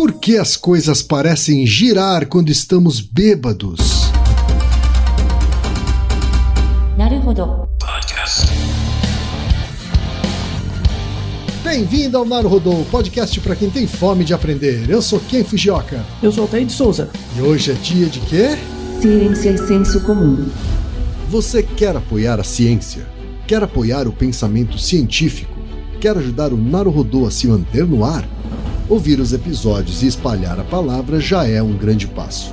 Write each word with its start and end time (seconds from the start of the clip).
Por 0.00 0.14
que 0.14 0.38
as 0.38 0.56
coisas 0.56 1.02
parecem 1.02 1.66
girar 1.66 2.26
quando 2.26 2.48
estamos 2.48 3.02
bêbados? 3.02 4.10
Bem-vindo 11.62 12.16
ao 12.16 12.24
Naruhodô, 12.24 12.82
podcast 12.90 13.38
para 13.42 13.54
quem 13.54 13.68
tem 13.68 13.86
fome 13.86 14.24
de 14.24 14.32
aprender. 14.32 14.88
Eu 14.88 15.02
sou 15.02 15.20
Ken 15.20 15.44
Fujioka. 15.44 16.02
Eu 16.22 16.32
sou 16.32 16.44
Altair 16.44 16.64
de 16.64 16.72
Souza. 16.72 17.10
E 17.36 17.42
hoje 17.42 17.72
é 17.72 17.74
dia 17.74 18.06
de 18.06 18.20
quê? 18.20 18.56
Ciência 19.02 19.50
e 19.50 19.58
senso 19.58 20.00
comum. 20.00 20.48
Você 21.28 21.62
quer 21.62 21.94
apoiar 21.94 22.40
a 22.40 22.44
ciência? 22.44 23.06
Quer 23.46 23.62
apoiar 23.62 24.08
o 24.08 24.12
pensamento 24.12 24.78
científico? 24.78 25.60
Quer 26.00 26.16
ajudar 26.16 26.54
o 26.54 26.56
Naruhodô 26.56 27.26
a 27.26 27.30
se 27.30 27.46
manter 27.46 27.86
no 27.86 28.02
ar? 28.02 28.39
Ouvir 28.90 29.20
os 29.20 29.32
episódios 29.32 30.02
e 30.02 30.08
espalhar 30.08 30.58
a 30.58 30.64
palavra 30.64 31.20
já 31.20 31.46
é 31.46 31.62
um 31.62 31.76
grande 31.76 32.08
passo. 32.08 32.52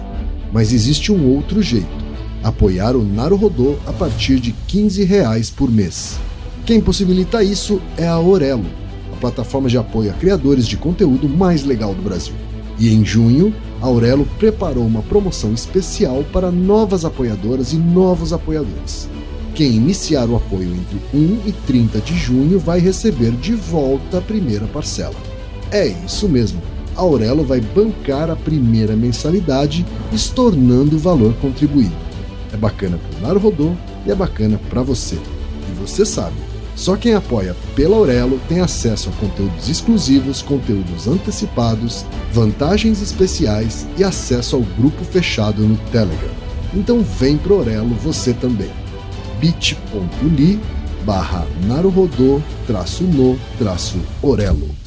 Mas 0.53 0.71
existe 0.71 1.11
um 1.11 1.35
outro 1.35 1.63
jeito: 1.63 1.87
apoiar 2.43 2.95
o 2.95 3.03
Naruhodô 3.03 3.77
a 3.87 3.91
partir 3.91 4.39
de 4.39 4.51
15 4.67 5.03
reais 5.03 5.49
por 5.49 5.71
mês. 5.71 6.19
Quem 6.63 6.79
possibilita 6.79 7.43
isso 7.43 7.81
é 7.97 8.07
a 8.07 8.19
Orelo, 8.19 8.67
a 9.11 9.15
plataforma 9.15 9.67
de 9.67 9.79
apoio 9.79 10.11
a 10.11 10.13
criadores 10.13 10.67
de 10.67 10.77
conteúdo 10.77 11.27
mais 11.27 11.63
legal 11.63 11.95
do 11.95 12.03
Brasil. 12.03 12.35
E 12.77 12.93
em 12.93 13.03
junho, 13.03 13.51
a 13.81 13.87
Aurelo 13.87 14.27
preparou 14.37 14.85
uma 14.85 15.01
promoção 15.01 15.55
especial 15.55 16.23
para 16.31 16.51
novas 16.51 17.03
apoiadoras 17.03 17.73
e 17.73 17.77
novos 17.77 18.31
apoiadores. 18.31 19.09
Quem 19.55 19.71
iniciar 19.71 20.29
o 20.29 20.35
apoio 20.35 20.71
entre 20.71 21.01
1 21.17 21.47
e 21.47 21.51
30 21.65 21.99
de 21.99 22.15
junho 22.15 22.59
vai 22.59 22.79
receber 22.79 23.31
de 23.31 23.53
volta 23.55 24.19
a 24.19 24.21
primeira 24.21 24.67
parcela. 24.67 25.15
É 25.71 25.87
isso 25.87 26.29
mesmo, 26.29 26.61
Aurelo 26.95 27.43
vai 27.43 27.61
bancar 27.61 28.29
a 28.29 28.35
primeira 28.35 28.95
mensalidade, 28.95 29.85
estornando 30.11 30.95
o 30.95 30.99
valor 30.99 31.33
contribuído. 31.35 31.95
É 32.51 32.57
bacana 32.57 32.97
para 32.97 33.19
o 33.19 33.21
Naruhodô 33.21 33.73
e 34.05 34.11
é 34.11 34.15
bacana 34.15 34.59
para 34.69 34.81
você. 34.81 35.15
E 35.15 35.79
você 35.79 36.05
sabe, 36.05 36.35
só 36.75 36.95
quem 36.95 37.13
apoia 37.13 37.55
pela 37.75 37.95
Aurelo 37.95 38.39
tem 38.47 38.61
acesso 38.61 39.09
a 39.09 39.11
conteúdos 39.13 39.67
exclusivos, 39.67 40.41
conteúdos 40.41 41.07
antecipados, 41.07 42.05
vantagens 42.31 43.01
especiais 43.01 43.85
e 43.97 44.03
acesso 44.03 44.55
ao 44.55 44.61
grupo 44.61 45.03
fechado 45.03 45.63
no 45.63 45.77
Telegram. 45.91 46.29
Então 46.73 47.01
vem 47.01 47.37
pro 47.37 47.55
Aurelo 47.55 47.95
você 47.95 48.33
também. 48.33 48.69
bit.ly 49.39 50.59
barra 51.05 51.47
naruhodô 51.65 52.41
traço 52.65 53.03
no 53.03 53.39
traço 53.57 53.97
Orelo. 54.21 54.86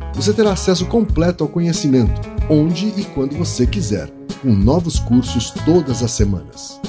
você 0.13 0.33
terá 0.33 0.53
acesso 0.53 0.85
completo 0.85 1.43
ao 1.43 1.49
conhecimento, 1.49 2.21
onde 2.49 2.87
e 2.97 3.03
quando 3.13 3.35
você 3.37 3.65
quiser, 3.65 4.09
com 4.41 4.51
novos 4.51 4.99
cursos 4.99 5.51
todas 5.65 6.03
as 6.03 6.11
semanas. 6.11 6.79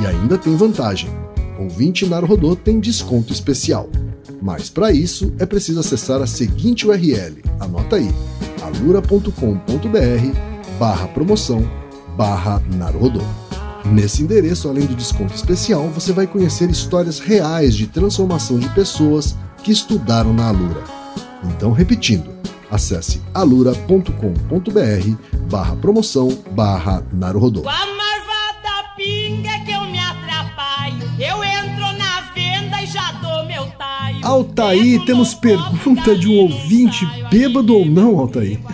E 0.00 0.06
ainda 0.06 0.38
tem 0.38 0.56
vantagem: 0.56 1.10
ouvinte 1.58 2.06
Naruhodô 2.06 2.56
tem 2.56 2.80
desconto 2.80 3.32
especial. 3.32 3.88
Mas 4.42 4.68
para 4.68 4.92
isso 4.92 5.32
é 5.38 5.46
preciso 5.46 5.80
acessar 5.80 6.20
a 6.20 6.26
seguinte 6.26 6.86
URL, 6.86 7.42
anota 7.60 7.96
aí, 7.96 8.10
alura.com.br 8.62 9.30
barra 10.78 11.08
promoção 11.08 11.66
barra 12.16 12.62
Naruhodô. 12.76 13.22
Nesse 13.84 14.22
endereço, 14.22 14.68
além 14.68 14.86
do 14.86 14.94
desconto 14.94 15.34
especial, 15.34 15.88
você 15.88 16.12
vai 16.12 16.26
conhecer 16.26 16.70
histórias 16.70 17.18
reais 17.18 17.74
de 17.74 17.86
transformação 17.86 18.58
de 18.58 18.68
pessoas 18.70 19.36
que 19.62 19.70
estudaram 19.70 20.32
na 20.32 20.48
Alura. 20.48 20.82
Então, 21.44 21.70
repetindo, 21.70 22.30
acesse 22.70 23.20
alura.com.br 23.32 25.14
barra 25.50 25.76
promoção 25.76 26.28
barra 26.52 27.02
Naruhodô. 27.12 27.62
Com 27.62 27.68
a 27.68 27.72
marvada 27.72 28.88
pinga 28.96 29.58
que 29.64 29.72
eu 29.72 29.82
me 29.86 29.98
atrapalho, 29.98 30.96
eu 31.18 31.42
entro 31.44 31.98
na 31.98 32.20
venda 32.34 32.82
e 32.82 32.86
já 32.86 33.12
dou 33.22 33.44
meu 33.46 33.66
taio. 33.78 34.24
Altaí, 34.24 34.92
Pego 34.92 35.04
temos 35.06 35.34
pergunta 35.34 36.16
de 36.16 36.28
um 36.28 36.36
ouvinte 36.38 37.06
bêbado 37.30 37.74
ou 37.76 37.84
não, 37.86 38.18
Altaí? 38.18 38.58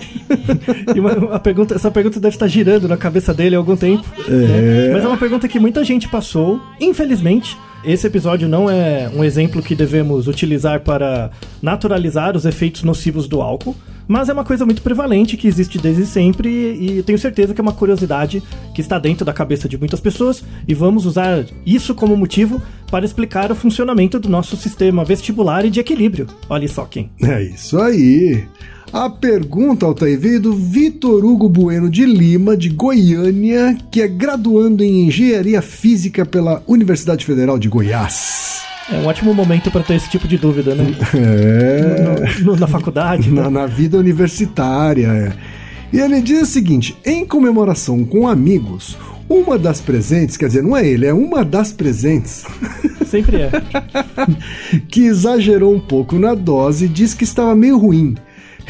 E 0.95 1.01
uma- 1.01 1.35
a 1.35 1.41
pergunta, 1.41 1.75
essa 1.75 1.91
pergunta 1.91 2.21
deve 2.21 2.37
estar 2.37 2.47
girando 2.47 2.87
na 2.87 2.97
cabeça 2.97 3.35
dele 3.35 3.57
há 3.57 3.59
algum 3.59 3.77
tempo. 3.77 4.05
É. 4.29 4.31
né? 4.31 4.91
Mas 4.93 5.05
é 5.05 5.09
uma 5.09 5.17
pergunta 5.17 5.49
que 5.49 5.59
muita 5.59 5.83
gente 5.83 6.07
passou. 6.09 6.61
Infelizmente, 6.81 7.57
esse 7.85 8.07
episódio 8.07 8.49
não 8.49 8.69
é 8.69 9.11
um 9.15 9.25
exemplo 9.25 9.63
que 9.63 9.75
devemos 9.75 10.29
utilizar 10.29 10.81
para 10.81 11.31
naturalizar 11.63 12.37
os 12.37 12.45
efeitos 12.45 12.83
nocivos 12.83 13.27
do 13.27 13.41
álcool. 13.41 13.75
Mas 14.11 14.29
é 14.29 14.33
uma 14.33 14.45
coisa 14.45 14.67
muito 14.67 14.83
prevalente 14.83 15.37
que 15.37 15.47
existe 15.47 15.79
desde 15.79 16.05
sempre 16.05 16.51
e 16.51 17.01
tenho 17.05 17.17
certeza 17.17 17.55
que 17.55 17.61
é 17.61 17.63
uma 17.63 17.73
curiosidade 17.73 18.43
que 18.75 18.81
está 18.81 18.99
dentro 18.99 19.25
da 19.25 19.33
cabeça 19.33 19.69
de 19.69 19.79
muitas 19.79 20.01
pessoas 20.01 20.43
e 20.67 20.75
vamos 20.75 21.07
usar 21.07 21.47
isso 21.65 21.95
como 21.95 22.17
motivo 22.17 22.61
para 22.91 23.05
explicar 23.05 23.53
o 23.53 23.55
funcionamento 23.55 24.19
do 24.19 24.29
nosso 24.29 24.57
sistema 24.57 25.05
vestibular 25.05 25.65
e 25.65 25.71
de 25.71 25.79
equilíbrio. 25.79 26.27
Olha 26.49 26.67
só 26.67 26.87
quem. 26.87 27.09
É 27.23 27.41
isso 27.41 27.81
aí. 27.81 28.49
A 28.93 29.09
pergunta, 29.09 29.87
Altair, 29.87 30.19
veio 30.19 30.41
do 30.41 30.55
Vitor 30.55 31.25
Hugo 31.25 31.49
Bueno 31.49 31.89
de 31.89 32.05
Lima, 32.05 32.57
de 32.57 32.69
Goiânia, 32.69 33.79
que 33.93 34.03
é 34.03 34.09
graduando 34.09 34.83
em 34.83 35.07
Engenharia 35.07 35.63
Física 35.63 36.27
pela 36.27 36.65
Universidade 36.67 37.25
Federal 37.25 37.61
de 37.61 37.69
Goiás. 37.69 38.70
É 38.93 38.97
um 38.97 39.07
ótimo 39.07 39.33
momento 39.33 39.71
para 39.71 39.83
ter 39.83 39.95
esse 39.95 40.09
tipo 40.11 40.27
de 40.27 40.37
dúvida, 40.39 40.75
né? 40.75 40.85
É. 41.15 42.03
No- 42.43 42.53
no- 42.53 42.57
na 42.61 42.67
faculdade. 42.67 43.31
na, 43.31 43.49
na 43.51 43.67
vida 43.67 43.97
universitária. 43.99 45.07
é. 45.07 45.33
E 45.93 45.99
ele 45.99 46.21
diz 46.21 46.43
o 46.43 46.47
seguinte: 46.47 46.97
em 47.05 47.25
comemoração 47.25 48.05
com 48.05 48.29
amigos, 48.29 48.97
uma 49.29 49.59
das 49.59 49.81
presentes, 49.81 50.37
quer 50.37 50.47
dizer, 50.47 50.63
não 50.63 50.77
é 50.77 50.87
ele, 50.87 51.07
é 51.07 51.13
uma 51.15 51.45
das 51.45 51.73
presentes, 51.73 52.45
Sempre 53.07 53.39
é. 53.43 53.51
que 54.89 55.03
exagerou 55.05 55.75
um 55.75 55.81
pouco 55.81 56.17
na 56.19 56.35
dose, 56.35 56.87
diz 56.89 57.13
que 57.15 57.25
estava 57.25 57.55
meio 57.57 57.77
ruim. 57.79 58.15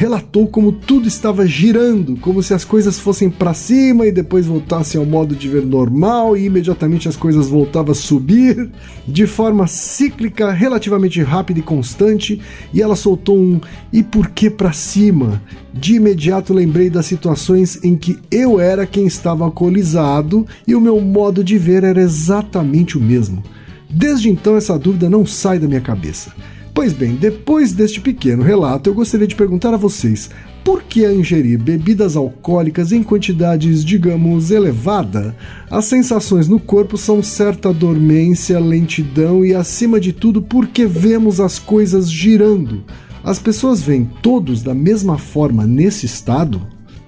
Relatou 0.01 0.47
como 0.47 0.71
tudo 0.71 1.07
estava 1.07 1.45
girando, 1.45 2.15
como 2.15 2.41
se 2.41 2.55
as 2.55 2.65
coisas 2.65 2.97
fossem 2.97 3.29
para 3.29 3.53
cima 3.53 4.07
e 4.07 4.11
depois 4.11 4.47
voltassem 4.47 4.99
ao 4.99 5.05
modo 5.05 5.35
de 5.35 5.47
ver 5.47 5.63
normal 5.63 6.35
e 6.35 6.45
imediatamente 6.45 7.07
as 7.07 7.15
coisas 7.15 7.47
voltavam 7.47 7.91
a 7.91 7.95
subir 7.95 8.71
de 9.07 9.27
forma 9.27 9.67
cíclica, 9.67 10.49
relativamente 10.49 11.21
rápida 11.21 11.59
e 11.59 11.61
constante. 11.61 12.41
E 12.73 12.81
ela 12.81 12.95
soltou 12.95 13.37
um 13.37 13.61
e 13.93 14.01
por 14.01 14.29
que 14.29 14.49
para 14.49 14.73
cima? 14.73 15.39
De 15.71 15.97
imediato 15.97 16.51
lembrei 16.51 16.89
das 16.89 17.05
situações 17.05 17.77
em 17.83 17.95
que 17.95 18.17
eu 18.31 18.59
era 18.59 18.87
quem 18.87 19.05
estava 19.05 19.43
alcoolizado 19.43 20.47
e 20.67 20.73
o 20.73 20.81
meu 20.81 20.99
modo 20.99 21.43
de 21.43 21.59
ver 21.59 21.83
era 21.83 22.01
exatamente 22.01 22.97
o 22.97 23.01
mesmo. 23.01 23.43
Desde 23.87 24.31
então, 24.31 24.57
essa 24.57 24.79
dúvida 24.79 25.07
não 25.11 25.27
sai 25.27 25.59
da 25.59 25.67
minha 25.67 25.79
cabeça. 25.79 26.33
Pois 26.73 26.93
bem, 26.93 27.15
depois 27.15 27.73
deste 27.73 27.99
pequeno 27.99 28.43
relato, 28.43 28.89
eu 28.89 28.93
gostaria 28.93 29.27
de 29.27 29.35
perguntar 29.35 29.73
a 29.73 29.77
vocês: 29.77 30.29
por 30.63 30.83
que 30.83 31.05
ingerir 31.05 31.59
bebidas 31.61 32.15
alcoólicas 32.15 32.91
em 32.91 33.03
quantidades, 33.03 33.83
digamos, 33.83 34.51
elevada, 34.51 35.35
as 35.69 35.85
sensações 35.85 36.47
no 36.47 36.59
corpo 36.59 36.97
são 36.97 37.21
certa 37.21 37.73
dormência, 37.73 38.59
lentidão 38.59 39.43
e, 39.43 39.53
acima 39.53 39.99
de 39.99 40.13
tudo, 40.13 40.41
porque 40.41 40.85
vemos 40.85 41.39
as 41.39 41.59
coisas 41.59 42.09
girando? 42.09 42.83
As 43.23 43.37
pessoas 43.37 43.81
veem 43.81 44.09
todos 44.21 44.63
da 44.63 44.73
mesma 44.73 45.17
forma 45.17 45.65
nesse 45.65 46.05
estado? 46.05 46.61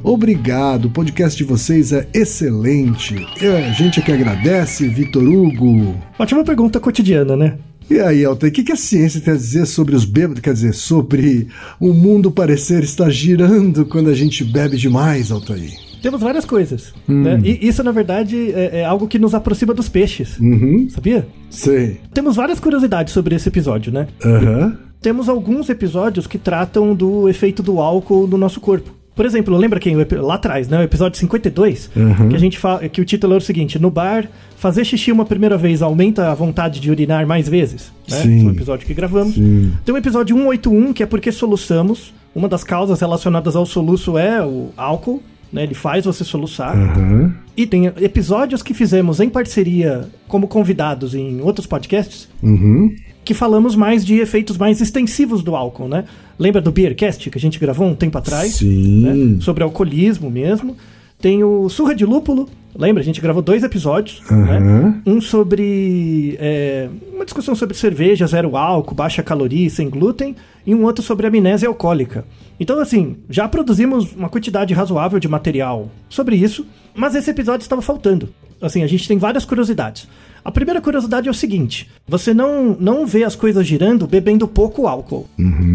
Obrigado, 0.04 0.86
o 0.86 0.92
podcast 0.92 1.38
de 1.38 1.45
vocês 1.45 1.94
é 1.94 2.06
excelente. 2.13 3.16
É, 3.42 3.69
a 3.69 3.71
gente 3.71 4.01
é 4.01 4.04
que 4.04 4.12
agradece, 4.12 4.88
Vitor 4.89 5.24
Hugo. 5.24 5.95
Ótima 6.19 6.44
pergunta 6.44 6.77
cotidiana, 6.77 7.38
né? 7.38 7.57
E 7.89 8.00
aí, 8.00 8.24
Altair, 8.25 8.51
o 8.51 8.56
que, 8.56 8.63
que 8.63 8.71
a 8.71 8.75
ciência 8.75 9.21
tem 9.21 9.33
a 9.33 9.38
dizer 9.38 9.65
sobre 9.65 9.95
os 9.95 10.06
bêbados? 10.06 10.41
Quer 10.41 10.53
dizer, 10.53 10.74
sobre 10.74 11.47
o 11.80 11.94
mundo 11.94 12.31
parecer 12.31 12.83
estar 12.83 13.09
girando 13.09 13.85
quando 13.85 14.09
a 14.09 14.15
gente 14.15 14.44
bebe 14.44 14.77
demais, 14.77 15.31
Altair? 15.31 15.71
Temos 16.01 16.19
várias 16.19 16.44
coisas. 16.44 16.94
né? 17.07 17.39
E 17.44 17.65
isso, 17.65 17.81
na 17.83 17.91
verdade, 17.91 18.51
é, 18.51 18.80
é 18.81 18.85
algo 18.85 19.07
que 19.07 19.18
nos 19.18 19.33
aproxima 19.33 19.74
dos 19.74 19.88
peixes. 19.88 20.38
Uhum, 20.38 20.88
Sabia? 20.89 21.25
sei. 21.50 22.01
Temos 22.13 22.35
várias 22.35 22.59
curiosidades 22.59 23.13
sobre 23.13 23.35
esse 23.35 23.47
episódio, 23.47 23.91
né? 23.91 24.07
Aham. 24.25 24.77
Temos 25.01 25.30
alguns 25.30 25.69
episódios 25.69 26.27
que 26.27 26.38
tratam 26.38 26.95
do 26.95 27.27
efeito 27.30 27.62
do 27.62 27.80
álcool 27.80 28.25
no 28.27 28.38
nosso 28.38 28.59
corpo. 28.59 28.91
Por 29.15 29.25
exemplo, 29.25 29.56
lembra 29.56 29.80
quem 29.80 29.95
lá 29.95 30.36
atrás, 30.36 30.68
né? 30.68 30.80
O 30.80 30.81
episódio 30.81 31.18
52, 31.19 31.89
Uhum. 31.95 32.30
que 32.30 32.36
a 32.36 32.39
gente 32.39 32.57
fala 32.57 32.88
que 32.89 33.00
o 33.00 33.06
título 33.06 33.33
era 33.33 33.42
o 33.42 33.45
seguinte: 33.45 33.77
no 33.80 33.92
bar, 33.92 34.27
fazer 34.57 34.83
xixi 34.83 35.12
uma 35.12 35.25
primeira 35.25 35.57
vez 35.57 35.81
aumenta 35.81 36.31
a 36.31 36.33
vontade 36.33 36.80
de 36.80 36.89
urinar 36.89 37.25
mais 37.27 37.48
vezes, 37.48 37.92
né? 38.10 38.18
Sim. 38.18 38.36
Esse 38.38 38.45
é 38.45 38.50
um 38.50 38.51
episódio 38.51 38.88
que 38.88 38.94
gravamos. 38.94 39.36
Sim. 39.36 39.71
Tem 39.86 39.94
o 39.94 39.98
episódio 39.98 40.36
181, 40.36 40.94
que 40.94 41.04
é 41.04 41.06
porque 41.06 41.31
soluçamos. 41.31 42.13
Uma 42.36 42.50
das 42.50 42.63
causas 42.63 43.00
relacionadas 43.00 43.56
ao 43.56 43.63
soluço 43.65 44.18
é 44.18 44.44
o 44.44 44.69
álcool, 44.75 45.21
né? 45.51 45.62
Ele 45.62 45.75
faz 45.75 46.06
você 46.06 46.24
soluçar. 46.24 46.75
Aham. 46.75 47.36
E 47.56 47.68
tem 47.68 47.86
episódios 48.01 48.63
que 48.63 48.74
fizemos 48.74 49.19
em 49.19 49.30
parceria 49.30 50.09
como 50.27 50.48
convidados 50.48 51.13
em 51.13 51.39
outros 51.42 51.68
podcasts 51.68 52.27
Uhum. 52.42 52.95
Que 53.23 53.33
falamos 53.33 53.75
mais 53.75 54.05
de 54.05 54.19
efeitos 54.19 54.57
mais 54.57 54.81
extensivos 54.81 55.43
do 55.43 55.55
álcool, 55.55 55.87
né? 55.87 56.05
Lembra 56.37 56.61
do 56.61 56.71
Beercast 56.71 57.29
que 57.29 57.37
a 57.37 57.41
gente 57.41 57.59
gravou 57.59 57.87
um 57.87 57.95
tempo 57.95 58.17
atrás? 58.17 58.55
Sim. 58.55 59.01
né? 59.01 59.41
Sobre 59.41 59.63
alcoolismo 59.63 60.29
mesmo. 60.29 60.75
Tem 61.21 61.41
o 61.41 61.69
Surra 61.69 61.95
de 61.95 62.05
Lúpulo, 62.05 62.49
lembra? 62.75 63.01
A 63.01 63.05
gente 63.05 63.21
gravou 63.21 63.41
dois 63.41 63.63
episódios, 63.63 64.21
né? 64.29 64.57
Aham. 64.57 65.01
Um 65.05 65.21
sobre 65.21 66.35
é, 66.37 66.89
uma 67.13 67.23
discussão 67.23 67.55
sobre 67.55 67.77
cerveja, 67.77 68.27
zero 68.27 68.57
álcool, 68.57 68.93
baixa 68.93 69.23
caloria, 69.23 69.67
e 69.67 69.69
sem 69.69 69.89
glúten, 69.89 70.35
e 70.67 70.75
um 70.75 70.83
outro 70.83 71.01
sobre 71.01 71.25
amnésia 71.25 71.69
alcoólica. 71.69 72.25
Então, 72.59 72.77
assim, 72.79 73.15
já 73.29 73.47
produzimos 73.47 74.13
uma 74.13 74.27
quantidade 74.27 74.73
razoável 74.73 75.17
de 75.17 75.29
material 75.29 75.89
sobre 76.09 76.35
isso, 76.35 76.65
mas 76.93 77.15
esse 77.15 77.31
episódio 77.31 77.63
estava 77.63 77.81
faltando. 77.81 78.27
Assim, 78.61 78.83
a 78.83 78.87
gente 78.87 79.07
tem 79.07 79.17
várias 79.17 79.45
curiosidades. 79.45 80.07
A 80.44 80.51
primeira 80.51 80.81
curiosidade 80.81 81.28
é 81.28 81.31
o 81.31 81.34
seguinte: 81.34 81.90
você 82.07 82.34
não, 82.34 82.75
não 82.80 83.06
vê 83.06 83.24
as 83.24 83.36
coisas 83.36 83.66
girando 83.66 84.06
bebendo 84.07 84.48
pouco 84.48 84.88
álcool. 84.88 85.28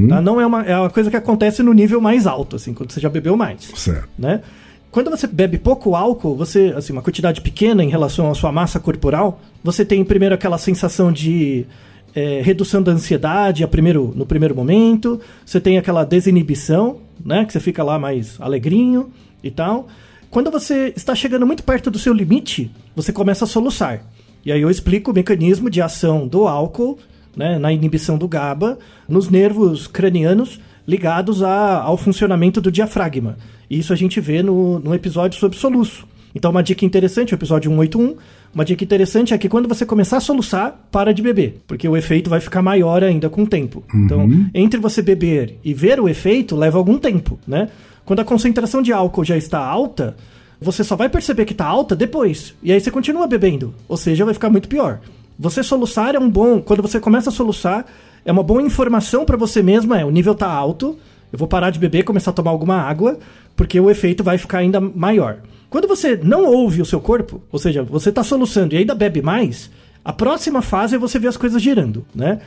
tá? 0.08 0.20
Não 0.20 0.40
é 0.40 0.46
uma, 0.46 0.62
é 0.62 0.76
uma 0.78 0.90
coisa 0.90 1.10
que 1.10 1.16
acontece 1.16 1.62
no 1.62 1.72
nível 1.72 2.00
mais 2.00 2.26
alto, 2.26 2.56
assim, 2.56 2.74
quando 2.74 2.92
você 2.92 3.00
já 3.00 3.08
bebeu 3.08 3.36
mais 3.36 3.70
Certo. 3.74 4.08
né? 4.18 4.42
Quando 4.90 5.10
você 5.10 5.26
bebe 5.26 5.58
pouco 5.58 5.94
álcool, 5.94 6.34
você, 6.34 6.72
assim, 6.76 6.92
uma 6.92 7.02
quantidade 7.02 7.40
pequena 7.42 7.84
em 7.84 7.90
relação 7.90 8.30
à 8.30 8.34
sua 8.34 8.50
massa 8.50 8.80
corporal, 8.80 9.40
você 9.62 9.84
tem 9.84 10.02
primeiro 10.02 10.34
aquela 10.34 10.56
sensação 10.56 11.12
de 11.12 11.66
é, 12.14 12.40
redução 12.42 12.82
da 12.82 12.92
ansiedade 12.92 13.62
a 13.62 13.68
primeiro, 13.68 14.12
no 14.16 14.24
primeiro 14.24 14.54
momento, 14.54 15.20
você 15.44 15.60
tem 15.60 15.76
aquela 15.78 16.04
desinibição, 16.04 16.98
né? 17.24 17.44
Que 17.44 17.52
você 17.52 17.60
fica 17.60 17.82
lá 17.82 17.98
mais 17.98 18.40
alegrinho 18.40 19.10
e 19.42 19.50
tal. 19.50 19.88
Quando 20.30 20.50
você 20.50 20.92
está 20.96 21.14
chegando 21.14 21.46
muito 21.46 21.62
perto 21.62 21.90
do 21.90 21.98
seu 21.98 22.12
limite, 22.12 22.70
você 22.94 23.12
começa 23.12 23.44
a 23.44 23.48
soluçar. 23.48 24.02
E 24.48 24.52
aí 24.52 24.62
eu 24.62 24.70
explico 24.70 25.10
o 25.10 25.14
mecanismo 25.14 25.68
de 25.68 25.82
ação 25.82 26.26
do 26.26 26.48
álcool, 26.48 26.96
né, 27.36 27.58
na 27.58 27.70
inibição 27.70 28.16
do 28.16 28.26
GABA, 28.26 28.78
nos 29.06 29.28
nervos 29.28 29.86
cranianos 29.86 30.58
ligados 30.86 31.42
a- 31.42 31.82
ao 31.82 31.98
funcionamento 31.98 32.58
do 32.58 32.72
diafragma. 32.72 33.36
E 33.68 33.78
isso 33.78 33.92
a 33.92 33.96
gente 33.96 34.18
vê 34.22 34.42
no, 34.42 34.78
no 34.78 34.94
episódio 34.94 35.38
sobre 35.38 35.58
soluço. 35.58 36.06
Então, 36.34 36.50
uma 36.50 36.62
dica 36.62 36.82
interessante, 36.86 37.34
o 37.34 37.36
episódio 37.36 37.70
181, 37.70 38.16
uma 38.54 38.64
dica 38.64 38.82
interessante 38.82 39.34
é 39.34 39.38
que 39.38 39.50
quando 39.50 39.68
você 39.68 39.84
começar 39.84 40.16
a 40.16 40.20
soluçar, 40.20 40.88
para 40.90 41.12
de 41.12 41.20
beber, 41.20 41.60
porque 41.66 41.86
o 41.86 41.94
efeito 41.94 42.30
vai 42.30 42.40
ficar 42.40 42.62
maior 42.62 43.04
ainda 43.04 43.28
com 43.28 43.42
o 43.42 43.46
tempo. 43.46 43.84
Então, 43.94 44.26
entre 44.54 44.80
você 44.80 45.02
beber 45.02 45.58
e 45.62 45.74
ver 45.74 46.00
o 46.00 46.08
efeito, 46.08 46.56
leva 46.56 46.78
algum 46.78 46.96
tempo, 46.98 47.38
né? 47.46 47.68
Quando 48.06 48.20
a 48.20 48.24
concentração 48.24 48.80
de 48.80 48.94
álcool 48.94 49.24
já 49.24 49.36
está 49.36 49.58
alta, 49.58 50.16
você 50.60 50.82
só 50.82 50.96
vai 50.96 51.08
perceber 51.08 51.44
que 51.44 51.52
está 51.52 51.66
alta 51.66 51.94
depois. 51.94 52.54
E 52.62 52.72
aí 52.72 52.80
você 52.80 52.90
continua 52.90 53.26
bebendo, 53.26 53.74
ou 53.88 53.96
seja, 53.96 54.24
vai 54.24 54.34
ficar 54.34 54.50
muito 54.50 54.68
pior. 54.68 55.00
Você 55.38 55.62
soluçar 55.62 56.14
é 56.14 56.18
um 56.18 56.28
bom, 56.28 56.60
quando 56.60 56.82
você 56.82 56.98
começa 56.98 57.30
a 57.30 57.32
soluçar, 57.32 57.86
é 58.24 58.32
uma 58.32 58.42
boa 58.42 58.60
informação 58.60 59.24
para 59.24 59.36
você 59.36 59.62
mesmo, 59.62 59.94
é, 59.94 60.04
o 60.04 60.10
nível 60.10 60.34
tá 60.34 60.50
alto, 60.50 60.98
eu 61.32 61.38
vou 61.38 61.46
parar 61.46 61.70
de 61.70 61.78
beber, 61.78 62.02
começar 62.02 62.30
a 62.30 62.34
tomar 62.34 62.50
alguma 62.50 62.76
água, 62.76 63.18
porque 63.54 63.78
o 63.78 63.90
efeito 63.90 64.24
vai 64.24 64.36
ficar 64.36 64.58
ainda 64.58 64.80
maior. 64.80 65.38
Quando 65.70 65.86
você 65.86 66.18
não 66.22 66.44
ouve 66.46 66.80
o 66.80 66.86
seu 66.86 67.00
corpo, 67.00 67.42
ou 67.52 67.58
seja, 67.58 67.82
você 67.82 68.10
tá 68.10 68.24
soluçando 68.24 68.74
e 68.74 68.78
ainda 68.78 68.94
bebe 68.94 69.20
mais, 69.20 69.70
a 70.04 70.12
próxima 70.12 70.62
fase 70.62 70.96
é 70.96 70.98
você 70.98 71.18
ver 71.18 71.28
as 71.28 71.36
coisas 71.36 71.60
girando, 71.60 72.04
né? 72.14 72.40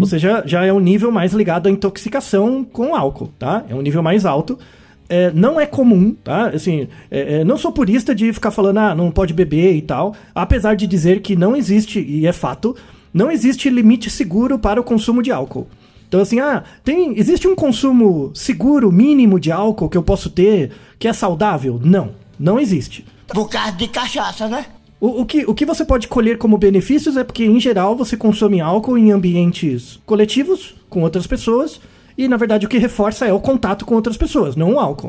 Você 0.00 0.18
já, 0.18 0.42
já 0.46 0.64
é 0.64 0.72
um 0.72 0.80
nível 0.80 1.10
mais 1.10 1.32
ligado 1.32 1.66
à 1.66 1.70
intoxicação 1.70 2.62
com 2.62 2.94
álcool, 2.94 3.30
tá? 3.38 3.64
É 3.68 3.74
um 3.74 3.80
nível 3.80 4.02
mais 4.02 4.26
alto. 4.26 4.58
É, 5.08 5.30
não 5.32 5.60
é 5.60 5.66
comum, 5.66 6.14
tá? 6.24 6.48
Assim, 6.48 6.88
é, 7.10 7.40
é, 7.40 7.44
não 7.44 7.56
sou 7.56 7.72
purista 7.72 8.14
de 8.14 8.32
ficar 8.32 8.50
falando, 8.50 8.78
ah, 8.78 8.94
não 8.94 9.10
pode 9.10 9.32
beber 9.32 9.74
e 9.76 9.82
tal. 9.82 10.14
Apesar 10.34 10.74
de 10.74 10.86
dizer 10.86 11.20
que 11.20 11.36
não 11.36 11.54
existe, 11.54 12.00
e 12.00 12.26
é 12.26 12.32
fato, 12.32 12.74
não 13.14 13.30
existe 13.30 13.70
limite 13.70 14.10
seguro 14.10 14.58
para 14.58 14.80
o 14.80 14.84
consumo 14.84 15.22
de 15.22 15.30
álcool. 15.30 15.68
Então, 16.08 16.20
assim, 16.20 16.38
ah, 16.40 16.62
tem, 16.84 17.18
existe 17.18 17.48
um 17.48 17.54
consumo 17.54 18.30
seguro, 18.34 18.92
mínimo 18.92 19.40
de 19.40 19.50
álcool 19.50 19.88
que 19.88 19.96
eu 19.96 20.02
posso 20.02 20.30
ter 20.30 20.72
que 20.98 21.08
é 21.08 21.12
saudável? 21.12 21.80
Não, 21.82 22.10
não 22.38 22.58
existe. 22.58 23.04
Por 23.28 23.48
causa 23.48 23.72
de 23.72 23.88
cachaça, 23.88 24.48
né? 24.48 24.66
O, 25.00 25.22
o 25.22 25.26
que, 25.26 25.44
o 25.46 25.54
que 25.54 25.66
você 25.66 25.84
pode 25.84 26.08
colher 26.08 26.38
como 26.38 26.56
benefícios 26.56 27.16
é 27.16 27.24
porque, 27.24 27.44
em 27.44 27.60
geral, 27.60 27.96
você 27.96 28.16
consome 28.16 28.60
álcool 28.60 28.96
em 28.96 29.10
ambientes 29.10 30.00
coletivos, 30.06 30.74
com 30.88 31.02
outras 31.02 31.26
pessoas, 31.26 31.80
e, 32.18 32.26
na 32.28 32.36
verdade, 32.36 32.64
o 32.66 32.68
que 32.68 32.78
reforça 32.78 33.26
é 33.26 33.32
o 33.32 33.38
contato 33.40 33.84
com 33.84 33.94
outras 33.94 34.16
pessoas, 34.16 34.56
não 34.56 34.74
o 34.74 34.80
álcool. 34.80 35.08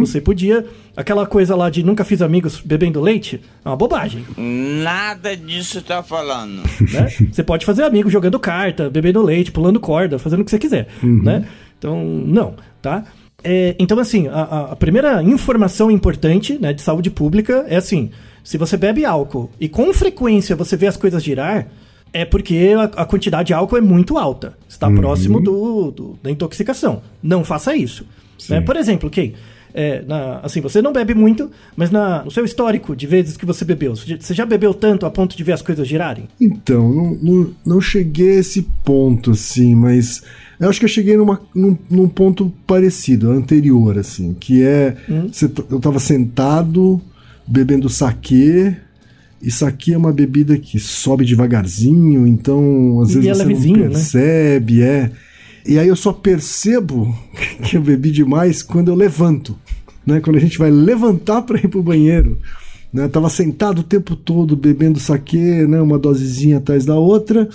Você 0.00 0.20
podia. 0.20 0.64
Aquela 0.96 1.26
coisa 1.26 1.56
lá 1.56 1.68
de 1.70 1.82
nunca 1.82 2.04
fiz 2.04 2.22
amigos 2.22 2.60
bebendo 2.64 3.00
leite, 3.00 3.40
é 3.64 3.68
uma 3.68 3.76
bobagem. 3.76 4.24
Nada 4.38 5.36
disso 5.36 5.82
tá 5.82 6.02
falando. 6.02 6.62
né? 6.92 7.08
Você 7.32 7.42
pode 7.42 7.66
fazer 7.66 7.82
amigos 7.82 8.12
jogando 8.12 8.38
carta, 8.38 8.88
bebendo 8.88 9.20
leite, 9.22 9.50
pulando 9.50 9.80
corda, 9.80 10.18
fazendo 10.18 10.40
o 10.42 10.44
que 10.44 10.50
você 10.50 10.58
quiser, 10.58 10.86
né? 11.02 11.46
Então, 11.78 12.04
não, 12.04 12.54
tá? 12.80 13.04
É, 13.42 13.74
então, 13.78 13.98
assim, 13.98 14.28
a- 14.28 14.32
a, 14.42 14.72
a 14.72 14.76
primeira 14.76 15.22
informação 15.22 15.90
importante 15.90 16.58
né, 16.58 16.72
de 16.72 16.80
saúde 16.80 17.10
pública 17.10 17.66
é 17.68 17.76
assim: 17.76 18.10
se 18.42 18.56
você 18.56 18.76
bebe 18.76 19.04
álcool 19.04 19.50
e 19.60 19.68
com 19.68 19.92
frequência 19.92 20.56
você 20.56 20.76
vê 20.76 20.86
as 20.86 20.96
coisas 20.96 21.22
girar, 21.22 21.66
é 22.14 22.24
porque 22.24 22.72
a, 22.78 23.02
a 23.02 23.04
quantidade 23.04 23.48
de 23.48 23.52
álcool 23.54 23.76
é 23.76 23.80
muito 23.82 24.16
alta. 24.16 24.56
Está 24.68 24.88
próximo 24.90 25.40
do, 25.42 25.90
do- 25.90 26.18
da 26.22 26.30
intoxicação. 26.30 27.02
Não 27.22 27.44
faça 27.44 27.74
isso. 27.76 28.06
né? 28.48 28.60
Por 28.60 28.76
exemplo, 28.76 29.10
Kay, 29.10 29.34
é, 29.74 30.02
na- 30.06 30.38
assim, 30.42 30.60
você 30.60 30.80
não 30.80 30.92
bebe 30.92 31.12
muito, 31.14 31.50
mas 31.76 31.90
na, 31.90 32.22
no 32.24 32.30
seu 32.30 32.44
histórico 32.44 32.94
de 32.94 33.06
vezes 33.06 33.36
que 33.36 33.44
você 33.44 33.64
bebeu, 33.64 33.96
você 33.96 34.06
já- 34.06 34.16
você 34.20 34.46
bebeu 34.46 34.72
tanto 34.72 35.04
a 35.04 35.10
ponto 35.10 35.36
de 35.36 35.42
ver 35.42 35.52
as 35.52 35.62
coisas 35.62 35.86
girarem? 35.88 36.28
Então, 36.40 36.88
não, 36.92 37.14
não, 37.20 37.50
não 37.66 37.80
cheguei 37.80 38.36
a 38.36 38.40
esse 38.40 38.62
ponto, 38.84 39.32
assim, 39.32 39.74
mas 39.74 40.22
eu 40.60 40.68
acho 40.70 40.78
que 40.78 40.84
eu 40.84 40.88
cheguei 40.88 41.16
numa, 41.16 41.40
num, 41.52 41.76
num 41.90 42.08
ponto 42.08 42.52
parecido, 42.64 43.32
anterior, 43.32 43.98
assim, 43.98 44.32
que 44.38 44.62
é. 44.62 44.96
cê 45.32 45.48
t- 45.48 45.64
eu 45.68 45.80
tava 45.80 45.98
sentado, 45.98 47.00
bebendo 47.46 47.88
saquê, 47.88 48.76
e 49.44 49.50
saquê 49.50 49.92
é 49.92 49.98
uma 49.98 50.12
bebida 50.12 50.56
que 50.56 50.80
sobe 50.80 51.24
devagarzinho, 51.24 52.26
então 52.26 53.00
às 53.02 53.10
E 53.10 53.20
vezes 53.20 53.28
é 53.28 53.44
você 53.44 53.44
não 53.44 53.76
né? 53.76 53.88
percebe, 53.90 54.82
é. 54.82 55.10
E 55.66 55.78
aí 55.78 55.86
eu 55.86 55.96
só 55.96 56.12
percebo 56.12 57.14
que 57.62 57.76
eu 57.76 57.82
bebi 57.82 58.10
demais 58.10 58.62
quando 58.62 58.88
eu 58.88 58.94
levanto, 58.94 59.58
né? 60.06 60.20
Quando 60.20 60.36
a 60.36 60.40
gente 60.40 60.58
vai 60.58 60.70
levantar 60.70 61.42
para 61.42 61.58
ir 61.58 61.68
pro 61.68 61.82
banheiro. 61.82 62.38
Né? 62.92 63.08
Tava 63.08 63.28
sentado 63.28 63.80
o 63.80 63.84
tempo 63.84 64.14
todo 64.14 64.56
bebendo 64.56 64.98
saquê, 65.00 65.66
né? 65.66 65.80
Uma 65.80 65.98
dosezinha 65.98 66.58
atrás 66.58 66.84
da 66.86 66.96
outra. 66.96 67.48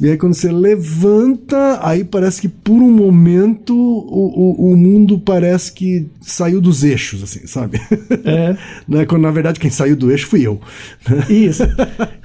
E 0.00 0.08
aí 0.08 0.16
quando 0.16 0.34
você 0.34 0.50
levanta, 0.50 1.78
aí 1.86 2.02
parece 2.02 2.40
que 2.40 2.48
por 2.48 2.74
um 2.74 2.90
momento 2.90 3.74
o, 3.74 4.68
o, 4.68 4.72
o 4.72 4.76
mundo 4.76 5.18
parece 5.18 5.72
que 5.72 6.08
saiu 6.20 6.60
dos 6.60 6.82
eixos, 6.82 7.22
assim, 7.22 7.46
sabe? 7.46 7.80
É. 8.24 8.56
né? 8.88 9.06
Quando 9.06 9.22
na 9.22 9.30
verdade 9.30 9.60
quem 9.60 9.70
saiu 9.70 9.94
do 9.96 10.10
eixo 10.10 10.26
fui 10.26 10.46
eu. 10.46 10.60
Isso, 11.28 11.62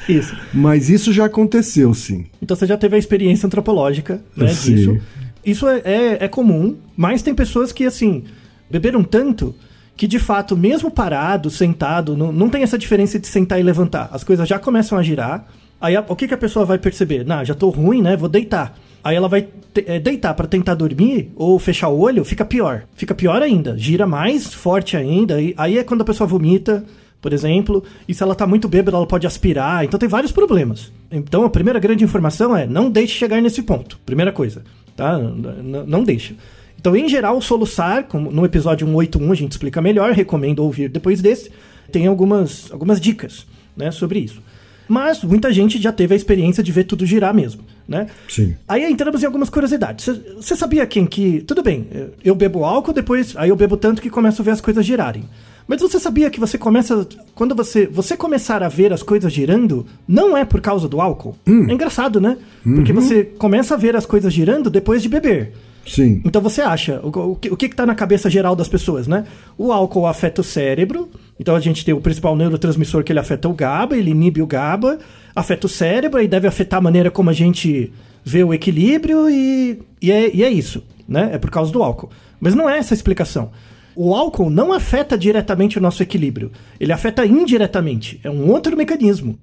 isso. 0.07 0.35
Mas 0.53 0.89
isso 0.89 1.11
já 1.11 1.25
aconteceu, 1.25 1.93
sim. 1.93 2.25
Então 2.41 2.55
você 2.55 2.65
já 2.65 2.77
teve 2.77 2.95
a 2.95 2.99
experiência 2.99 3.45
antropológica 3.45 4.21
né, 4.35 4.47
Sim. 4.47 4.75
disso. 4.75 4.97
Isso 5.45 5.67
é, 5.67 5.81
é, 5.85 6.25
é 6.25 6.27
comum, 6.27 6.75
mas 6.95 7.21
tem 7.21 7.33
pessoas 7.33 7.71
que, 7.71 7.85
assim, 7.85 8.25
beberam 8.69 9.01
tanto 9.03 9.55
que, 9.95 10.05
de 10.05 10.19
fato, 10.19 10.57
mesmo 10.57 10.91
parado, 10.91 11.49
sentado, 11.49 12.17
não, 12.17 12.31
não 12.31 12.49
tem 12.49 12.63
essa 12.63 12.77
diferença 12.77 13.17
de 13.17 13.27
sentar 13.27 13.59
e 13.59 13.63
levantar. 13.63 14.09
As 14.11 14.23
coisas 14.23 14.47
já 14.47 14.59
começam 14.59 14.97
a 14.97 15.03
girar. 15.03 15.47
Aí 15.79 15.95
a- 15.95 16.05
o 16.07 16.15
que, 16.15 16.27
que 16.27 16.33
a 16.33 16.37
pessoa 16.37 16.65
vai 16.65 16.77
perceber? 16.77 17.25
Não, 17.25 17.43
já 17.45 17.53
tô 17.53 17.69
ruim, 17.69 18.01
né? 18.01 18.15
Vou 18.17 18.29
deitar. 18.29 18.77
Aí 19.03 19.15
ela 19.15 19.27
vai 19.29 19.43
te- 19.73 19.85
é, 19.87 19.99
deitar 19.99 20.33
pra 20.33 20.47
tentar 20.47 20.73
dormir 20.75 21.31
ou 21.35 21.57
fechar 21.59 21.89
o 21.89 21.99
olho, 21.99 22.23
fica 22.25 22.43
pior. 22.43 22.83
Fica 22.95 23.13
pior 23.15 23.41
ainda. 23.41 23.77
Gira 23.77 24.05
mais 24.07 24.53
forte 24.53 24.97
ainda. 24.97 25.41
E 25.41 25.53
aí 25.57 25.77
é 25.77 25.83
quando 25.83 26.01
a 26.01 26.05
pessoa 26.05 26.27
vomita, 26.27 26.83
por 27.21 27.31
exemplo. 27.31 27.83
E 28.07 28.13
se 28.13 28.21
ela 28.23 28.35
tá 28.35 28.45
muito 28.47 28.67
bêbada, 28.67 28.97
ela 28.97 29.05
pode 29.07 29.27
aspirar. 29.27 29.85
Então 29.85 29.99
tem 29.99 30.09
vários 30.09 30.31
problemas. 30.31 30.91
Então 31.11 31.43
a 31.45 31.49
primeira 31.49 31.79
grande 31.79 32.03
informação 32.03 32.55
é 32.57 32.65
não 32.67 32.89
deixe 32.89 33.13
chegar 33.13 33.41
nesse 33.41 33.61
ponto. 33.61 33.97
Primeira 34.05 34.31
coisa, 34.31 34.63
tá? 34.95 35.17
Não 35.17 36.03
deixa. 36.03 36.33
Então, 36.79 36.95
em 36.95 37.09
geral, 37.09 37.41
soluçar, 37.41 38.03
como 38.03 38.31
no 38.31 38.45
episódio 38.45 38.85
181 38.87 39.31
a 39.31 39.35
gente 39.35 39.51
explica 39.51 39.81
melhor, 39.81 40.11
recomendo 40.11 40.59
ouvir 40.59 40.89
depois 40.89 41.21
desse, 41.21 41.51
tem 41.91 42.05
algumas, 42.05 42.71
algumas 42.71 43.01
dicas 43.01 43.47
né, 43.75 43.89
sobre 43.89 44.19
isso. 44.19 44.41
Mas 44.87 45.23
muita 45.23 45.51
gente 45.51 45.81
já 45.81 45.91
teve 45.91 46.13
a 46.13 46.17
experiência 46.17 46.63
de 46.63 46.71
ver 46.71 46.85
tudo 46.85 47.05
girar 47.05 47.33
mesmo, 47.33 47.61
né? 47.87 48.07
Sim. 48.29 48.55
Aí 48.67 48.83
entramos 48.83 49.21
em 49.21 49.25
algumas 49.25 49.49
curiosidades. 49.49 50.07
Você 50.35 50.55
sabia 50.55 50.85
quem 50.85 51.05
que. 51.05 51.41
Tudo 51.41 51.61
bem, 51.61 51.87
eu 52.23 52.35
bebo 52.35 52.63
álcool, 52.63 52.93
depois. 52.93 53.35
Aí 53.37 53.49
eu 53.49 53.55
bebo 53.55 53.77
tanto 53.77 54.01
que 54.01 54.09
começo 54.09 54.41
a 54.41 54.45
ver 54.45 54.51
as 54.51 54.61
coisas 54.61 54.85
girarem. 54.85 55.25
Mas 55.67 55.81
você 55.81 55.99
sabia 55.99 56.29
que 56.29 56.39
você 56.39 56.57
começa. 56.57 57.05
Quando 57.35 57.53
você, 57.53 57.85
você 57.85 58.15
começar 58.15 58.63
a 58.63 58.69
ver 58.69 58.93
as 58.93 59.03
coisas 59.03 59.31
girando, 59.33 59.85
não 60.07 60.37
é 60.37 60.45
por 60.45 60.61
causa 60.61 60.87
do 60.87 61.01
álcool? 61.01 61.35
É 61.69 61.73
engraçado, 61.73 62.21
né? 62.21 62.37
Porque 62.63 62.93
você 62.93 63.23
começa 63.23 63.73
a 63.73 63.77
ver 63.77 63.95
as 63.95 64.05
coisas 64.05 64.31
girando 64.33 64.69
depois 64.69 65.03
de 65.03 65.09
beber. 65.09 65.51
Sim. 65.85 66.21
Então 66.25 66.41
você 66.41 66.61
acha, 66.61 66.99
o, 67.01 67.31
o, 67.31 67.35
que, 67.35 67.49
o 67.49 67.57
que 67.57 67.69
que 67.69 67.75
tá 67.75 67.85
na 67.85 67.95
cabeça 67.95 68.29
geral 68.29 68.55
das 68.55 68.67
pessoas, 68.67 69.07
né? 69.07 69.25
O 69.57 69.71
álcool 69.71 70.05
afeta 70.05 70.41
o 70.41 70.43
cérebro, 70.43 71.09
então 71.39 71.55
a 71.55 71.59
gente 71.59 71.85
tem 71.85 71.93
o 71.93 72.01
principal 72.01 72.35
neurotransmissor 72.35 73.03
que 73.03 73.11
ele 73.11 73.19
afeta 73.19 73.47
o 73.47 73.53
GABA, 73.53 73.97
ele 73.97 74.11
inibe 74.11 74.41
o 74.41 74.47
GABA, 74.47 74.99
afeta 75.35 75.67
o 75.67 75.69
cérebro 75.69 76.21
e 76.21 76.27
deve 76.27 76.47
afetar 76.47 76.79
a 76.79 76.81
maneira 76.81 77.11
como 77.11 77.29
a 77.29 77.33
gente 77.33 77.91
vê 78.23 78.43
o 78.43 78.53
equilíbrio 78.53 79.29
e, 79.29 79.79
e, 80.01 80.11
é, 80.11 80.35
e 80.35 80.43
é 80.43 80.49
isso, 80.49 80.83
né? 81.07 81.29
É 81.33 81.37
por 81.37 81.49
causa 81.49 81.71
do 81.71 81.81
álcool. 81.83 82.09
Mas 82.39 82.55
não 82.55 82.69
é 82.69 82.77
essa 82.77 82.93
a 82.93 82.95
explicação. 82.95 83.51
O 83.95 84.13
álcool 84.13 84.49
não 84.49 84.71
afeta 84.71 85.17
diretamente 85.17 85.79
o 85.79 85.81
nosso 85.81 86.03
equilíbrio, 86.03 86.51
ele 86.79 86.91
afeta 86.91 87.25
indiretamente, 87.25 88.19
é 88.23 88.29
um 88.29 88.47
outro 88.51 88.77
mecanismo. 88.77 89.39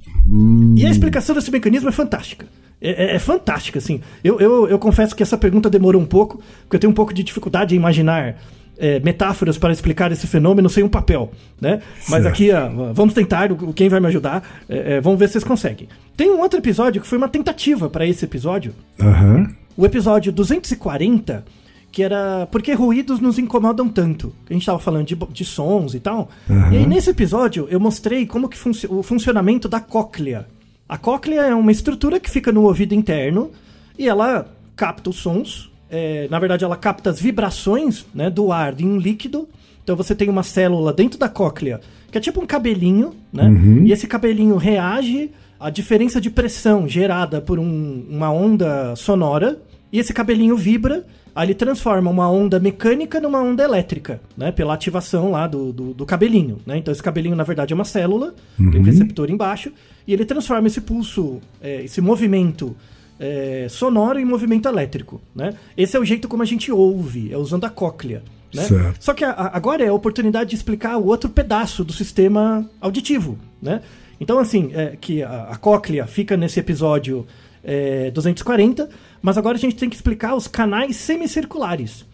E 0.77 0.87
a 0.87 0.91
explicação 0.91 1.35
desse 1.35 1.51
mecanismo 1.51 1.89
é 1.89 1.93
fantástica. 1.93 2.47
É, 2.81 3.07
é, 3.07 3.17
é 3.17 3.19
fantástica, 3.19 3.79
assim. 3.79 4.01
Eu, 4.23 4.39
eu, 4.39 4.69
eu 4.69 4.79
confesso 4.79 5.17
que 5.17 5.23
essa 5.23 5.39
pergunta 5.39 5.71
demorou 5.71 6.01
um 6.01 6.07
pouco, 6.07 6.41
porque 6.63 6.77
eu 6.77 6.81
tenho 6.81 6.91
um 6.93 6.95
pouco 6.95 7.13
de 7.13 7.25
dificuldade 7.25 7.75
em 7.75 7.79
imaginar 7.79 8.37
é, 8.79 8.99
metáforas 9.01 9.57
para 9.59 9.73
explicar 9.73 10.11
esse 10.13 10.27
fenômeno 10.27 10.69
sem 10.69 10.83
um 10.83 10.89
papel, 10.89 11.31
né? 11.61 11.81
Mas 12.09 12.23
Certo. 12.23 12.27
aqui, 12.27 12.51
ó, 12.53 12.93
vamos 12.93 13.15
tentar, 13.15 13.53
o- 13.53 13.73
quem 13.73 13.89
vai 13.89 14.01
me 14.01 14.07
ajudar, 14.09 14.43
é, 14.69 14.95
é, 14.97 15.01
vamos 15.01 15.19
ver 15.19 15.27
se 15.29 15.33
vocês 15.35 15.45
conseguem. 15.45 15.89
Tem 16.17 16.31
um 16.31 16.41
outro 16.41 16.59
episódio 16.59 17.01
que 17.01 17.07
foi 17.07 17.19
uma 17.19 17.29
tentativa 17.29 17.89
para 17.89 18.07
esse 18.07 18.25
episódio, 18.25 18.75
Aham. 19.01 19.49
o 19.77 19.85
episódio 19.87 20.33
240, 20.33 21.45
que 21.93 22.03
era 22.03 22.47
Por 22.51 22.61
que 22.63 22.73
ruídos 22.73 23.21
nos 23.21 23.39
incomodam 23.39 23.89
tanto? 23.89 24.35
A 24.51 24.53
gente 24.53 24.67
tava 24.67 24.81
falando 24.81 25.07
de, 25.07 25.15
de 25.15 25.45
sons 25.45 25.95
e 25.95 26.01
tal. 26.01 26.29
E 26.73 26.77
aí, 26.77 26.87
nesse 26.87 27.11
episódio, 27.11 27.69
eu 27.71 27.79
mostrei 27.79 28.27
como 28.27 28.49
que 28.49 28.57
funci- 28.59 28.89
o 28.91 29.03
funcionamento 29.03 29.69
da 29.69 29.79
cóclea. 29.79 30.47
A 30.89 30.99
cóclea 30.99 31.43
é 31.43 31.55
uma 31.55 31.71
estrutura 31.71 32.19
que 32.19 32.29
fica 32.29 32.51
no 32.51 32.63
ouvido 32.65 32.95
interno 32.95 33.51
e 33.97 34.09
ela 34.09 34.47
capta 34.75 35.09
os 35.11 35.17
sons. 35.17 35.71
É, 35.91 36.27
na 36.31 36.39
verdade, 36.39 36.65
ela 36.65 36.77
capta 36.77 37.11
as 37.11 37.21
vibrações 37.21 38.05
né, 38.15 38.31
do 38.31 38.51
ar 38.53 38.81
em 38.81 38.87
um 38.87 38.99
líquido. 38.99 39.49
Então 39.83 39.95
você 39.97 40.15
tem 40.15 40.29
uma 40.31 40.43
célula 40.43 40.93
dentro 40.93 41.19
da 41.19 41.29
cóclea 41.29 41.81
que 42.11 42.17
é 42.19 42.21
tipo 42.21 42.41
um 42.41 42.47
cabelinho, 42.47 43.13
né? 43.33 43.49
E 43.87 43.93
esse 43.93 44.07
cabelinho 44.07 44.57
reage 44.57 45.31
à 45.59 45.69
diferença 45.69 46.21
de 46.21 46.31
pressão 46.31 46.89
gerada 46.89 47.41
por 47.41 47.59
um- 47.59 48.05
uma 48.09 48.31
onda 48.31 48.95
sonora. 48.97 49.59
E 49.93 49.99
esse 49.99 50.13
cabelinho 50.15 50.57
vibra, 50.57 51.05
aí 51.35 51.47
ele 51.47 51.55
transforma 51.55 52.11
uma 52.11 52.31
onda 52.31 52.59
mecânica 52.61 53.21
numa 53.21 53.41
onda 53.43 53.63
elétrica, 53.65 54.21
né? 54.37 54.51
Pela 54.53 54.75
ativação 54.75 55.33
lá 55.33 55.47
do, 55.49 55.73
do, 55.73 55.93
do 55.93 56.07
cabelinho, 56.07 56.59
né? 56.65 56.79
Então 56.79 56.91
esse 56.93 57.03
cabelinho, 57.03 57.37
na 57.37 57.45
verdade, 57.45 57.73
é 57.73 57.77
uma 57.77 57.85
célula, 57.85 58.33
tem 58.57 58.81
um 58.81 58.85
receptor 58.85 59.29
embaixo, 59.31 59.71
e 60.07 60.13
ele 60.13 60.25
transforma 60.25 60.67
esse 60.69 60.81
pulso, 60.81 61.41
é, 61.61 61.83
esse 61.85 62.01
movimento 62.01 62.77
é, 63.19 63.67
sonoro 63.71 64.19
em 64.19 64.25
movimento 64.25 64.69
elétrico, 64.69 65.21
né? 65.35 65.55
Esse 65.77 65.97
é 65.97 66.01
o 66.01 66.05
jeito 66.05 66.27
como 66.29 66.43
a 66.43 66.47
gente 66.47 66.71
ouve, 66.73 67.33
é 67.33 67.39
usando 67.39 67.65
a 67.65 67.71
cóclea, 67.71 68.23
né? 68.53 68.65
Só 69.01 69.15
que 69.15 69.25
a- 69.25 69.31
a- 69.31 69.57
agora 69.57 69.85
é 69.85 69.89
a 69.89 69.93
oportunidade 69.95 70.51
de 70.51 70.57
explicar 70.57 70.97
o 70.99 71.07
outro 71.07 71.29
pedaço 71.31 71.85
do 71.85 71.93
sistema 71.93 72.69
auditivo, 72.81 73.39
né? 73.63 73.81
Então, 74.21 74.39
assim, 74.39 74.71
é, 74.75 74.97
que 75.01 75.23
a, 75.23 75.49
a 75.51 75.57
cóclea 75.57 76.07
fica 76.07 76.37
nesse 76.37 76.59
episódio 76.61 77.27
é, 77.63 78.11
240, 78.11 78.89
mas 79.23 79.39
agora 79.39 79.57
a 79.57 79.61
gente 79.61 79.75
tem 79.77 79.89
que 79.89 79.97
explicar 79.97 80.35
os 80.35 80.47
canais 80.47 80.97
semicirculares. 80.97 82.05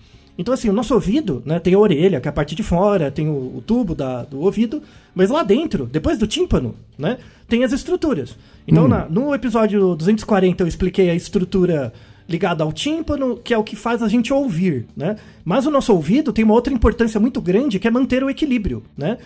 Então, 0.40 0.54
assim, 0.54 0.70
o 0.70 0.72
nosso 0.72 0.94
ouvido, 0.94 1.42
né, 1.44 1.58
tem 1.58 1.74
a 1.74 1.78
orelha, 1.78 2.18
que 2.18 2.26
é 2.26 2.30
a 2.30 2.32
parte 2.32 2.54
de 2.54 2.62
fora, 2.62 3.10
tem 3.10 3.28
o, 3.28 3.58
o 3.58 3.62
tubo 3.66 3.94
da- 3.94 4.22
do 4.22 4.40
ouvido, 4.40 4.82
mas 5.14 5.28
lá 5.28 5.42
dentro, 5.42 5.84
depois 5.84 6.16
do 6.16 6.26
tímpano, 6.26 6.74
né, 6.98 7.18
tem 7.46 7.62
as 7.62 7.72
estruturas. 7.72 8.34
Então, 8.66 8.88
na- 8.88 9.06
no 9.06 9.34
episódio 9.34 9.94
240 9.94 10.62
eu 10.62 10.66
expliquei 10.66 11.10
a 11.10 11.14
estrutura 11.14 11.92
ligada 12.26 12.64
ao 12.64 12.72
tímpano, 12.72 13.36
que 13.36 13.52
é 13.52 13.58
o 13.58 13.62
que 13.64 13.76
faz 13.76 14.02
a 14.02 14.08
gente 14.08 14.32
ouvir, 14.32 14.86
né? 14.96 15.16
Mas 15.44 15.66
o 15.66 15.70
nosso 15.70 15.92
ouvido 15.92 16.32
tem 16.32 16.42
uma 16.44 16.54
outra 16.54 16.72
importância 16.72 17.20
muito 17.20 17.38
grande, 17.40 17.78
que 17.78 17.86
é 17.86 17.90
manter 17.90 18.24
o 18.24 18.30
equilíbrio, 18.30 18.82
né? 18.96 19.18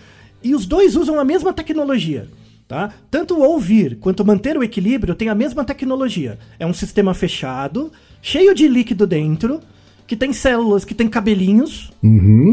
E 0.43 0.53
os 0.53 0.65
dois 0.65 0.95
usam 0.97 1.17
a 1.17 1.23
mesma 1.23 1.53
tecnologia, 1.53 2.27
tá? 2.67 2.91
Tanto 3.09 3.39
ouvir 3.39 3.95
quanto 4.01 4.25
manter 4.25 4.57
o 4.57 4.63
equilíbrio 4.63 5.15
tem 5.15 5.29
a 5.29 5.35
mesma 5.35 5.63
tecnologia. 5.63 6.37
É 6.59 6.65
um 6.65 6.73
sistema 6.73 7.13
fechado, 7.13 7.89
cheio 8.21 8.53
de 8.55 8.67
líquido 8.67 9.05
dentro, 9.07 9.61
que 10.07 10.15
tem 10.15 10.31
células 10.33 10.85
que 10.85 10.93
tem 10.93 11.07
cabelinhos, 11.07 11.91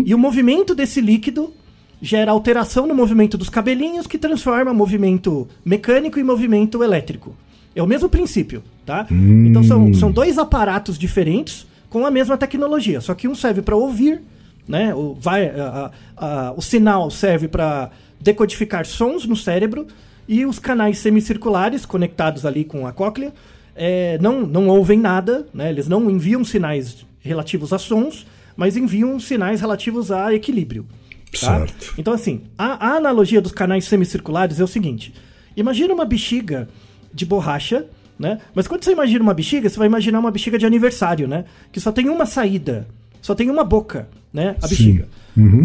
e 0.06 0.14
o 0.14 0.18
movimento 0.18 0.74
desse 0.74 1.00
líquido 1.00 1.52
gera 2.00 2.32
alteração 2.32 2.86
no 2.86 2.94
movimento 2.94 3.36
dos 3.38 3.48
cabelinhos, 3.48 4.06
que 4.06 4.18
transforma 4.18 4.72
movimento 4.72 5.46
mecânico 5.64 6.18
em 6.18 6.22
movimento 6.24 6.82
elétrico. 6.82 7.34
É 7.76 7.82
o 7.82 7.86
mesmo 7.86 8.08
princípio, 8.08 8.62
tá? 8.84 9.06
Então 9.46 9.62
são, 9.62 9.92
são 9.94 10.10
dois 10.10 10.36
aparatos 10.38 10.98
diferentes 10.98 11.66
com 11.88 12.04
a 12.06 12.10
mesma 12.10 12.36
tecnologia, 12.36 13.00
só 13.00 13.14
que 13.14 13.28
um 13.28 13.34
serve 13.34 13.62
para 13.62 13.76
ouvir, 13.76 14.20
né? 14.66 14.94
O, 14.94 15.14
vai, 15.20 15.46
a- 15.48 15.90
a- 16.16 16.54
o 16.56 16.60
sinal 16.62 17.10
serve 17.10 17.48
para 17.48 17.90
decodificar 18.20 18.84
sons 18.86 19.26
no 19.26 19.36
cérebro 19.36 19.86
e 20.28 20.46
os 20.46 20.58
canais 20.58 20.98
semicirculares 20.98 21.84
conectados 21.84 22.46
ali 22.46 22.64
com 22.64 22.86
a 22.86 22.92
cóclea 22.92 23.32
é, 23.74 24.18
não, 24.20 24.42
não 24.46 24.68
ouvem 24.68 24.98
nada, 24.98 25.46
né? 25.52 25.70
Eles 25.70 25.88
não 25.88 26.10
enviam 26.10 26.44
sinais 26.44 27.04
relativos 27.22 27.72
a 27.72 27.78
sons, 27.78 28.26
mas 28.56 28.76
enviam 28.76 29.18
sinais 29.18 29.60
relativos 29.60 30.10
a 30.10 30.34
equilíbrio. 30.34 30.86
Tá? 31.32 31.58
Certo. 31.58 31.94
Então, 31.96 32.12
assim, 32.12 32.42
a, 32.58 32.88
a 32.88 32.96
analogia 32.96 33.40
dos 33.40 33.52
canais 33.52 33.86
semicirculares 33.86 34.60
é 34.60 34.64
o 34.64 34.66
seguinte: 34.66 35.14
imagina 35.56 35.94
uma 35.94 36.04
bexiga 36.04 36.68
de 37.12 37.24
borracha, 37.24 37.86
né? 38.18 38.38
Mas 38.54 38.66
quando 38.68 38.84
você 38.84 38.92
imagina 38.92 39.22
uma 39.22 39.34
bexiga, 39.34 39.68
você 39.68 39.78
vai 39.78 39.86
imaginar 39.86 40.18
uma 40.18 40.30
bexiga 40.30 40.58
de 40.58 40.66
aniversário, 40.66 41.26
né? 41.26 41.44
Que 41.70 41.80
só 41.80 41.90
tem 41.90 42.08
uma 42.10 42.26
saída, 42.26 42.86
só 43.22 43.34
tem 43.34 43.50
uma 43.50 43.64
boca, 43.64 44.08
né? 44.32 44.56
A 44.60 44.68
Sim. 44.68 44.74
bexiga. 44.74 45.08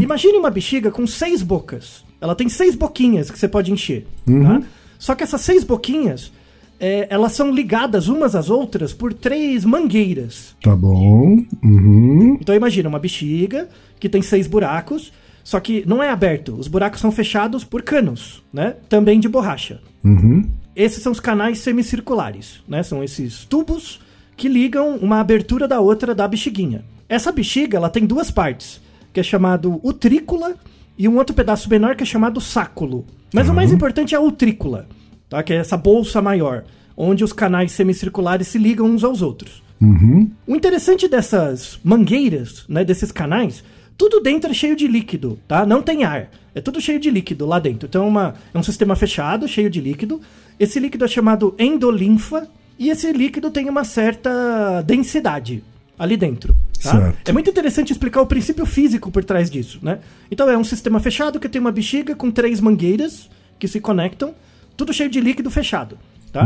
Imagine 0.01 0.37
uma 0.37 0.49
bexiga 0.49 0.89
com 0.89 1.05
seis 1.05 1.41
bocas. 1.41 2.05
Ela 2.21 2.33
tem 2.33 2.47
seis 2.47 2.73
boquinhas 2.73 3.29
que 3.29 3.37
você 3.37 3.47
pode 3.47 3.71
encher, 3.71 4.07
tá? 4.43 4.61
Só 4.97 5.13
que 5.13 5.23
essas 5.23 5.41
seis 5.41 5.63
boquinhas, 5.63 6.31
é, 6.79 7.07
elas 7.10 7.34
são 7.34 7.51
ligadas 7.51 8.07
umas 8.07 8.36
às 8.36 8.50
outras 8.50 8.93
por 8.93 9.13
três 9.13 9.65
mangueiras. 9.65 10.55
Tá 10.62 10.75
bom. 10.75 11.43
Uhum. 11.63 12.38
Então 12.39 12.55
imagina 12.55 12.89
uma 12.89 13.00
bexiga 13.00 13.67
que 14.00 14.10
tem 14.10 14.22
seis 14.22 14.48
buracos, 14.48 15.12
só 15.43 15.60
que 15.60 15.84
não 15.88 16.03
é 16.03 16.10
aberto. 16.10 16.55
Os 16.55 16.67
buracos 16.67 17.00
são 17.00 17.12
fechados 17.12 17.63
por 17.63 17.81
canos, 17.81 18.43
né? 18.53 18.75
Também 18.89 19.19
de 19.19 19.27
borracha. 19.27 19.81
Uhum. 20.03 20.48
Esses 20.75 21.01
são 21.01 21.12
os 21.12 21.19
canais 21.19 21.60
semicirculares, 21.60 22.62
né? 22.67 22.84
São 22.84 23.03
esses 23.03 23.46
tubos 23.46 24.00
que 24.36 24.48
ligam 24.48 24.98
uma 24.98 25.19
abertura 25.19 25.67
da 25.67 25.79
outra 25.79 26.13
da 26.13 26.27
bexiguinha. 26.27 26.86
Essa 27.10 27.31
bexiga, 27.31 27.77
ela 27.77 27.89
tem 27.89 28.05
duas 28.05 28.29
partes, 28.29 28.79
que 29.12 29.19
é 29.19 29.24
chamado 29.24 29.79
utrícula 29.84 30.55
e 30.98 31.07
um 31.07 31.17
outro 31.17 31.36
pedaço 31.36 31.69
menor 31.69 31.96
que 31.96 32.03
é 32.03 32.05
chamado 32.05 32.39
sáculo. 32.39 33.05
Mas 33.34 33.50
o 33.50 33.53
mais 33.53 33.72
importante 33.72 34.13
é 34.13 34.17
a 34.17 34.22
utrícula, 34.22 34.88
tá? 35.29 35.41
Que 35.43 35.53
é 35.53 35.57
essa 35.57 35.77
bolsa 35.77 36.22
maior, 36.22 36.63
onde 36.96 37.24
os 37.24 37.34
canais 37.34 37.72
semicirculares 37.72 38.48
se 38.48 38.57
ligam 38.57 38.88
uns 38.88 39.03
aos 39.03 39.22
outros. 39.22 39.62
Uhum. 39.79 40.31
O 40.48 40.55
interessante 40.55 41.07
dessas 41.07 41.79
mangueiras, 41.84 42.65
né, 42.67 42.84
desses 42.84 43.12
canais, 43.12 43.63
tudo 43.98 44.19
dentro 44.22 44.50
é 44.50 44.53
cheio 44.53 44.75
de 44.75 44.88
líquido, 44.88 45.39
tá? 45.48 45.65
Não 45.65 45.81
tem 45.81 46.03
ar. 46.03 46.29
É 46.55 46.62
tudo 46.62 46.81
cheio 46.81 47.00
de 47.00 47.10
líquido 47.12 47.46
lá 47.46 47.60
dentro. 47.60 47.88
Então 47.88 48.03
é, 48.05 48.07
uma- 48.07 48.34
é 48.53 48.57
um 48.57 48.63
sistema 48.63 48.96
fechado, 48.96 49.48
cheio 49.48 49.69
de 49.69 49.79
líquido. 49.79 50.19
Esse 50.60 50.79
líquido 50.79 51.05
é 51.05 51.07
chamado 51.07 51.53
endolinfa 51.60 52.48
e 52.79 52.89
esse 52.89 53.12
líquido 53.12 53.51
tem 53.51 53.69
uma 53.69 53.84
certa 53.84 54.81
densidade 54.81 55.63
ali 55.98 56.17
dentro. 56.17 56.55
Tá? 56.81 57.13
É 57.25 57.31
muito 57.31 57.50
interessante 57.50 57.91
explicar 57.91 58.22
o 58.22 58.27
princípio 58.27 58.65
físico 58.65 59.12
por 59.12 59.24
trás 59.24 59.50
disso, 59.50 59.79
né? 59.81 60.00
Então 60.29 60.50
é 60.50 60.57
um 60.57 60.63
sistema 60.63 61.00
fechado 61.00 61.39
que 61.39 61.50
tem 61.50 61.60
uma 61.60 61.72
bexiga 61.72 62.15
com 62.15 62.29
três 62.31 62.60
mangueiras 62.62 63.29
que 63.60 63.67
se 63.67 63.79
conectam, 63.79 64.34
tudo 64.77 64.93
cheio 64.93 65.10
de 65.10 65.19
líquido 65.19 65.50
fechado. 65.51 65.98
Tá? 66.31 66.43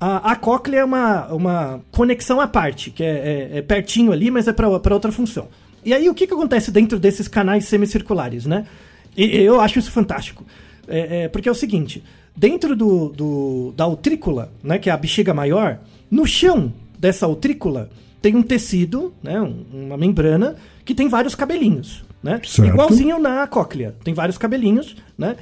A, 0.00 0.32
a 0.32 0.36
cóclea 0.36 0.80
é 0.80 0.84
uma, 0.84 1.26
uma 1.32 1.80
conexão 1.92 2.40
à 2.40 2.48
parte, 2.48 2.90
que 2.90 3.02
é, 3.04 3.50
é- 3.52 3.58
é 3.58 3.62
pertinho 3.62 4.10
ali, 4.12 4.30
mas 4.30 4.48
é 4.48 4.52
para 4.52 4.68
outra 4.68 5.12
função. 5.12 5.48
E 5.84 5.92
aí 5.92 6.08
o 6.08 6.14
que, 6.14 6.26
que 6.26 6.32
acontece 6.34 6.70
dentro 6.70 6.98
desses 6.98 7.28
canais 7.28 7.66
semicirculares, 7.66 8.46
né? 8.46 8.66
E, 9.16 9.36
eu 9.36 9.60
acho 9.60 9.78
isso 9.78 9.90
fantástico. 9.92 10.44
É, 10.88 11.24
é, 11.24 11.28
porque 11.28 11.48
é 11.48 11.52
o 11.52 11.54
seguinte, 11.54 12.02
dentro 12.36 12.74
do, 12.76 13.08
do- 13.10 13.74
da 13.76 13.86
utrícula, 13.86 14.50
né, 14.62 14.78
que 14.78 14.88
é 14.88 14.92
a 14.92 14.96
bexiga 14.96 15.34
maior, 15.34 15.78
no 16.10 16.24
chão 16.26 16.72
dessa 16.98 17.26
utrícula 17.28 17.90
tem 18.22 18.34
um 18.36 18.42
tecido, 18.42 19.12
né, 19.22 19.40
um- 19.40 19.64
uma 19.86 19.96
membrana, 19.96 20.54
que 20.84 20.94
tem 20.94 21.08
vários 21.08 21.34
cabelinhos, 21.34 22.04
né? 22.22 22.40
Certo. 22.44 22.68
Igualzinho 22.72 23.18
na 23.18 23.46
cóclea, 23.46 23.94
tem 24.04 24.14
vários 24.14 24.38
cabelinhos, 24.38 24.96
né? 25.18 25.36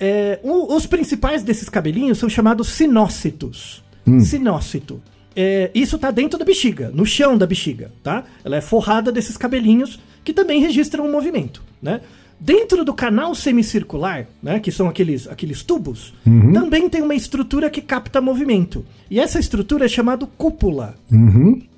É, 0.00 0.40
os 0.42 0.86
principais 0.86 1.42
desses 1.42 1.68
cabelinhos 1.68 2.18
são 2.18 2.28
chamados 2.28 2.68
sinócitos. 2.68 3.84
Sinócito. 4.20 5.02
É, 5.36 5.70
isso 5.74 5.98
tá 5.98 6.10
dentro 6.10 6.38
da 6.38 6.44
bexiga, 6.44 6.90
no 6.92 7.06
chão 7.06 7.36
da 7.36 7.46
bexiga, 7.46 7.92
tá? 8.02 8.24
Ela 8.42 8.56
é 8.56 8.60
forrada 8.60 9.12
desses 9.12 9.36
cabelinhos 9.36 10.00
que 10.24 10.32
também 10.32 10.60
registram 10.60 11.06
o 11.06 11.12
movimento, 11.12 11.62
né? 11.80 12.00
Dentro 12.40 12.86
do 12.86 12.94
canal 12.94 13.34
semicircular, 13.34 14.26
né, 14.42 14.58
que 14.58 14.72
são 14.72 14.88
aqueles, 14.88 15.28
aqueles 15.28 15.62
tubos, 15.62 16.14
também 16.54 16.88
tem 16.88 17.02
uma 17.02 17.14
estrutura 17.14 17.68
que 17.68 17.82
capta 17.82 18.18
movimento. 18.18 18.84
E 19.10 19.20
essa 19.20 19.38
estrutura 19.38 19.84
é 19.84 19.88
chamada 19.88 20.26
cúpula. 20.38 20.94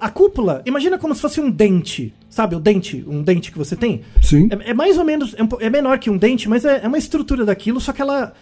A 0.00 0.08
cúpula, 0.08 0.62
imagina 0.64 0.98
como 0.98 1.14
se 1.16 1.20
fosse 1.20 1.40
um 1.40 1.50
dente. 1.50 2.14
Sabe 2.30 2.54
o 2.54 2.60
dente? 2.60 3.04
Um 3.08 3.22
dente 3.22 3.50
que 3.50 3.58
você 3.58 3.74
tem? 3.74 4.02
Sim. 4.22 4.48
É, 4.50 4.70
é 4.70 4.74
mais 4.74 4.96
ou 4.98 5.04
menos. 5.04 5.34
É, 5.34 5.66
é 5.66 5.68
menor 5.68 5.98
que 5.98 6.08
um 6.08 6.16
dente, 6.16 6.48
mas 6.48 6.64
é, 6.64 6.80
é 6.84 6.88
uma 6.88 6.96
estrutura 6.96 7.44
daquilo, 7.44 7.80
só 7.80 7.92
que 7.92 8.00
ela. 8.00 8.32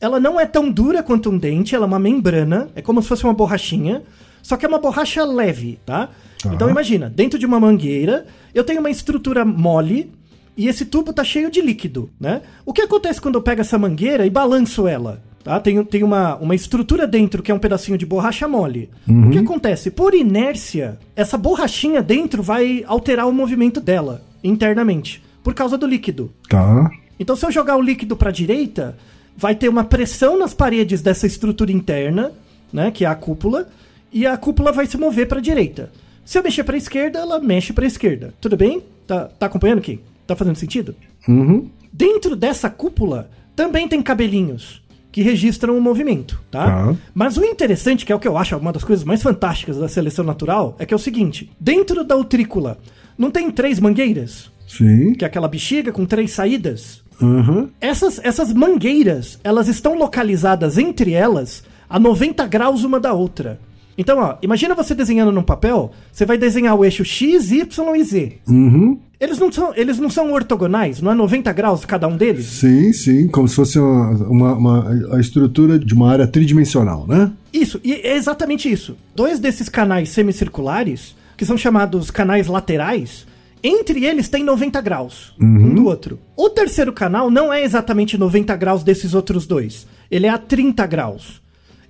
Ela 0.00 0.20
não 0.20 0.38
é 0.38 0.46
tão 0.46 0.70
dura 0.70 1.02
quanto 1.02 1.30
um 1.30 1.38
dente, 1.38 1.74
ela 1.74 1.84
é 1.84 1.88
uma 1.88 1.98
membrana, 1.98 2.68
é 2.74 2.82
como 2.82 3.02
se 3.02 3.08
fosse 3.08 3.24
uma 3.24 3.34
borrachinha, 3.34 4.02
só 4.42 4.56
que 4.56 4.64
é 4.64 4.68
uma 4.68 4.78
borracha 4.78 5.24
leve, 5.24 5.78
tá? 5.84 6.10
Então 6.52 6.70
imagina, 6.70 7.10
dentro 7.10 7.36
de 7.36 7.44
uma 7.44 7.58
mangueira, 7.58 8.24
eu 8.54 8.62
tenho 8.62 8.78
uma 8.78 8.90
estrutura 8.90 9.44
mole 9.44 10.12
e 10.58 10.66
esse 10.66 10.84
tubo 10.84 11.12
tá 11.12 11.22
cheio 11.22 11.50
de 11.52 11.62
líquido, 11.62 12.10
né? 12.18 12.42
O 12.66 12.72
que 12.72 12.82
acontece 12.82 13.20
quando 13.20 13.36
eu 13.36 13.42
pego 13.42 13.60
essa 13.60 13.78
mangueira 13.78 14.26
e 14.26 14.30
balanço 14.30 14.88
ela? 14.88 15.22
Tá? 15.44 15.60
Tem, 15.60 15.82
tem 15.84 16.02
uma, 16.02 16.34
uma 16.36 16.54
estrutura 16.54 17.06
dentro 17.06 17.44
que 17.44 17.52
é 17.52 17.54
um 17.54 17.60
pedacinho 17.60 17.96
de 17.96 18.04
borracha 18.04 18.48
mole. 18.48 18.90
O 19.28 19.30
que 19.30 19.38
acontece? 19.38 19.88
Por 19.88 20.14
inércia, 20.14 20.98
essa 21.14 21.38
borrachinha 21.38 22.02
dentro 22.02 22.42
vai 22.42 22.84
alterar 22.88 23.28
o 23.28 23.32
movimento 23.32 23.80
dela 23.80 24.22
internamente, 24.42 25.22
por 25.44 25.54
causa 25.54 25.78
do 25.78 25.86
líquido. 25.86 26.32
Tá. 26.48 26.90
Então, 27.20 27.36
se 27.36 27.46
eu 27.46 27.52
jogar 27.52 27.76
o 27.76 27.82
líquido 27.82 28.16
para 28.16 28.30
a 28.30 28.32
direita, 28.32 28.98
vai 29.36 29.54
ter 29.54 29.68
uma 29.68 29.84
pressão 29.84 30.36
nas 30.36 30.52
paredes 30.52 31.00
dessa 31.00 31.26
estrutura 31.26 31.70
interna, 31.70 32.32
né, 32.72 32.90
que 32.90 33.04
é 33.04 33.08
a 33.08 33.14
cúpula, 33.14 33.68
e 34.12 34.26
a 34.26 34.36
cúpula 34.36 34.72
vai 34.72 34.86
se 34.86 34.98
mover 34.98 35.28
para 35.28 35.38
a 35.38 35.42
direita. 35.42 35.90
Se 36.24 36.36
eu 36.36 36.42
mexer 36.42 36.64
para 36.64 36.74
a 36.74 36.78
esquerda, 36.78 37.20
ela 37.20 37.38
mexe 37.38 37.72
para 37.72 37.84
a 37.84 37.86
esquerda. 37.86 38.34
Tudo 38.40 38.56
bem? 38.56 38.82
Tá, 39.06 39.26
tá 39.26 39.46
acompanhando 39.46 39.78
aqui? 39.78 40.00
Tá 40.28 40.36
fazendo 40.36 40.56
sentido? 40.56 40.94
Uhum. 41.26 41.70
Dentro 41.90 42.36
dessa 42.36 42.68
cúpula 42.68 43.30
também 43.56 43.88
tem 43.88 44.02
cabelinhos 44.02 44.82
que 45.10 45.22
registram 45.22 45.76
o 45.76 45.80
movimento, 45.80 46.38
tá? 46.50 46.66
Tá. 46.66 46.96
Mas 47.14 47.38
o 47.38 47.44
interessante, 47.44 48.04
que 48.04 48.12
é 48.12 48.14
o 48.14 48.20
que 48.20 48.28
eu 48.28 48.36
acho 48.36 48.54
uma 48.58 48.70
das 48.70 48.84
coisas 48.84 49.06
mais 49.06 49.22
fantásticas 49.22 49.78
da 49.78 49.88
seleção 49.88 50.22
natural, 50.22 50.76
é 50.78 50.84
que 50.84 50.92
é 50.92 50.96
o 50.96 51.00
seguinte: 51.00 51.50
dentro 51.58 52.04
da 52.04 52.14
utrícula 52.14 52.76
não 53.16 53.30
tem 53.30 53.50
três 53.50 53.80
mangueiras, 53.80 54.52
Sim. 54.66 55.14
que 55.14 55.24
é 55.24 55.26
aquela 55.26 55.48
bexiga 55.48 55.90
com 55.90 56.04
três 56.04 56.32
saídas. 56.32 57.02
Uhum. 57.22 57.70
Essas, 57.80 58.20
essas 58.22 58.52
mangueiras, 58.52 59.40
elas 59.42 59.66
estão 59.66 59.94
localizadas 59.96 60.76
entre 60.76 61.14
elas 61.14 61.64
a 61.88 61.98
90 61.98 62.46
graus 62.46 62.84
uma 62.84 63.00
da 63.00 63.14
outra. 63.14 63.58
Então, 63.98 64.18
ó, 64.20 64.36
imagina 64.40 64.76
você 64.76 64.94
desenhando 64.94 65.32
num 65.32 65.42
papel, 65.42 65.90
você 66.12 66.24
vai 66.24 66.38
desenhar 66.38 66.76
o 66.76 66.84
eixo 66.84 67.04
X, 67.04 67.50
Y 67.50 67.96
e 67.96 68.04
Z. 68.04 68.32
Uhum. 68.48 68.98
Eles 69.20 69.36
não 69.40 69.50
são, 69.50 69.72
eles 69.74 69.98
não 69.98 70.08
são 70.08 70.32
ortogonais, 70.32 71.02
não 71.02 71.10
é 71.10 71.14
90 71.16 71.52
graus 71.52 71.84
cada 71.84 72.06
um 72.06 72.16
deles? 72.16 72.46
Sim, 72.46 72.92
sim. 72.92 73.26
Como 73.26 73.48
se 73.48 73.56
fosse 73.56 73.76
uma, 73.76 74.10
uma, 74.28 74.54
uma- 74.54 75.16
a 75.16 75.20
estrutura 75.20 75.76
de 75.76 75.92
uma 75.92 76.08
área 76.08 76.28
tridimensional, 76.28 77.04
né? 77.08 77.32
Isso, 77.52 77.80
e 77.82 77.94
é 77.94 78.14
exatamente 78.14 78.70
isso. 78.70 78.96
Dois 79.16 79.40
desses 79.40 79.68
canais 79.68 80.10
semicirculares, 80.10 81.16
que 81.36 81.44
são 81.44 81.58
chamados 81.58 82.12
canais 82.12 82.46
laterais, 82.46 83.26
entre 83.64 84.04
eles 84.04 84.28
tem 84.28 84.44
90 84.44 84.80
graus, 84.80 85.34
um 85.40 85.74
do 85.74 85.86
outro. 85.86 86.20
O 86.36 86.48
terceiro 86.48 86.92
canal 86.92 87.28
não 87.28 87.52
é 87.52 87.64
exatamente 87.64 88.16
90 88.16 88.54
graus 88.54 88.84
desses 88.84 89.14
outros 89.14 89.44
dois. 89.48 89.84
Ele 90.08 90.26
é 90.26 90.30
a 90.30 90.38
30 90.38 90.86
graus. 90.86 91.42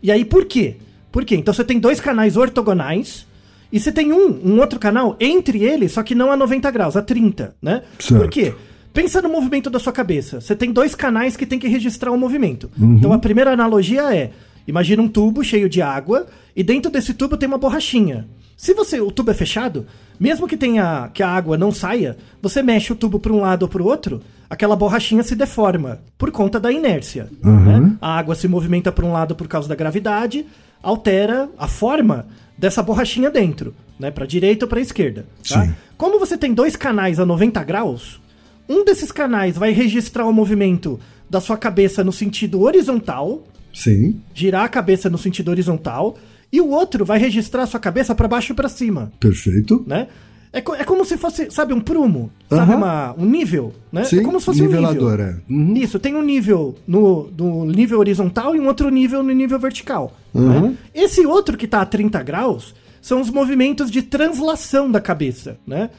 E 0.03 0.11
aí 0.11 0.25
por 0.25 0.47
quê? 0.47 0.77
Por 1.11 1.25
quê? 1.25 1.37
Então 1.37 1.53
você 1.55 1.65
tem 1.65 1.79
dois 1.79 2.01
canais 2.01 2.37
ortogonais 2.37 3.27
e 3.73 3.79
você 3.79 3.93
tem 3.93 4.13
um, 4.13 4.41
um 4.45 4.61
outro 4.61 4.79
canal 4.79 5.17
entre 5.21 5.63
eles, 5.63 5.93
só 5.93 6.03
que 6.03 6.15
não 6.15 6.31
a 6.33 6.37
90 6.37 6.71
graus, 6.71 6.97
a 6.97 7.03
30, 7.03 7.55
né? 7.61 7.83
Certo. 7.99 8.21
Por 8.23 8.31
quê? 8.31 8.55
Pensa 8.93 9.21
no 9.23 9.29
movimento 9.29 9.71
da 9.71 9.79
sua 9.79 9.93
cabeça. 9.93 10.41
Você 10.41 10.57
tem 10.57 10.73
dois 10.73 10.95
canais 10.95 11.37
que 11.37 11.47
tem 11.47 11.59
que 11.59 11.69
registrar 11.69 12.11
o 12.11 12.19
movimento. 12.19 12.71
Então 12.79 13.13
a 13.13 13.19
primeira 13.19 13.53
analogia 13.53 14.15
é: 14.15 14.33
imagina 14.67 15.03
um 15.03 15.09
tubo 15.09 15.45
cheio 15.45 15.69
de 15.69 15.81
água 15.83 16.27
e 16.57 16.63
dentro 16.65 16.91
desse 16.91 17.15
tubo 17.15 17.37
tem 17.37 17.49
uma 17.49 17.59
borrachinha. 17.59 18.27
Se 18.57 18.75
você 18.75 19.01
o 19.01 19.13
tubo 19.13 19.31
é 19.31 19.35
fechado, 19.35 19.87
mesmo 20.19 20.49
que 20.49 20.57
tenha 20.57 21.11
que 21.15 21.23
a 21.23 21.29
água 21.29 21.57
não 21.57 21.71
saia, 21.71 22.17
você 22.43 22.61
mexe 22.61 22.93
o 22.93 22.97
tubo 22.97 23.21
para 23.21 23.33
um 23.33 23.41
lado 23.41 23.63
ou 23.63 23.69
para 23.69 23.83
o 23.83 23.87
outro, 23.87 24.21
aquela 24.51 24.75
borrachinha 24.75 25.23
se 25.23 25.37
deforma 25.37 26.01
por 26.17 26.33
conta 26.33 26.59
da 26.59 26.73
inércia. 26.73 27.29
né? 27.41 27.97
A 28.01 28.19
água 28.19 28.35
se 28.35 28.49
movimenta 28.49 28.91
para 28.91 29.07
um 29.07 29.13
lado 29.13 29.37
por 29.37 29.47
causa 29.47 29.69
da 29.69 29.77
gravidade, 29.77 30.45
altera 30.83 31.49
a 31.59 31.69
forma 31.69 32.27
dessa 32.57 32.83
borrachinha 32.83 33.31
dentro, 33.31 33.75
né, 33.99 34.11
para 34.11 34.27
direita 34.27 34.65
ou 34.65 34.69
para 34.69 34.81
esquerda. 34.81 35.27
Tá? 35.49 35.65
Sim. 35.65 35.75
Como 35.97 36.19
você 36.19 36.37
tem 36.37 36.53
dois 36.53 36.77
canais 36.77 37.19
a 37.19 37.27
90 37.27 37.63
graus, 37.65 38.21
um 38.69 38.85
desses 38.85 39.11
canais 39.11 39.57
vai 39.57 39.73
registrar 39.73 40.27
o 40.27 40.33
movimento 40.33 40.99
da 41.29 41.41
sua 41.41 41.57
cabeça 41.57 42.03
no 42.05 42.13
sentido 42.13 42.61
horizontal, 42.63 43.45
Sim. 43.73 44.21
girar 44.35 44.65
a 44.65 44.69
cabeça 44.69 45.09
no 45.09 45.19
sentido 45.19 45.51
horizontal, 45.51 46.17
e 46.53 46.61
o 46.61 46.69
outro 46.69 47.05
vai 47.05 47.19
registrar 47.19 47.63
a 47.65 47.67
sua 47.67 47.81
cabeça 47.81 48.15
para 48.15 48.29
baixo 48.29 48.53
e 48.53 48.57
para 48.57 48.69
cima, 48.69 49.13
Perfeito. 49.21 49.85
né? 49.87 50.09
É, 50.53 50.61
co- 50.63 50.75
é 50.75 50.83
como 50.85 51.05
se 51.05 51.17
fosse, 51.19 51.51
sabe, 51.51 51.75
um 51.75 51.81
prumo, 51.81 52.31
sabe, 52.49 52.75
uma, 52.75 53.15
um 53.19 53.25
nível, 53.27 53.73
né? 53.93 54.05
Sim, 54.05 54.21
é 54.21 54.23
como 54.23 54.41
se 54.41 54.47
fosse 54.47 54.63
nivelador, 54.63 55.15
um 55.15 55.17
nível. 55.17 55.27
é. 55.27 55.53
Uhum. 55.53 55.75
Isso, 55.77 55.99
tem 55.99 56.15
um 56.15 56.23
nível 56.23 56.75
no, 56.87 57.31
no 57.37 57.65
nível 57.67 57.99
horizontal 57.99 58.57
e 58.57 58.61
um 58.61 58.67
outro 58.67 58.89
nível 58.89 59.23
no 59.23 59.33
nível 59.33 59.59
vertical. 59.59 60.17
Uhum. 60.33 60.71
né? 60.71 60.75
Esse 60.95 61.27
outro 61.27 61.57
que 61.57 61.67
está 61.67 61.83
a 61.83 61.87
30 61.87 62.23
graus 62.23 62.75
são 63.03 63.21
os 63.21 63.31
movimentos 63.31 63.91
de 63.91 64.01
translação 64.03 64.91
da 64.91 65.01
cabeça, 65.01 65.59
né? 65.67 65.91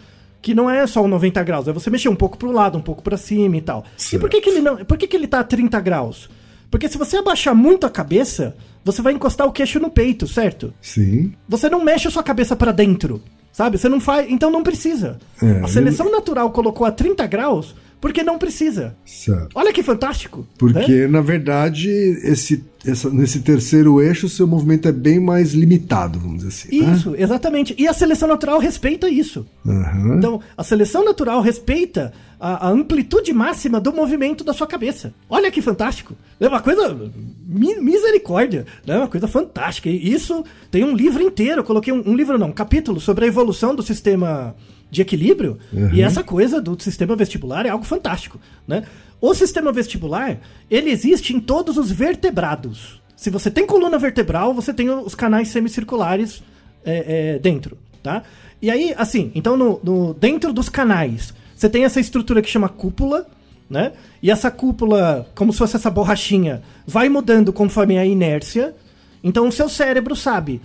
Que 0.42 0.56
não 0.56 0.70
é 0.70 0.88
só 0.88 1.04
o 1.04 1.08
90 1.08 1.44
graus, 1.44 1.68
é 1.68 1.74
você 1.74 1.90
mexer 1.90 2.10
um 2.10 2.16
pouco 2.16 2.38
para 2.38 2.48
o 2.48 2.52
lado, 2.52 2.78
um 2.78 2.82
pouco 2.82 3.04
para 3.04 3.18
cima 3.18 3.58
e 3.58 3.62
tal. 3.62 3.84
E 4.12 4.18
por 4.20 4.30
que, 4.30 4.42
que 4.42 4.50
ele 4.50 4.62
não, 4.62 4.78
por 4.78 4.98
que, 4.98 5.06
que 5.06 5.16
ele 5.16 5.28
tá 5.28 5.42
a 5.42 5.44
30 5.44 5.80
graus? 5.82 6.30
Porque 6.72 6.88
se 6.88 6.98
você 6.98 7.18
abaixar 7.18 7.54
muito 7.54 7.86
a 7.86 7.90
cabeça, 7.90 8.56
você 8.86 9.02
vai 9.02 9.14
encostar 9.14 9.46
o 9.48 9.52
queixo 9.52 9.80
no 9.80 9.90
peito, 9.90 10.28
certo? 10.28 10.74
Sim. 10.82 11.34
Você 11.48 11.70
não 11.70 11.84
mexe 11.84 12.08
a 12.08 12.12
sua 12.12 12.24
cabeça 12.24 12.56
pra 12.56 12.72
dentro, 12.72 13.22
sabe? 13.52 13.78
Você 13.78 13.90
não 13.90 14.00
faz, 14.00 14.30
então 14.30 14.50
não 14.52 14.64
precisa. 14.64 15.18
É, 15.42 15.62
a 15.64 15.68
seleção 15.68 16.12
natural 16.12 16.50
colocou 16.52 16.86
a 16.86 16.92
30 16.92 17.26
graus 17.28 17.76
porque 18.02 18.24
não 18.24 18.38
precisa. 18.38 18.96
Certo. 19.06 19.50
Olha 19.54 19.74
que 19.74 19.84
fantástico. 19.84 20.40
né? 20.40 20.46
Porque, 20.58 21.06
na 21.08 21.20
verdade, 21.20 21.90
esse, 22.24 22.64
essa- 22.86 23.10
nesse 23.10 23.42
terceiro 23.42 24.02
eixo, 24.02 24.28
o 24.28 24.30
seu 24.30 24.48
movimento 24.48 24.88
é 24.88 24.92
bem 24.94 25.20
mais 25.20 25.52
limitado, 25.54 26.18
vamos 26.18 26.38
dizer 26.38 26.48
assim. 26.48 26.82
né? 26.82 26.94
Isso, 26.96 27.14
exatamente. 27.18 27.76
E 27.78 27.88
a 27.90 27.94
seleção 27.94 28.30
natural 28.30 28.58
respeita 28.60 29.10
isso. 29.10 29.46
Aham. 29.68 30.16
Então, 30.18 30.40
a 30.58 30.64
seleção 30.64 31.04
natural 31.04 31.42
respeita 31.42 32.14
a, 32.40 32.68
a 32.68 32.70
amplitude 32.72 33.34
máxima 33.34 33.80
do 33.80 33.92
movimento 33.92 34.44
da 34.44 34.54
sua 34.54 34.66
cabeça. 34.66 35.14
Olha 35.30 35.52
que 35.52 35.62
fantástico. 35.62 36.16
É 36.40 36.48
uma 36.48 36.62
coisa. 36.62 36.98
mi- 37.46 37.76
misericórdia. 37.82 38.66
É 38.88 38.96
uma 38.98 39.08
coisa 39.08 39.28
fantástica. 39.28 39.90
E 39.90 40.12
isso 40.12 40.44
tem 40.72 40.84
um 40.84 40.96
livro 40.96 41.22
inteiro. 41.22 41.60
Eu 41.62 41.66
coloquei 41.66 41.92
um, 41.94 42.02
um 42.10 42.16
livro, 42.16 42.38
não, 42.38 42.48
um 42.48 42.52
capítulo 42.54 43.00
sobre 43.00 43.26
a 43.26 43.28
evolução 43.28 43.76
do 43.76 43.84
sistema 43.84 44.56
de 44.90 45.02
equilíbrio. 45.02 45.58
E 45.94 46.02
essa 46.02 46.24
coisa 46.24 46.62
do 46.62 46.82
sistema 46.82 47.16
vestibular 47.16 47.66
é 47.66 47.70
algo 47.70 47.86
fantástico. 47.86 48.40
Né? 48.68 48.84
O 49.22 49.34
sistema 49.34 49.72
vestibular, 49.72 50.40
ele 50.72 50.90
existe 50.90 51.36
em 51.36 51.40
todos 51.40 51.78
os 51.78 51.92
vertebrados. 51.92 53.02
Se 53.16 53.30
você 53.30 53.52
tem 53.52 53.66
coluna 53.66 53.98
vertebral, 53.98 54.54
você 54.54 54.74
tem 54.74 54.90
os 54.90 55.14
canais 55.14 55.50
semicirculares 55.50 56.42
é, 56.86 57.34
é, 57.36 57.40
dentro, 57.40 57.78
tá? 58.02 58.24
E 58.62 58.72
aí, 58.72 58.94
assim, 58.98 59.30
então 59.36 59.58
no, 59.58 59.80
no- 59.84 60.14
dentro 60.14 60.54
dos 60.54 60.70
canais, 60.70 61.34
você 61.60 61.70
tem 61.70 61.84
essa 61.84 62.00
estrutura 62.00 62.42
que 62.42 62.50
chama 62.50 62.70
cúpula, 62.70 63.28
né? 63.70 63.92
E 64.24 64.32
essa 64.32 64.50
cúpula, 64.50 65.30
como 65.36 65.52
se 65.52 65.60
fosse 65.60 65.76
essa 65.76 65.90
borrachinha, 65.90 66.62
vai 66.88 67.10
mudando 67.10 67.52
conforme 67.52 67.98
a 67.98 68.06
inércia. 68.06 68.74
Então 69.22 69.46
o 69.46 69.52
seu 69.52 69.68
cérebro 69.68 70.16
sabe. 70.16 70.62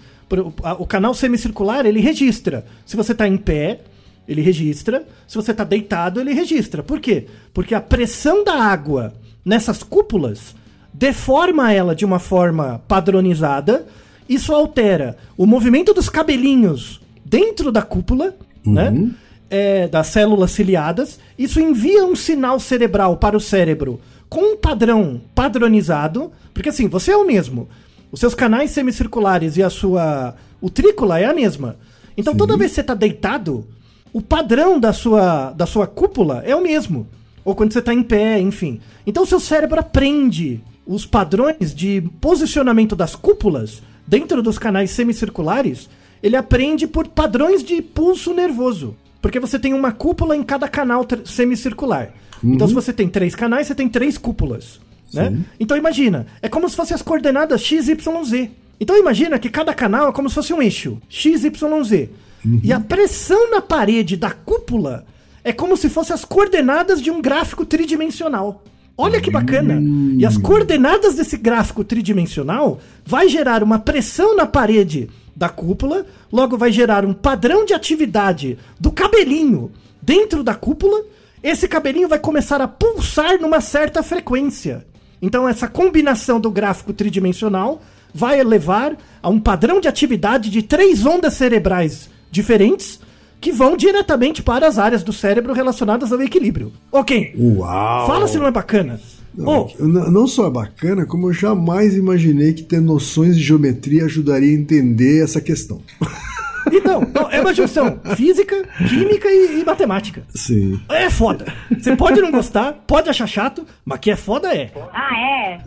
O 0.78 0.86
canal 0.86 1.12
semicircular, 1.12 1.84
ele 1.84 1.98
registra. 1.98 2.64
Se 2.86 2.94
você 2.94 3.10
está 3.10 3.26
em 3.26 3.36
pé, 3.36 3.80
ele 4.28 4.40
registra. 4.40 5.04
Se 5.26 5.34
você 5.34 5.50
está 5.50 5.64
deitado, 5.64 6.20
ele 6.20 6.32
registra. 6.32 6.80
Por 6.80 7.00
quê? 7.00 7.26
Porque 7.52 7.74
a 7.74 7.80
pressão 7.80 8.44
da 8.44 8.54
água 8.54 9.14
nessas 9.44 9.82
cúpulas 9.82 10.54
deforma 10.92 11.72
ela 11.72 11.92
de 11.96 12.04
uma 12.04 12.20
forma 12.20 12.80
padronizada. 12.86 13.84
Isso 14.28 14.54
altera 14.54 15.16
o 15.36 15.44
movimento 15.44 15.92
dos 15.92 16.08
cabelinhos 16.08 17.00
dentro 17.24 17.72
da 17.72 17.82
cúpula, 17.82 18.36
né? 18.64 18.92
É, 19.50 19.86
das 19.86 20.08
células 20.08 20.50
ciliadas. 20.50 21.20
Isso 21.38 21.60
envia 21.60 22.04
um 22.04 22.16
sinal 22.16 22.58
cerebral 22.58 23.16
para 23.18 23.36
o 23.36 23.40
cérebro 23.40 24.00
com 24.28 24.54
um 24.54 24.56
padrão 24.56 25.20
padronizado. 25.34 26.32
Porque 26.52 26.70
assim, 26.70 26.88
você 26.88 27.12
é 27.12 27.16
o 27.16 27.26
mesmo. 27.26 27.68
Os 28.10 28.20
seus 28.20 28.34
canais 28.34 28.70
semicirculares 28.70 29.56
e 29.56 29.62
a 29.62 29.70
sua 29.70 30.34
utrícula 30.60 31.20
é 31.20 31.26
a 31.26 31.34
mesma. 31.34 31.76
Então 32.16 32.34
toda 32.34 32.56
vez 32.56 32.70
que 32.70 32.76
você 32.76 32.80
está 32.80 32.94
deitado, 32.94 33.66
o 34.12 34.22
padrão 34.22 34.80
da 34.80 34.92
sua, 34.92 35.50
da 35.52 35.66
sua 35.66 35.86
cúpula 35.86 36.42
é 36.46 36.54
o 36.54 36.62
mesmo. 36.62 37.06
Ou 37.44 37.54
quando 37.54 37.72
você 37.72 37.80
está 37.80 37.92
em 37.92 38.02
pé, 38.02 38.40
enfim. 38.40 38.80
Então 39.06 39.24
o 39.24 39.26
seu 39.26 39.38
cérebro 39.38 39.78
aprende 39.78 40.62
os 40.86 41.06
padrões 41.06 41.74
de 41.74 42.02
posicionamento 42.20 42.94
das 42.94 43.14
cúpulas 43.14 43.82
dentro 44.06 44.42
dos 44.42 44.58
canais 44.58 44.90
semicirculares, 44.90 45.88
ele 46.22 46.36
aprende 46.36 46.86
por 46.86 47.08
padrões 47.08 47.62
de 47.62 47.80
pulso 47.82 48.34
nervoso. 48.34 48.96
Porque 49.24 49.40
você 49.40 49.58
tem 49.58 49.72
uma 49.72 49.90
cúpula 49.90 50.36
em 50.36 50.42
cada 50.42 50.68
canal 50.68 51.06
semicircular. 51.24 52.12
Então, 52.44 52.68
se 52.68 52.74
você 52.74 52.92
tem 52.92 53.08
três 53.08 53.34
canais, 53.34 53.66
você 53.66 53.74
tem 53.74 53.88
três 53.88 54.18
cúpulas. 54.18 54.78
Né? 55.14 55.38
Então, 55.58 55.78
imagina, 55.78 56.26
é 56.42 56.48
como 56.48 56.68
se 56.68 56.76
fossem 56.76 56.94
as 56.94 57.00
coordenadas 57.00 57.62
x, 57.62 57.88
y, 57.88 58.24
z. 58.24 58.50
Então, 58.78 58.98
imagina 58.98 59.38
que 59.38 59.48
cada 59.48 59.72
canal 59.72 60.10
é 60.10 60.12
como 60.12 60.28
se 60.28 60.34
fosse 60.34 60.52
um 60.52 60.60
eixo 60.60 61.00
x, 61.08 61.42
y, 61.42 61.84
z. 61.84 62.10
E 62.62 62.70
a 62.70 62.78
pressão 62.78 63.50
na 63.50 63.62
parede 63.62 64.14
da 64.14 64.30
cúpula 64.30 65.06
é 65.42 65.54
como 65.54 65.74
se 65.74 65.88
fossem 65.88 66.12
as 66.12 66.26
coordenadas 66.26 67.00
de 67.00 67.10
um 67.10 67.22
gráfico 67.22 67.64
tridimensional. 67.64 68.62
Olha 68.94 69.22
que 69.22 69.30
bacana! 69.30 69.80
E 70.18 70.26
as 70.26 70.36
coordenadas 70.36 71.14
desse 71.14 71.38
gráfico 71.38 71.82
tridimensional 71.82 72.78
vai 73.06 73.30
gerar 73.30 73.62
uma 73.62 73.78
pressão 73.78 74.36
na 74.36 74.44
parede 74.44 75.08
da 75.36 75.48
cúpula, 75.48 76.06
logo 76.32 76.56
vai 76.56 76.70
gerar 76.70 77.04
um 77.04 77.12
padrão 77.12 77.64
de 77.64 77.74
atividade 77.74 78.58
do 78.78 78.90
cabelinho 78.90 79.72
dentro 80.00 80.42
da 80.42 80.54
cúpula. 80.54 81.02
Esse 81.42 81.68
cabelinho 81.68 82.08
vai 82.08 82.18
começar 82.18 82.60
a 82.60 82.68
pulsar 82.68 83.40
numa 83.40 83.60
certa 83.60 84.02
frequência. 84.02 84.86
Então 85.20 85.48
essa 85.48 85.68
combinação 85.68 86.40
do 86.40 86.50
gráfico 86.50 86.92
tridimensional 86.92 87.82
vai 88.14 88.42
levar 88.44 88.96
a 89.22 89.28
um 89.28 89.40
padrão 89.40 89.80
de 89.80 89.88
atividade 89.88 90.50
de 90.50 90.62
três 90.62 91.04
ondas 91.04 91.34
cerebrais 91.34 92.08
diferentes 92.30 93.00
que 93.40 93.52
vão 93.52 93.76
diretamente 93.76 94.42
para 94.42 94.66
as 94.66 94.78
áreas 94.78 95.02
do 95.02 95.12
cérebro 95.12 95.52
relacionadas 95.52 96.12
ao 96.12 96.22
equilíbrio. 96.22 96.72
Ok. 96.90 97.34
Uau! 97.38 98.06
Fala 98.06 98.26
se 98.26 98.38
não 98.38 98.46
é 98.46 98.50
bacana. 98.50 99.00
Não, 99.36 99.68
Oh, 99.78 99.84
não 99.86 100.26
só 100.26 100.46
é 100.46 100.50
bacana, 100.50 101.04
como 101.04 101.28
eu 101.28 101.32
jamais 101.32 101.96
imaginei 101.96 102.52
que 102.52 102.62
ter 102.62 102.80
noções 102.80 103.36
de 103.36 103.42
geometria 103.42 104.04
ajudaria 104.04 104.50
a 104.50 104.60
entender 104.60 105.22
essa 105.22 105.40
questão. 105.40 105.80
então, 106.72 107.06
não, 107.14 107.30
é 107.30 107.40
uma 107.40 107.52
junção 107.54 107.98
física, 108.16 108.64
química 108.88 109.28
e, 109.28 109.60
e 109.60 109.64
matemática. 109.64 110.22
Sim. 110.34 110.80
É 110.88 111.08
foda. 111.10 111.46
Você 111.78 111.94
pode 111.96 112.20
não 112.20 112.30
gostar, 112.30 112.72
pode 112.86 113.08
achar 113.08 113.26
chato, 113.26 113.64
mas 113.84 113.98
que 114.00 114.10
é 114.10 114.16
foda 114.16 114.54
é. 114.54 114.70
Ah, 114.92 115.10
é? 115.18 115.58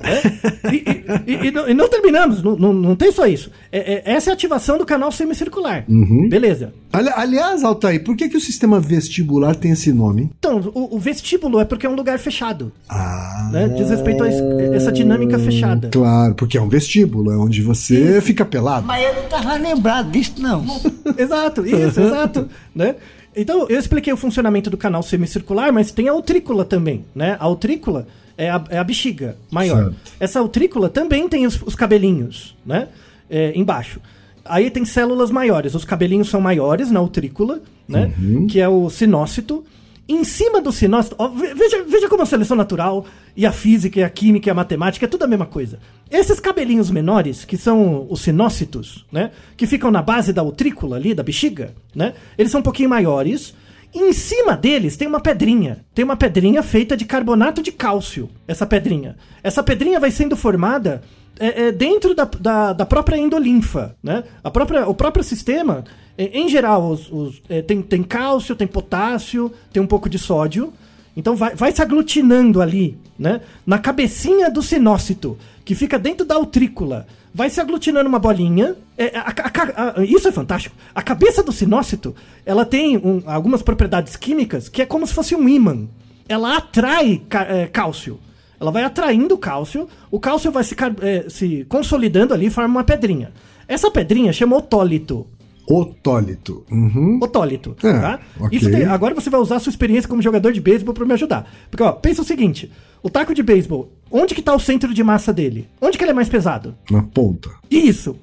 E, 0.74 0.76
e- 0.76 1.34
e- 1.34 1.48
e 1.48 1.52
não, 1.52 1.70
e 1.70 1.74
não 1.74 1.88
terminamos, 1.90 2.42
não, 2.44 2.56
não, 2.56 2.74
não 2.74 2.96
tem 2.96 3.12
só 3.12 3.26
isso. 3.26 3.52
É- 3.72 3.94
é- 3.96 4.14
essa 4.14 4.30
é 4.30 4.32
a 4.32 4.34
ativação 4.34 4.78
do 4.78 4.86
canal 4.86 5.12
semicircular. 5.12 5.86
Beleza. 6.30 6.74
Ali- 6.92 7.12
aliás, 7.16 7.64
Altair, 7.64 8.04
por 8.04 8.16
que, 8.16 8.30
que 8.30 8.38
o 8.38 8.42
sistema 8.42 8.80
vestibular 8.80 9.56
tem 9.56 9.72
esse 9.72 9.92
nome? 9.92 10.30
Então, 10.40 10.60
o, 10.74 10.96
o 10.96 11.00
vestíbulo 11.00 11.60
é 11.60 11.66
porque 11.66 11.86
é 11.86 11.90
um 11.90 11.96
lugar 11.96 12.18
fechado. 12.20 12.72
Ah, 12.90 13.50
Né? 13.52 13.68
Diz 13.70 13.90
respeito 13.90 14.24
a 14.24 14.30
es- 14.30 14.42
essa 14.74 14.92
dinâmica 14.92 15.38
fechada. 15.40 15.90
claro, 15.92 16.34
porque 16.36 16.58
é 16.58 16.62
um 16.62 16.70
vestíbulo, 16.70 17.32
é 17.32 17.38
onde 17.38 17.62
você 17.62 18.22
fica 18.22 18.44
pelado. 18.46 18.86
Mas 18.86 19.04
eu 19.06 19.14
não 19.16 19.24
tava 19.30 19.56
lembrado 19.56 20.12
disso, 20.12 20.34
não. 20.40 20.66
exato, 21.18 21.66
isso, 21.66 22.00
exato. 22.00 22.50
Né? 22.74 22.96
Então, 23.36 23.68
eu 23.70 23.80
expliquei 23.80 24.12
o 24.12 24.18
funcionamento 24.18 24.70
do 24.70 24.78
canal 24.78 25.04
semicircular, 25.04 25.72
mas 25.72 25.92
tem 25.92 26.08
a 26.08 26.14
utrícula 26.14 26.66
também, 26.66 27.06
né? 27.14 27.38
A 27.40 27.48
utrícula 27.48 28.08
é 28.38 28.50
a, 28.50 28.64
é 28.70 28.78
a 28.78 28.84
bexiga 28.84 29.38
maior. 29.52 29.84
Certo. 29.84 29.96
Essa 30.20 30.42
utrícula 30.42 30.90
também 30.90 31.30
tem 31.30 31.46
os, 31.46 31.62
os 31.62 31.76
cabelinhos, 31.76 32.56
né? 32.66 32.88
É, 33.30 33.52
embaixo. 33.56 34.00
Aí 34.44 34.72
tem 34.72 34.86
células 34.86 35.30
maiores. 35.30 35.76
Os 35.76 35.84
cabelinhos 35.84 36.30
são 36.30 36.40
maiores 36.40 36.90
na 36.90 37.02
utrícula, 37.02 37.62
né? 37.88 38.12
Que 38.48 38.60
é 38.60 38.68
o 38.68 38.90
sinócito. 38.90 39.64
Em 40.10 40.24
cima 40.24 40.62
do 40.62 40.72
sinócito, 40.72 41.16
ó, 41.20 41.28
ve- 41.28 41.54
veja, 41.54 41.84
veja 41.84 42.08
como 42.08 42.24
a 42.24 42.26
seleção 42.26 42.56
natural 42.56 43.06
e 43.36 43.46
a 43.46 43.52
física 43.52 44.00
e 44.00 44.04
a 44.04 44.10
química 44.10 44.50
e 44.50 44.52
a 44.52 44.54
matemática 44.54 45.06
é 45.06 45.10
tudo 45.10 45.24
a 45.24 45.28
mesma 45.28 45.46
coisa. 45.46 45.80
Esses 46.10 46.40
cabelinhos 46.40 46.90
menores, 46.90 47.44
que 47.44 47.58
são 47.58 48.08
os 48.10 48.22
sinócitos, 48.22 49.06
né? 49.12 49.32
Que 49.58 49.68
ficam 49.68 49.92
na 49.92 50.02
base 50.02 50.32
da 50.32 50.42
utrícula 50.44 50.96
ali, 50.96 51.14
da 51.14 51.24
bexiga, 51.24 51.74
né? 51.94 52.14
Eles 52.38 52.52
são 52.52 52.62
um 52.62 52.64
pouquinho 52.64 52.90
maiores. 52.90 53.54
Em 54.00 54.14
cima 54.14 54.56
deles 54.56 54.96
tem 54.96 55.08
uma 55.08 55.20
pedrinha. 55.20 55.84
Tem 55.96 56.06
uma 56.06 56.16
pedrinha 56.16 56.62
feita 56.62 56.96
de 56.96 57.04
carbonato 57.04 57.64
de 57.64 57.72
cálcio. 57.72 58.30
Essa 58.48 58.66
pedrinha. 58.66 59.18
Essa 59.42 59.64
pedrinha 59.64 60.00
vai 60.00 60.12
sendo 60.12 60.36
formada 60.36 61.02
é, 61.40 61.64
é, 61.68 61.72
dentro 61.72 62.14
da, 62.14 62.26
da, 62.26 62.74
da 62.74 62.86
própria 62.86 63.18
endolinfa, 63.18 63.96
né? 64.04 64.24
A 64.44 64.52
própria, 64.52 64.88
o 64.88 64.94
próprio 64.94 65.24
sistema, 65.24 65.84
é, 66.18 66.26
em 66.38 66.48
geral, 66.48 66.92
os, 66.92 67.12
os- 67.12 67.42
é, 67.50 67.62
tem, 67.64 67.82
tem 67.82 68.04
cálcio, 68.04 68.56
tem 68.56 68.68
potássio, 68.68 69.52
tem 69.74 69.82
um 69.82 69.88
pouco 69.88 70.08
de 70.08 70.20
sódio. 70.20 70.72
Então 71.16 71.36
vai, 71.36 71.56
vai 71.56 71.72
se 71.72 71.82
aglutinando 71.82 72.62
ali, 72.62 72.98
né? 73.18 73.42
Na 73.66 73.80
cabecinha 73.80 74.52
do 74.52 74.62
sinócito, 74.62 75.36
que 75.66 75.74
fica 75.74 75.98
dentro 75.98 76.24
da 76.24 76.38
utrícula. 76.38 77.08
Vai 77.34 77.50
se 77.50 77.60
aglutinando 77.62 78.10
uma 78.10 78.20
bolinha. 78.20 78.76
É, 78.98 79.16
a- 79.18 79.34
a- 79.36 80.00
a- 80.00 80.04
isso 80.04 80.28
é 80.28 80.32
fantástico. 80.32 80.76
A 80.96 81.02
cabeça 81.04 81.44
do 81.44 81.52
sinócito, 81.52 82.16
ela 82.46 82.66
tem 82.66 82.98
um- 82.98 83.22
algumas 83.26 83.62
propriedades 83.62 84.16
químicas 84.16 84.68
que 84.70 84.82
é 84.82 84.86
como 84.86 85.06
se 85.06 85.14
fosse 85.14 85.36
um 85.36 85.48
ímã. 85.48 85.88
Ela 86.28 86.58
atrai 86.58 87.22
é, 87.32 87.68
cálcio. 87.68 88.20
Ela 88.60 88.72
vai 88.72 88.84
atraindo 88.84 89.38
cálcio, 89.38 89.88
o 90.10 90.20
cálcio 90.20 90.52
vai 90.52 90.64
se, 90.64 90.76
é, 91.02 91.30
se 91.30 91.64
consolidando 91.70 92.34
ali 92.34 92.48
e 92.48 92.50
forma 92.50 92.70
uma 92.80 92.84
pedrinha. 92.84 93.32
Essa 93.68 93.92
pedrinha 93.92 94.34
chama 94.34 94.58
otólito. 94.58 95.28
Otólito. 95.70 96.66
Uhum. 96.72 97.20
Otólito, 97.22 97.76
É, 97.84 97.94
tá? 98.00 98.20
ok. 98.40 98.58
Isso 98.58 98.72
tem- 98.72 98.86
agora 98.86 99.14
você 99.14 99.30
vai 99.30 99.40
usar 99.40 99.58
a 99.58 99.60
sua 99.60 99.70
experiência 99.70 100.10
como 100.10 100.22
jogador 100.22 100.52
de 100.54 100.62
beisebol 100.62 100.94
pra 100.94 101.06
me 101.06 101.14
ajudar. 101.14 101.48
Porque, 101.70 101.84
ó, 101.84 101.92
pensa 101.92 102.22
o 102.22 102.26
seguinte: 102.26 102.72
o 103.04 103.10
taco 103.10 103.34
de 103.34 103.44
beisebol, 103.44 103.92
onde 104.12 104.34
que 104.36 104.42
tá 104.42 104.54
o 104.56 104.60
centro 104.60 104.94
de 104.94 105.04
massa 105.04 105.32
dele? 105.34 105.68
Onde 105.82 105.98
que 105.98 106.04
ele 106.04 106.12
é 106.12 106.14
mais 106.14 106.30
pesado? 106.30 106.76
Na 106.90 107.02
ponta. 107.04 107.50
Isso. 107.70 108.16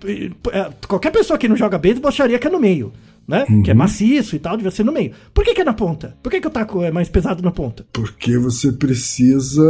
é, 0.52 0.70
Qualquer 0.86 1.10
pessoa 1.10 1.38
que 1.38 1.48
não 1.48 1.56
joga 1.56 1.78
beisebol 1.78 2.08
acharia 2.08 2.38
que 2.38 2.46
é 2.46 2.50
no 2.50 2.60
meio. 2.60 2.92
Né? 3.26 3.46
Que 3.64 3.70
é 3.70 3.74
maciço 3.74 4.36
e 4.36 4.38
tal, 4.38 4.54
devia 4.54 4.70
ser 4.70 4.84
no 4.84 4.92
meio. 4.92 5.12
Por 5.32 5.42
que, 5.44 5.54
que 5.54 5.62
é 5.62 5.64
na 5.64 5.72
ponta? 5.72 6.14
Por 6.22 6.30
que, 6.30 6.42
que 6.42 6.46
o 6.46 6.50
taco 6.50 6.82
é 6.82 6.90
mais 6.90 7.08
pesado 7.08 7.42
na 7.42 7.50
ponta? 7.50 7.86
Porque 7.90 8.36
você 8.36 8.70
precisa 8.70 9.62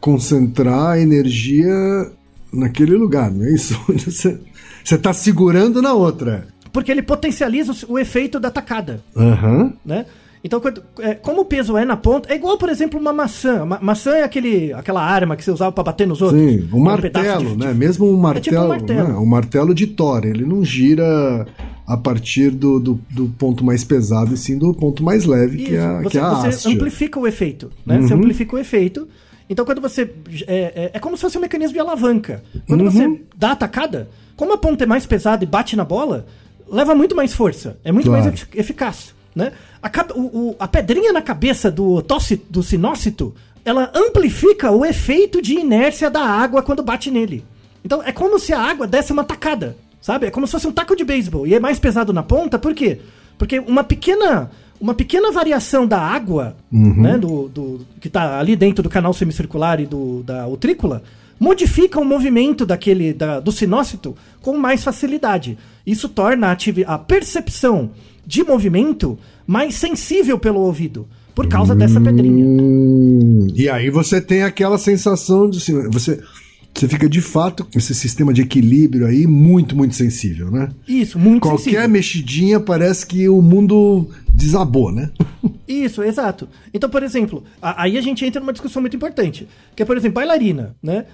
concentrar 0.00 0.92
a 0.92 0.98
energia 1.00 2.10
naquele 2.52 2.94
lugar, 2.96 3.30
não 3.30 3.44
é 3.44 3.52
isso? 3.52 3.78
Você, 3.92 4.40
você 4.82 4.96
tá 4.96 5.12
segurando 5.12 5.82
na 5.82 5.92
outra. 5.92 6.46
Porque 6.72 6.90
ele 6.90 7.02
potencializa 7.02 7.72
o, 7.86 7.92
o 7.92 7.98
efeito 7.98 8.40
da 8.40 8.50
tacada. 8.50 9.02
Aham. 9.14 9.74
né? 9.84 10.06
Então, 10.42 10.60
quando- 10.60 10.82
é, 11.00 11.14
como 11.14 11.40
o 11.40 11.44
peso 11.44 11.76
é 11.76 11.84
na 11.84 11.96
ponta, 11.96 12.32
é 12.32 12.36
igual, 12.36 12.56
por 12.56 12.68
exemplo, 12.68 12.98
uma 13.00 13.12
maçã. 13.12 13.64
Ma- 13.64 13.80
maçã 13.82 14.12
é 14.16 14.22
aquele, 14.22 14.72
aquela 14.72 15.02
arma 15.02 15.36
que 15.36 15.44
você 15.44 15.50
usava 15.50 15.72
pra 15.72 15.82
bater 15.84 16.06
nos 16.06 16.22
outros. 16.22 16.40
Sim, 16.40 16.68
um 16.72 16.76
Um 16.76 16.80
martelo, 16.80 17.50
de- 17.50 17.56
né? 17.66 17.74
Mesmo 17.74 18.08
um 18.08 18.16
martelo, 18.16 18.44
tipo 18.44 18.60
um 18.60 18.68
martelo. 18.68 19.08
né? 19.08 19.14
um 19.18 19.26
martelo 19.26 19.74
de 19.74 19.86
Thor, 19.88 20.24
ele 20.24 20.44
não 20.46 20.64
gira 20.64 21.46
a 21.86 21.96
partir 21.96 22.50
do, 22.50 22.78
do, 22.78 23.00
do 23.10 23.26
ponto 23.38 23.64
mais 23.64 23.82
pesado, 23.82 24.34
e 24.34 24.36
sim 24.36 24.56
do 24.58 24.72
ponto 24.74 25.02
mais 25.02 25.24
leve, 25.24 25.64
que 25.64 25.74
é, 25.74 25.80
a- 25.80 26.02
você, 26.02 26.08
que 26.10 26.18
é 26.18 26.20
a 26.20 26.34
você 26.52 26.68
amplifica 26.68 27.18
o 27.18 27.26
efeito, 27.26 27.70
né? 27.84 28.00
Você 28.00 28.14
amplifica 28.14 28.54
o 28.56 28.58
efeito. 28.58 29.08
Então, 29.50 29.64
quando 29.64 29.80
você. 29.80 30.02
É, 30.46 30.56
é, 30.56 30.90
é 30.94 30.98
como 31.00 31.16
se 31.16 31.22
fosse 31.22 31.38
um 31.38 31.40
mecanismo 31.40 31.72
de 31.72 31.80
alavanca. 31.80 32.42
Quando 32.66 32.82
Uhum. 32.84 32.90
você 32.90 33.20
dá 33.36 33.52
a 33.52 33.56
tacada, 33.56 34.08
como 34.36 34.52
a 34.52 34.58
ponta 34.58 34.84
é 34.84 34.86
mais 34.86 35.06
pesada 35.06 35.42
e 35.42 35.46
bate 35.46 35.74
na 35.74 35.84
bola, 35.86 36.26
leva 36.70 36.94
muito 36.94 37.16
mais 37.16 37.32
força. 37.32 37.78
É 37.82 37.90
muito 37.90 38.04
Claro. 38.04 38.22
mais 38.24 38.34
efic- 38.34 38.54
eficaz. 38.56 39.14
Né? 39.38 39.52
A, 39.82 39.88
o- 40.14 40.20
o- 40.50 40.56
a 40.58 40.66
pedrinha 40.66 41.12
na 41.12 41.22
cabeça 41.22 41.70
do, 41.70 42.02
do 42.50 42.62
sinócito, 42.62 43.32
ela 43.64 43.90
amplifica 43.94 44.70
o 44.72 44.84
efeito 44.84 45.40
de 45.40 45.54
inércia 45.54 46.10
da 46.10 46.20
água 46.22 46.62
quando 46.62 46.82
bate 46.82 47.08
nele. 47.10 47.44
Então, 47.84 48.02
é 48.02 48.10
como 48.12 48.38
se 48.40 48.52
a 48.52 48.60
água 48.60 48.86
desse 48.86 49.12
uma 49.12 49.22
tacada. 49.24 49.76
Sabe? 50.00 50.26
É 50.26 50.30
como 50.30 50.46
se 50.46 50.52
fosse 50.52 50.66
um 50.66 50.72
taco 50.72 50.94
de 50.96 51.04
beisebol. 51.04 51.46
E 51.46 51.54
é 51.54 51.60
mais 51.60 51.78
pesado 51.78 52.12
na 52.12 52.22
ponta, 52.22 52.58
por 52.58 52.72
quê? 52.74 53.00
Porque 53.36 53.58
uma 53.60 53.82
pequena, 53.84 54.50
uma 54.80 54.94
pequena 54.94 55.30
variação 55.32 55.86
da 55.86 56.00
água, 56.00 56.56
né, 57.02 57.18
do, 57.18 57.48
do- 57.48 57.86
que 58.00 58.08
está 58.08 58.38
ali 58.38 58.56
dentro 58.56 58.82
do 58.82 58.88
canal 58.88 59.12
semicircular 59.12 59.80
e 59.80 59.86
do, 59.86 60.22
da 60.24 60.46
utrícula, 60.46 61.02
modifica 61.38 62.00
o 62.00 62.04
movimento 62.04 62.64
daquele, 62.66 63.12
da- 63.12 63.38
do 63.40 63.52
sinócito 63.52 64.16
com 64.40 64.56
mais 64.56 64.82
facilidade. 64.84 65.58
Isso 65.86 66.08
torna 66.08 66.52
a, 66.52 66.94
a 66.94 66.98
percepção 66.98 67.90
de 68.28 68.44
movimento 68.44 69.18
mais 69.46 69.74
sensível 69.74 70.38
pelo 70.38 70.60
ouvido, 70.60 71.08
por 71.34 71.48
causa 71.48 71.74
dessa 71.74 71.98
pedrinha. 71.98 72.44
Hum, 72.44 73.46
e 73.54 73.68
aí 73.70 73.88
você 73.88 74.20
tem 74.20 74.42
aquela 74.42 74.76
sensação 74.76 75.48
de 75.48 75.56
assim, 75.58 75.88
você 75.88 76.20
você 76.74 76.86
fica 76.86 77.08
de 77.08 77.20
fato 77.20 77.64
com 77.64 77.76
esse 77.76 77.92
sistema 77.92 78.32
de 78.32 78.42
equilíbrio 78.42 79.04
aí 79.06 79.26
muito, 79.26 79.74
muito 79.74 79.96
sensível, 79.96 80.48
né? 80.48 80.68
Isso, 80.86 81.18
muito 81.18 81.42
Qualquer 81.42 81.62
sensível. 81.64 81.88
mexidinha 81.88 82.60
parece 82.60 83.04
que 83.04 83.28
o 83.28 83.42
mundo 83.42 84.08
desabou, 84.32 84.92
né? 84.92 85.10
Isso, 85.66 86.02
exato. 86.04 86.48
Então, 86.72 86.88
por 86.88 87.02
exemplo, 87.02 87.42
a- 87.60 87.82
aí 87.82 87.98
a 87.98 88.00
gente 88.00 88.24
entra 88.24 88.38
numa 88.40 88.52
discussão 88.52 88.80
muito 88.80 88.94
importante, 88.94 89.48
que 89.74 89.82
é, 89.82 89.86
por 89.86 89.96
exemplo, 89.96 90.14
bailarina, 90.16 90.76
né? 90.80 91.06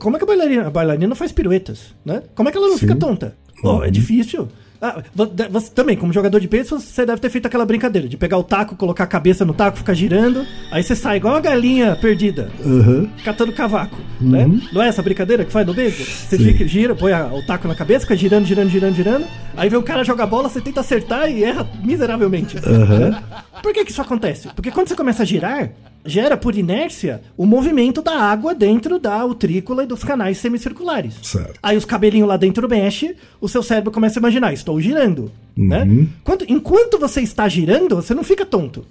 Como 0.00 0.16
é 0.16 0.18
que 0.18 0.24
a 0.24 0.26
bailarina, 0.26 0.66
a 0.66 0.70
bailarina 0.70 1.14
faz 1.14 1.30
piruetas, 1.30 1.94
né? 2.04 2.22
Como 2.34 2.48
é 2.48 2.52
que 2.52 2.58
ela 2.58 2.66
não 2.68 2.78
fica 2.78 2.96
tonta? 2.96 3.36
Pô, 3.62 3.84
é 3.84 3.90
difícil. 3.90 4.48
Ah, 4.80 5.02
você 5.50 5.70
também, 5.74 5.96
como 5.96 6.12
jogador 6.12 6.38
de 6.40 6.46
beisebol, 6.48 6.78
você 6.78 7.06
deve 7.06 7.20
ter 7.20 7.30
feito 7.30 7.46
aquela 7.46 7.64
brincadeira 7.64 8.08
de 8.08 8.16
pegar 8.16 8.36
o 8.38 8.42
taco, 8.44 8.76
colocar 8.76 9.04
a 9.04 9.06
cabeça 9.06 9.44
no 9.44 9.54
taco, 9.54 9.78
ficar 9.78 9.94
girando, 9.94 10.44
aí 10.70 10.82
você 10.82 10.94
sai 10.94 11.16
igual 11.16 11.34
uma 11.34 11.40
galinha 11.40 11.96
perdida, 11.96 12.50
Aham. 12.64 13.08
catando 13.24 13.52
cavaco, 13.52 13.96
né? 14.20 14.46
Não 14.72 14.82
é 14.82 14.88
essa 14.88 15.02
brincadeira 15.02 15.44
que 15.44 15.52
faz 15.52 15.66
no 15.66 15.72
beisebol? 15.74 16.06
Você 16.06 16.36
Sim. 16.36 16.44
fica, 16.44 16.66
gira, 16.68 16.94
põe 16.94 17.12
a- 17.12 17.26
o 17.26 17.44
taco 17.46 17.66
na 17.68 17.74
cabeça, 17.74 18.00
fica 18.00 18.16
girando, 18.16 18.44
girando, 18.46 18.68
girando, 18.70 18.94
girando, 18.94 19.26
aí 19.56 19.68
vem 19.68 19.78
o 19.78 19.82
cara 19.82 20.04
joga 20.04 20.24
a 20.24 20.26
bola, 20.26 20.48
você 20.48 20.60
tenta 20.60 20.80
acertar 20.80 21.30
e 21.30 21.42
erra 21.44 21.66
miseravelmente. 21.82 22.56
né? 22.56 23.22
Por 23.62 23.72
que 23.72 23.84
que 23.84 23.90
isso 23.90 24.02
acontece? 24.02 24.48
Porque 24.54 24.70
quando 24.70 24.88
você 24.88 24.94
começa 24.94 25.22
a 25.22 25.26
girar, 25.26 25.70
gera 26.06 26.36
por 26.36 26.56
inércia 26.56 27.20
o 27.36 27.44
movimento 27.44 28.00
da 28.00 28.12
água 28.18 28.54
dentro 28.54 28.98
da 28.98 29.24
utrícula 29.24 29.84
e 29.84 29.86
dos 29.86 30.02
canais 30.04 30.38
semicirculares. 30.38 31.14
Certo. 31.22 31.58
Aí 31.62 31.76
os 31.76 31.84
cabelinhos 31.84 32.28
lá 32.28 32.36
dentro 32.36 32.68
mexe, 32.68 33.16
o 33.40 33.48
seu 33.48 33.62
cérebro 33.62 33.90
começa 33.92 34.18
a 34.18 34.20
imaginar, 34.20 34.52
estou 34.52 34.80
girando, 34.80 35.30
né? 35.56 35.82
Uhum. 35.84 36.08
Quando- 36.24 36.44
enquanto 36.48 36.98
você 36.98 37.20
está 37.20 37.48
girando, 37.48 37.96
você 37.96 38.14
não 38.14 38.24
fica 38.24 38.46
tonto. 38.46 38.84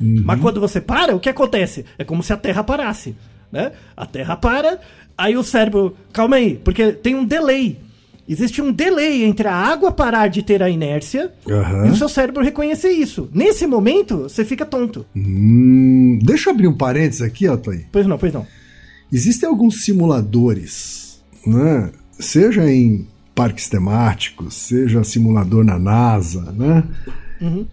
Uhum. 0.00 0.22
Mas 0.24 0.40
quando 0.40 0.60
você 0.60 0.80
para, 0.80 1.14
o 1.14 1.20
que 1.20 1.28
acontece? 1.28 1.84
É 1.98 2.04
como 2.04 2.22
se 2.22 2.32
a 2.32 2.36
Terra 2.36 2.64
parasse, 2.64 3.14
né? 3.52 3.72
A 3.96 4.04
Terra 4.06 4.36
para, 4.36 4.78
aí 5.16 5.36
o 5.36 5.42
cérebro, 5.44 5.96
calma 6.12 6.36
aí, 6.36 6.54
porque 6.64 6.92
tem 6.92 7.14
um 7.14 7.24
delay. 7.24 7.78
Existe 8.28 8.62
um 8.62 8.72
delay 8.72 9.24
entre 9.24 9.48
a 9.48 9.54
água 9.54 9.90
parar 9.90 10.28
de 10.28 10.42
ter 10.42 10.62
a 10.62 10.70
inércia 10.70 11.32
Aham. 11.48 11.86
e 11.86 11.90
o 11.90 11.96
seu 11.96 12.08
cérebro 12.08 12.42
reconhecer 12.42 12.90
isso. 12.90 13.28
Nesse 13.32 13.66
momento, 13.66 14.22
você 14.22 14.44
fica 14.44 14.64
tonto. 14.64 15.04
Hum, 15.14 16.18
deixa 16.22 16.48
eu 16.48 16.54
abrir 16.54 16.68
um 16.68 16.76
parênteses 16.76 17.20
aqui, 17.22 17.48
ó, 17.48 17.56
Toy. 17.56 17.84
Pois 17.90 18.06
não, 18.06 18.16
pois 18.16 18.32
não. 18.32 18.46
Existem 19.12 19.48
alguns 19.48 19.84
simuladores, 19.84 21.20
né? 21.46 21.90
Seja 22.18 22.70
em 22.70 23.06
parques 23.34 23.68
temáticos, 23.68 24.54
seja 24.54 25.02
simulador 25.02 25.64
na 25.64 25.78
NASA, 25.78 26.52
né? 26.52 26.84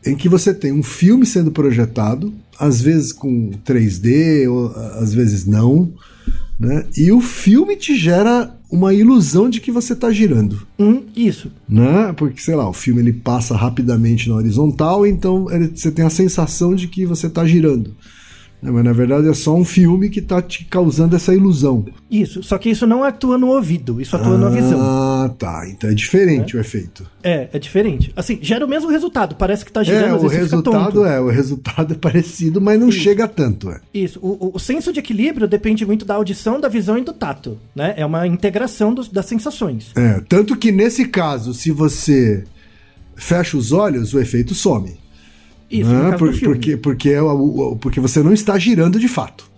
Em 0.03 0.15
que 0.15 0.27
você 0.27 0.51
tem 0.51 0.71
um 0.71 0.81
filme 0.81 1.27
sendo 1.27 1.51
projetado, 1.51 2.33
às 2.59 2.81
vezes 2.81 3.13
com 3.13 3.51
3D, 3.63 4.49
ou 4.49 4.73
às 4.99 5.13
vezes 5.13 5.45
não, 5.45 5.93
né? 6.59 6.85
E 6.97 7.11
o 7.11 7.21
filme 7.21 7.75
te 7.75 7.95
gera 7.95 8.53
uma 8.71 8.93
ilusão 8.93 9.49
de 9.49 9.59
que 9.59 9.71
você 9.71 9.93
está 9.93 10.11
girando, 10.11 10.61
Hum, 10.77 11.03
isso. 11.15 11.51
né? 11.67 12.13
Porque, 12.15 12.39
sei 12.41 12.55
lá, 12.55 12.69
o 12.69 12.73
filme 12.73 13.01
ele 13.01 13.13
passa 13.13 13.55
rapidamente 13.55 14.29
na 14.29 14.35
horizontal, 14.35 15.07
então 15.07 15.49
ele- 15.51 15.71
você 15.73 15.89
tem 15.89 16.05
a 16.05 16.09
sensação 16.09 16.75
de 16.75 16.87
que 16.87 17.05
você 17.05 17.27
está 17.27 17.45
girando. 17.45 17.95
Né? 18.61 18.71
Mas 18.71 18.83
na 18.83 18.93
verdade 18.93 19.27
é 19.27 19.33
só 19.33 19.55
um 19.55 19.63
filme 19.65 20.09
que 20.09 20.19
está 20.19 20.41
te 20.41 20.65
causando 20.65 21.15
essa 21.15 21.33
ilusão. 21.33 21.85
Isso. 22.09 22.41
Só 22.43 22.57
que 22.57 22.69
isso 22.69 22.85
não 22.87 23.03
atua 23.03 23.37
no 23.37 23.47
ouvido, 23.47 23.99
isso 24.01 24.15
atua 24.15 24.37
na 24.37 24.49
visão. 24.49 24.79
Ah, 24.81 25.29
tá. 25.37 25.65
Então 25.69 25.89
é 25.89 25.93
diferente 25.93 26.55
o 26.57 26.59
efeito. 26.59 27.05
É, 27.23 27.49
é 27.53 27.59
diferente. 27.59 28.11
Assim, 28.15 28.39
gera 28.41 28.65
o 28.65 28.69
mesmo 28.69 28.89
resultado. 28.89 29.35
Parece 29.35 29.63
que 29.65 29.71
tá 29.71 29.83
girando, 29.83 30.05
É, 30.05 30.13
o 30.13 30.27
resultado 30.27 31.05
é, 31.05 31.19
o 31.19 31.29
resultado 31.29 31.93
é 31.93 31.97
parecido, 31.97 32.59
mas 32.61 32.79
não 32.79 32.91
chega 32.91 33.27
tanto, 33.27 33.69
é. 33.69 33.79
Isso. 33.93 34.19
O, 34.21 34.47
o- 34.47 34.51
o 34.55 34.59
senso 34.59 34.91
de 34.93 34.99
equilíbrio 34.99 35.47
depende 35.47 35.85
muito 35.85 36.05
da 36.05 36.15
audição, 36.15 36.59
da 36.59 36.67
visão 36.67 36.97
e 36.97 37.01
do 37.03 37.13
tato. 37.13 37.57
Né? 37.75 37.93
É 37.97 38.05
uma 38.05 38.25
integração 38.27 38.93
dos- 38.93 39.09
das 39.09 39.25
sensações. 39.25 39.91
É, 39.95 40.21
tanto 40.27 40.55
que 40.55 40.71
nesse 40.71 41.05
caso, 41.05 41.53
se 41.53 41.71
você 41.71 42.43
fecha 43.15 43.57
os 43.57 43.71
olhos, 43.71 44.13
o 44.13 44.19
efeito 44.19 44.55
some. 44.55 44.97
Isso, 45.69 45.89
né? 45.91 46.17
Por- 46.17 46.39
porque, 46.39 46.77
porque, 46.77 47.09
é 47.09 47.21
o- 47.21 47.77
porque 47.79 47.99
você 47.99 48.21
não 48.23 48.33
está 48.33 48.57
girando 48.57 48.99
de 48.99 49.07
fato. 49.07 49.49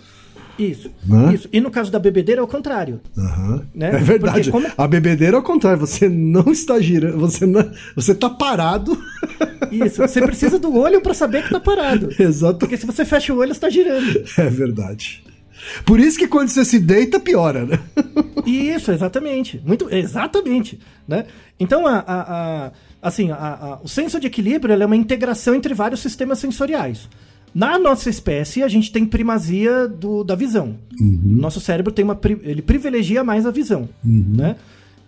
Isso. 0.59 0.91
Né? 1.07 1.33
Isso. 1.33 1.49
E 1.51 1.59
no 1.59 1.71
caso 1.71 1.89
da 1.91 1.97
bebedeira 1.97 2.41
é 2.41 2.43
o 2.43 2.47
contrário. 2.47 2.99
Aham. 3.17 3.65
Né? 3.73 3.89
É 3.95 3.97
verdade. 3.97 4.51
Como- 4.51 4.67
A 4.77 4.87
bebedeira 4.87 5.37
é 5.37 5.39
o 5.39 5.43
contrário, 5.43 5.79
você 5.79 6.07
não 6.09 6.51
está 6.51 6.79
girando, 6.79 7.17
você 7.17 7.45
não, 7.47 7.67
você 7.95 8.11
está 8.11 8.29
parado. 8.29 8.95
Isso. 9.71 10.01
Você 10.01 10.21
precisa 10.21 10.59
do 10.59 10.75
olho 10.77 11.01
pra 11.01 11.13
saber 11.13 11.43
que 11.43 11.49
tá 11.49 11.59
parado. 11.59 12.09
Exato. 12.19 12.59
Porque 12.59 12.77
se 12.77 12.85
você 12.85 13.03
fecha 13.05 13.33
o 13.33 13.37
olho, 13.37 13.53
você 13.53 13.59
tá 13.61 13.69
girando. 13.69 14.23
É 14.37 14.49
verdade. 14.49 15.23
Por 15.85 15.99
isso 15.99 16.17
que 16.17 16.27
quando 16.27 16.49
você 16.49 16.65
se 16.65 16.79
deita, 16.79 17.19
piora, 17.19 17.65
né? 17.65 17.79
Isso, 18.45 18.91
exatamente. 18.91 19.61
Muito, 19.65 19.87
exatamente, 19.93 20.79
né? 21.07 21.25
Então, 21.59 21.85
a, 21.87 21.99
a- 21.99 22.21
a- 22.67 22.71
assim, 23.01 23.31
a- 23.31 23.35
a- 23.35 23.79
o 23.83 23.87
senso 23.87 24.19
de 24.19 24.27
equilíbrio 24.27 24.73
é 24.73 24.85
uma 24.85 24.95
integração 24.95 25.55
entre 25.55 25.73
vários 25.73 25.99
sistemas 26.01 26.39
sensoriais. 26.39 27.07
Na 27.53 27.77
nossa 27.77 28.09
espécie, 28.09 28.63
a 28.63 28.67
gente 28.69 28.91
tem 28.91 29.05
primazia 29.05 29.85
do, 29.87 30.23
da 30.23 30.35
visão. 30.35 30.77
Nosso 31.23 31.59
cérebro 31.59 31.91
tem 31.91 32.05
uma, 32.05 32.17
ele 32.43 32.61
privilegia 32.61 33.23
mais 33.23 33.45
a 33.45 33.51
visão, 33.51 33.89
né? 34.03 34.55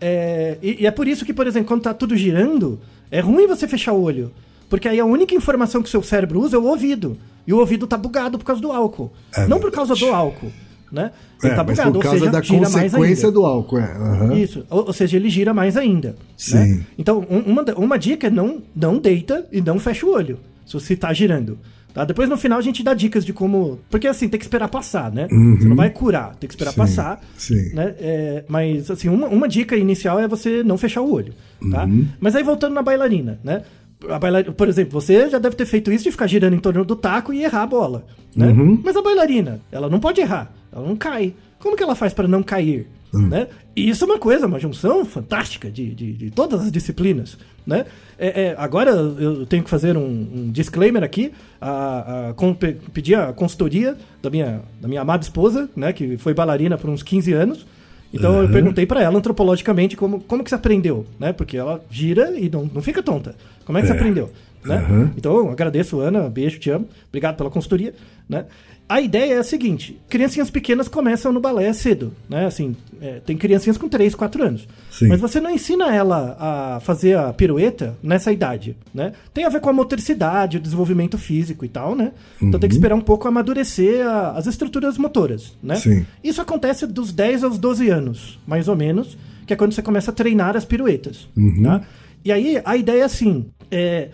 É, 0.01 0.57
e, 0.61 0.81
e 0.81 0.85
é 0.85 0.91
por 0.91 1.07
isso 1.07 1.23
que, 1.23 1.33
por 1.33 1.47
exemplo, 1.47 1.67
quando 1.69 1.83
tá 1.83 1.93
tudo 1.93 2.17
girando, 2.17 2.79
é 3.09 3.21
ruim 3.21 3.47
você 3.47 3.67
fechar 3.67 3.93
o 3.93 4.01
olho. 4.01 4.31
Porque 4.69 4.89
aí 4.89 4.99
a 4.99 5.05
única 5.05 5.33
informação 5.35 5.81
que 5.81 5.87
o 5.87 5.91
seu 5.91 6.03
cérebro 6.03 6.41
usa 6.41 6.57
é 6.57 6.59
o 6.59 6.63
ouvido. 6.65 7.17
E 7.47 7.53
o 7.53 7.59
ouvido 7.59 7.87
tá 7.87 7.95
bugado 7.97 8.37
por 8.37 8.43
causa 8.43 8.61
do 8.61 8.71
álcool. 8.71 9.13
É 9.35 9.47
Não 9.47 9.59
por 9.59 9.71
causa 9.71 9.95
do 9.95 10.07
álcool, 10.07 10.51
né? 10.93 11.11
Ele 11.43 11.51
É, 11.51 11.55
tá 11.55 11.63
mas 11.63 11.75
bugado, 11.77 11.91
por 11.91 11.97
ou 11.97 12.03
causa 12.03 12.19
seja, 12.19 12.31
da 12.31 12.41
gira 12.41 12.69
mais 12.69 12.73
consequência 12.93 13.25
ainda. 13.27 13.31
do 13.39 13.45
álcool, 13.45 13.79
é. 13.79 13.83
aham. 13.83 14.33
Isso, 14.35 14.65
ou, 14.69 14.85
ou 14.87 14.93
seja, 14.93 15.17
ele 15.17 15.29
gira 15.29 15.53
mais 15.53 15.75
ainda. 15.75 16.15
Sim. 16.37 16.55
né? 16.77 16.83
Então, 16.97 17.25
um- 17.29 17.39
uma, 17.51 17.63
uma 17.75 17.97
dica 17.99 18.27
é 18.27 18.29
não, 18.29 18.61
não 18.75 18.97
deita 18.99 19.45
e 19.51 19.59
não 19.59 19.79
fecha 19.79 20.05
o 20.05 20.11
olho, 20.13 20.39
se 20.65 20.73
você 20.73 20.95
tá 20.95 21.11
girando. 21.11 21.57
Tá? 21.93 22.03
Depois 22.05 22.27
no 22.27 22.35
final 22.37 22.57
a 22.57 22.61
gente 22.61 22.81
dá 22.83 22.93
dicas 22.95 23.23
de 23.23 23.31
como. 23.33 23.77
Porque 23.87 24.07
assim, 24.07 24.27
tem 24.27 24.39
que 24.39 24.45
esperar 24.45 24.67
passar, 24.67 25.11
né? 25.11 25.27
Você 25.29 25.67
não 25.67 25.75
vai 25.75 25.91
curar, 25.91 26.33
tem 26.37 26.47
que 26.47 26.53
esperar 26.55 26.71
Sim, 26.71 26.77
passar. 26.77 27.21
sim. 27.37 27.71
Né? 27.71 27.93
É, 27.99 28.43
mas 28.47 28.89
assim, 28.89 29.09
uma, 29.09 29.27
uma 29.27 29.47
dica 29.47 29.75
inicial 29.75 30.19
é 30.19 30.27
você 30.27 30.63
não 30.63 30.75
fechar 30.75 31.01
o 31.01 31.11
olho. 31.13 31.33
Tá? 31.69 31.83
Uhum. 31.85 32.07
Mas 32.19 32.35
aí 32.35 32.41
voltando 32.41 32.73
na 32.73 32.81
bailarina, 32.81 33.39
né? 33.43 33.61
A 34.09 34.17
bailarina, 34.17 34.51
por 34.53 34.67
exemplo, 34.67 34.99
você 34.99 35.29
já 35.29 35.37
deve 35.37 35.55
ter 35.55 35.67
feito 35.67 35.91
isso 35.91 36.03
de 36.05 36.11
ficar 36.11 36.25
girando 36.25 36.55
em 36.55 36.59
torno 36.59 36.83
do 36.83 36.95
taco 36.95 37.31
e 37.31 37.43
errar 37.43 37.61
a 37.61 37.67
bola. 37.67 38.05
Né? 38.35 38.47
Uhum. 38.47 38.81
Mas 38.83 38.97
a 38.97 39.01
bailarina, 39.03 39.61
ela 39.71 39.87
não 39.87 39.99
pode 39.99 40.19
errar, 40.19 40.51
ela 40.75 40.87
não 40.87 40.95
cai. 40.95 41.33
Como 41.59 41.75
que 41.77 41.83
ela 41.83 41.95
faz 41.95 42.13
para 42.13 42.27
não 42.27 42.43
cair? 42.43 42.87
Hum. 43.13 43.27
Né? 43.27 43.47
E 43.75 43.89
isso 43.89 44.03
é 44.03 44.07
uma 44.07 44.17
coisa, 44.19 44.47
uma 44.47 44.59
junção 44.59 45.05
fantástica 45.05 45.69
de, 45.69 45.93
de, 45.93 46.13
de 46.13 46.31
todas 46.31 46.61
as 46.61 46.71
disciplinas. 46.71 47.37
Né? 47.65 47.85
É, 48.17 48.41
é, 48.47 48.55
agora 48.57 48.91
eu 48.91 49.45
tenho 49.45 49.63
que 49.63 49.69
fazer 49.69 49.95
um, 49.95 50.01
um 50.03 50.51
disclaimer 50.51 51.03
aqui, 51.03 51.31
a, 51.61 52.29
a, 52.29 52.33
com- 52.33 52.53
pe- 52.53 52.75
pedir 52.93 53.15
a 53.15 53.31
consultoria 53.31 53.95
da 54.21 54.29
minha, 54.29 54.61
da 54.81 54.87
minha 54.87 55.01
amada 55.01 55.23
esposa, 55.23 55.69
né, 55.75 55.93
que 55.93 56.17
foi 56.17 56.33
bailarina 56.33 56.77
por 56.77 56.89
uns 56.89 57.03
15 57.03 57.31
anos. 57.33 57.65
Então 58.13 58.41
eu 58.43 58.49
perguntei 58.49 58.85
para 58.85 59.01
ela 59.01 59.17
antropologicamente 59.17 59.95
como, 59.95 60.19
como 60.21 60.43
que 60.43 60.49
você 60.49 60.55
aprendeu, 60.55 61.03
né? 61.19 61.33
Porque 61.33 61.57
ela 61.57 61.83
gira 61.89 62.37
e 62.37 62.47
não, 62.47 62.69
não 62.71 62.79
fica 62.81 63.01
tonta. 63.01 63.35
Como 63.65 63.75
é 63.77 63.81
que 63.81 63.87
você 63.87 63.93
É. 63.93 63.95
aprendeu? 63.95 64.29
Né? 64.63 64.75
Aham. 64.75 65.11
Então, 65.17 65.49
agradeço, 65.49 65.99
Ana. 65.99 66.29
Beijo, 66.29 66.59
te 66.59 66.69
amo. 66.69 66.87
Obrigado 67.09 67.37
pela 67.37 67.49
consultoria. 67.49 67.93
Né? 68.29 68.45
A 68.87 68.99
ideia 69.01 69.35
é 69.35 69.37
a 69.37 69.43
seguinte: 69.43 69.99
criancinhas 70.09 70.49
pequenas 70.51 70.87
começam 70.87 71.31
no 71.31 71.39
balé 71.39 71.71
cedo. 71.73 72.13
Né? 72.29 72.45
Assim, 72.45 72.75
é, 73.01 73.19
tem 73.25 73.35
criancinhas 73.37 73.77
com 73.77 73.87
3, 73.89 74.13
4 74.13 74.43
anos. 74.43 74.67
Sim. 74.91 75.07
Mas 75.07 75.19
você 75.21 75.39
não 75.39 75.49
ensina 75.49 75.93
ela 75.95 76.35
a 76.39 76.79
fazer 76.81 77.17
a 77.17 77.31
pirueta 77.33 77.97
nessa 78.03 78.31
idade. 78.31 78.75
Né? 78.93 79.13
Tem 79.33 79.45
a 79.45 79.49
ver 79.49 79.61
com 79.61 79.69
a 79.69 79.73
motricidade, 79.73 80.57
o 80.57 80.59
desenvolvimento 80.59 81.17
físico 81.17 81.63
e 81.65 81.69
tal, 81.69 81.95
né? 81.95 82.11
Então 82.41 82.59
tem 82.59 82.69
que 82.69 82.75
esperar 82.75 82.95
um 82.95 83.01
pouco 83.01 83.27
amadurecer 83.27 84.05
a- 84.05 84.31
as 84.31 84.47
estruturas 84.47 84.97
motoras. 84.97 85.57
Né? 85.63 85.75
Sim. 85.75 86.05
Isso 86.23 86.41
acontece 86.41 86.85
dos 86.85 87.11
10 87.11 87.43
aos 87.43 87.57
12 87.57 87.89
anos, 87.89 88.37
mais 88.45 88.67
ou 88.67 88.75
menos, 88.75 89.17
que 89.47 89.53
é 89.53 89.55
quando 89.55 89.71
você 89.73 89.81
começa 89.81 90.11
a 90.11 90.13
treinar 90.13 90.55
as 90.55 90.65
piruetas. 90.65 91.27
Tá? 91.63 91.81
E 92.23 92.31
aí 92.31 92.61
a 92.63 92.75
ideia 92.77 93.01
é 93.01 93.05
assim: 93.05 93.45
é, 93.71 94.09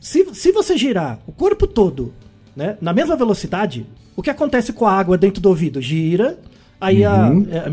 se, 0.00 0.26
se 0.34 0.52
você 0.52 0.76
girar 0.76 1.18
o 1.26 1.32
corpo 1.32 1.66
todo 1.66 2.12
né, 2.54 2.76
na 2.80 2.92
mesma 2.92 3.16
velocidade, 3.16 3.86
o 4.16 4.22
que 4.22 4.30
acontece 4.30 4.72
com 4.72 4.86
a 4.86 4.92
água 4.92 5.16
dentro 5.18 5.40
do 5.40 5.48
ouvido? 5.48 5.80
Gira. 5.80 6.38
Aí 6.80 7.04
a, 7.04 7.28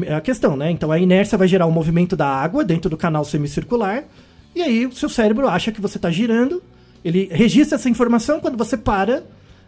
é, 0.06 0.12
é 0.12 0.16
a 0.16 0.22
questão, 0.22 0.56
né? 0.56 0.70
Então 0.72 0.92
a 0.92 1.00
inércia 1.00 1.38
vai 1.38 1.48
gerar 1.48 1.66
o 1.66 1.72
movimento 1.72 2.16
da 2.16 2.28
água 2.28 2.64
dentro 2.64 2.90
do 2.90 2.98
canal 2.98 3.26
semicircular. 3.26 4.04
E 4.56 4.62
aí 4.62 4.86
o 4.86 4.92
seu 4.92 5.10
cérebro 5.10 5.48
acha 5.48 5.72
que 5.72 5.82
você 5.82 5.98
está 5.98 6.12
girando. 6.12 6.62
Ele 7.04 7.28
registra 7.32 7.76
essa 7.76 7.90
informação. 7.90 8.40
Quando 8.40 8.58
você 8.58 8.78
para, 8.78 9.24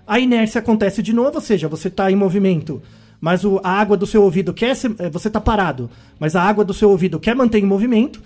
a 0.06 0.20
inércia 0.20 0.60
acontece 0.60 1.02
de 1.02 1.12
novo. 1.14 1.32
Ou 1.36 1.42
seja, 1.42 1.68
você 1.68 1.88
está 1.88 2.12
em 2.12 2.16
movimento. 2.16 2.82
Mas 3.20 3.44
o- 3.44 3.60
a 3.64 3.72
água 3.72 3.96
do 3.98 4.06
seu 4.06 4.22
ouvido 4.24 4.54
quer. 4.54 4.72
eh, 5.00 5.10
Você 5.10 5.28
está 5.28 5.40
parado. 5.42 5.90
Mas 6.20 6.36
a 6.36 6.42
água 6.44 6.64
do 6.64 6.74
seu 6.74 6.90
ouvido 6.90 7.20
quer 7.20 7.36
manter 7.36 7.60
em 7.60 7.66
movimento. 7.66 8.22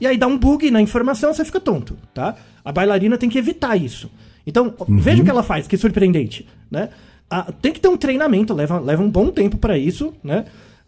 E 0.00 0.06
aí 0.06 0.16
dá 0.18 0.26
um 0.26 0.36
bug 0.36 0.70
na 0.70 0.80
informação, 0.82 1.32
você 1.32 1.44
fica 1.44 1.58
tonto, 1.58 1.96
tá? 2.12 2.34
A 2.64 2.70
bailarina 2.70 3.16
tem 3.16 3.30
que 3.30 3.38
evitar 3.38 3.76
isso. 3.76 4.10
Então, 4.46 4.74
veja 4.88 5.22
o 5.22 5.24
que 5.24 5.30
ela 5.30 5.42
faz, 5.42 5.66
que 5.66 5.76
surpreendente, 5.76 6.46
né? 6.70 6.90
Ah, 7.28 7.50
tem 7.60 7.72
que 7.72 7.80
ter 7.80 7.88
um 7.88 7.96
treinamento, 7.96 8.54
leva, 8.54 8.78
leva 8.78 9.02
um 9.02 9.10
bom 9.10 9.30
tempo 9.30 9.56
para 9.58 9.76
isso, 9.76 10.14
né? 10.22 10.44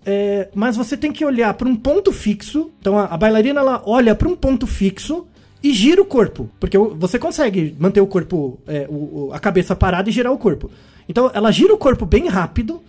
É, 0.06 0.48
mas 0.54 0.76
você 0.76 0.96
tem 0.96 1.10
que 1.12 1.24
olhar 1.24 1.52
para 1.54 1.68
um 1.68 1.74
ponto 1.76 2.12
fixo. 2.12 2.70
Então, 2.80 2.96
a, 2.98 3.04
a 3.06 3.16
bailarina 3.16 3.60
ela 3.60 3.82
olha 3.84 4.14
para 4.14 4.28
um 4.28 4.36
ponto 4.36 4.66
fixo 4.66 5.26
e 5.62 5.72
gira 5.72 6.00
o 6.00 6.04
corpo, 6.04 6.48
porque 6.60 6.78
você 6.78 7.18
consegue 7.18 7.74
manter 7.78 8.00
o 8.00 8.06
corpo, 8.06 8.58
é, 8.66 8.86
o- 8.88 9.30
a 9.32 9.38
cabeça 9.40 9.74
parada 9.74 10.08
e 10.08 10.12
girar 10.12 10.32
o 10.32 10.38
corpo. 10.38 10.70
Então, 11.08 11.30
ela 11.34 11.50
gira 11.50 11.74
o 11.74 11.78
corpo 11.78 12.06
bem 12.06 12.28
rápido. 12.28 12.80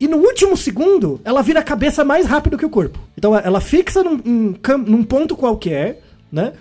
E 0.00 0.08
no 0.08 0.16
último 0.16 0.56
segundo, 0.56 1.20
ela 1.24 1.42
vira 1.42 1.60
a 1.60 1.62
cabeça 1.62 2.02
mais 2.04 2.26
rápido 2.26 2.56
que 2.56 2.64
o 2.64 2.70
corpo. 2.70 2.98
Então 3.16 3.36
ela 3.36 3.60
fixa 3.60 4.02
num, 4.02 4.16
num 4.24 4.54
num 4.86 5.04
ponto 5.04 5.36
qualquer, 5.36 6.00
né? 6.32 6.54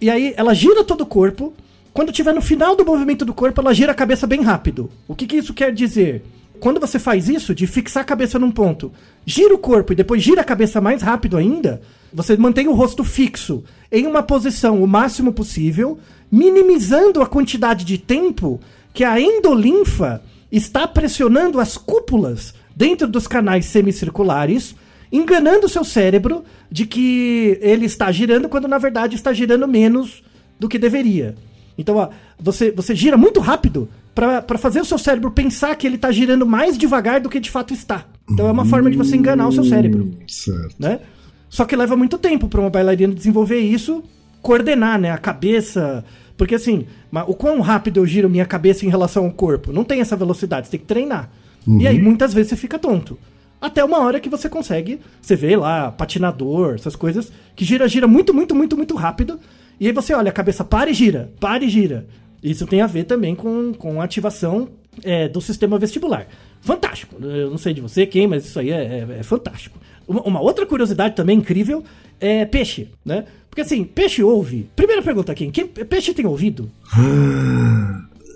E 0.00 0.08
aí 0.08 0.32
ela 0.36 0.54
gira 0.54 0.84
todo 0.84 1.00
o 1.00 1.06
corpo. 1.06 1.52
Quando 1.94 2.10
estiver 2.10 2.34
no 2.34 2.42
final 2.42 2.74
do 2.74 2.84
movimento 2.84 3.24
do 3.24 3.32
corpo, 3.32 3.60
ela 3.60 3.72
gira 3.72 3.92
a 3.92 3.94
cabeça 3.94 4.26
bem 4.26 4.42
rápido. 4.42 4.90
O 5.06 5.14
que, 5.14 5.28
que 5.28 5.36
isso 5.36 5.54
quer 5.54 5.72
dizer? 5.72 6.24
Quando 6.58 6.80
você 6.80 6.98
faz 6.98 7.28
isso, 7.28 7.54
de 7.54 7.68
fixar 7.68 8.02
a 8.02 8.04
cabeça 8.06 8.36
num 8.36 8.50
ponto, 8.50 8.90
gira 9.24 9.54
o 9.54 9.58
corpo 9.58 9.92
e 9.92 9.96
depois 9.96 10.20
gira 10.20 10.40
a 10.40 10.44
cabeça 10.44 10.80
mais 10.80 11.02
rápido 11.02 11.36
ainda, 11.36 11.80
você 12.12 12.36
mantém 12.36 12.66
o 12.66 12.72
rosto 12.72 13.04
fixo 13.04 13.62
em 13.92 14.08
uma 14.08 14.24
posição 14.24 14.82
o 14.82 14.88
máximo 14.88 15.32
possível, 15.32 15.96
minimizando 16.32 17.22
a 17.22 17.28
quantidade 17.28 17.84
de 17.84 17.96
tempo 17.96 18.60
que 18.92 19.04
a 19.04 19.20
endolinfa 19.20 20.20
está 20.50 20.88
pressionando 20.88 21.60
as 21.60 21.76
cúpulas 21.76 22.54
dentro 22.74 23.06
dos 23.06 23.28
canais 23.28 23.66
semicirculares, 23.66 24.74
enganando 25.12 25.66
o 25.66 25.70
seu 25.70 25.84
cérebro 25.84 26.44
de 26.68 26.86
que 26.86 27.56
ele 27.62 27.86
está 27.86 28.10
girando 28.10 28.48
quando 28.48 28.66
na 28.66 28.78
verdade 28.78 29.14
está 29.14 29.32
girando 29.32 29.68
menos 29.68 30.24
do 30.58 30.68
que 30.68 30.76
deveria. 30.76 31.36
Então, 31.76 31.96
ó, 31.96 32.08
você, 32.38 32.70
você 32.70 32.94
gira 32.94 33.16
muito 33.16 33.40
rápido 33.40 33.88
para 34.14 34.58
fazer 34.58 34.80
o 34.80 34.84
seu 34.84 34.96
cérebro 34.96 35.30
pensar 35.30 35.74
que 35.74 35.86
ele 35.86 35.96
está 35.96 36.12
girando 36.12 36.46
mais 36.46 36.78
devagar 36.78 37.20
do 37.20 37.28
que 37.28 37.40
de 37.40 37.50
fato 37.50 37.74
está. 37.74 38.06
Então, 38.30 38.46
é 38.48 38.52
uma 38.52 38.64
forma 38.64 38.90
de 38.90 38.96
você 38.96 39.16
enganar 39.16 39.48
o 39.48 39.52
seu 39.52 39.64
cérebro. 39.64 40.10
Certo. 40.26 40.76
Né? 40.78 41.00
Só 41.48 41.64
que 41.64 41.76
leva 41.76 41.96
muito 41.96 42.18
tempo 42.18 42.48
para 42.48 42.60
uma 42.60 42.70
bailarina 42.70 43.12
desenvolver 43.12 43.58
isso, 43.58 44.02
coordenar 44.40 45.00
né, 45.00 45.10
a 45.10 45.18
cabeça. 45.18 46.04
Porque 46.36 46.54
assim, 46.54 46.86
o 47.26 47.34
quão 47.34 47.60
rápido 47.60 48.00
eu 48.00 48.06
giro 48.06 48.30
minha 48.30 48.46
cabeça 48.46 48.84
em 48.84 48.88
relação 48.88 49.24
ao 49.24 49.30
corpo? 49.30 49.72
Não 49.72 49.84
tem 49.84 50.00
essa 50.00 50.16
velocidade, 50.16 50.66
você 50.66 50.72
tem 50.72 50.80
que 50.80 50.86
treinar. 50.86 51.30
E 51.66 51.86
aí 51.86 52.00
muitas 52.00 52.34
vezes 52.34 52.50
você 52.50 52.56
fica 52.56 52.78
tonto. 52.78 53.18
Até 53.60 53.82
uma 53.82 53.98
hora 54.00 54.20
que 54.20 54.28
você 54.28 54.48
consegue, 54.48 55.00
você 55.22 55.34
vê 55.34 55.56
lá, 55.56 55.90
patinador, 55.90 56.74
essas 56.74 56.94
coisas, 56.94 57.32
que 57.56 57.64
gira, 57.64 57.88
gira 57.88 58.06
muito, 58.06 58.34
muito, 58.34 58.54
muito, 58.54 58.76
muito 58.76 58.94
rápido. 58.94 59.40
E 59.80 59.86
aí 59.86 59.92
você 59.92 60.14
olha, 60.14 60.30
a 60.30 60.32
cabeça 60.32 60.64
para 60.64 60.90
e 60.90 60.94
gira, 60.94 61.30
para 61.40 61.64
e 61.64 61.68
gira. 61.68 62.06
Isso 62.42 62.66
tem 62.66 62.80
a 62.80 62.86
ver 62.86 63.04
também 63.04 63.34
com, 63.34 63.72
com 63.74 64.00
a 64.00 64.04
ativação 64.04 64.68
é, 65.02 65.28
do 65.28 65.40
sistema 65.40 65.78
vestibular. 65.78 66.26
Fantástico. 66.60 67.16
Eu 67.20 67.50
não 67.50 67.58
sei 67.58 67.74
de 67.74 67.80
você 67.80 68.06
quem, 68.06 68.26
mas 68.26 68.44
isso 68.44 68.58
aí 68.58 68.70
é, 68.70 69.06
é- 69.10 69.18
é 69.20 69.22
fantástico. 69.22 69.78
Uma, 70.06 70.22
uma 70.22 70.40
outra 70.40 70.64
curiosidade 70.66 71.14
também 71.14 71.38
incrível 71.38 71.82
é 72.20 72.44
peixe, 72.44 72.88
né? 73.04 73.24
Porque 73.50 73.62
assim, 73.62 73.84
peixe 73.84 74.22
ouve. 74.22 74.68
Primeira 74.76 75.02
pergunta 75.02 75.32
aqui: 75.32 75.50
quem, 75.50 75.66
peixe 75.66 76.12
tem 76.14 76.26
ouvido? 76.26 76.70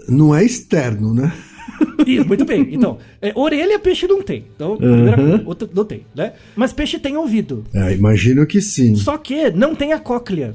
Não 0.08 0.34
é 0.34 0.42
externo, 0.44 1.12
né? 1.12 1.32
Isso, 2.06 2.26
muito 2.26 2.44
bem. 2.44 2.68
Então, 2.72 2.98
é, 3.20 3.32
orelha 3.34 3.78
peixe 3.78 4.06
não 4.06 4.22
tem. 4.22 4.46
Então, 4.54 4.76
primeira 4.76 5.16
coisa, 5.16 5.42
outra 5.44 5.68
não 5.74 5.84
tem, 5.84 6.06
né? 6.14 6.32
Mas 6.56 6.72
peixe 6.72 6.98
tem 6.98 7.16
ouvido. 7.16 7.64
É, 7.74 7.94
imagino 7.94 8.46
que 8.46 8.60
sim. 8.60 8.94
Só 8.94 9.16
que 9.18 9.50
não 9.50 9.74
tem 9.74 9.92
a 9.92 9.98
cóclea. 9.98 10.54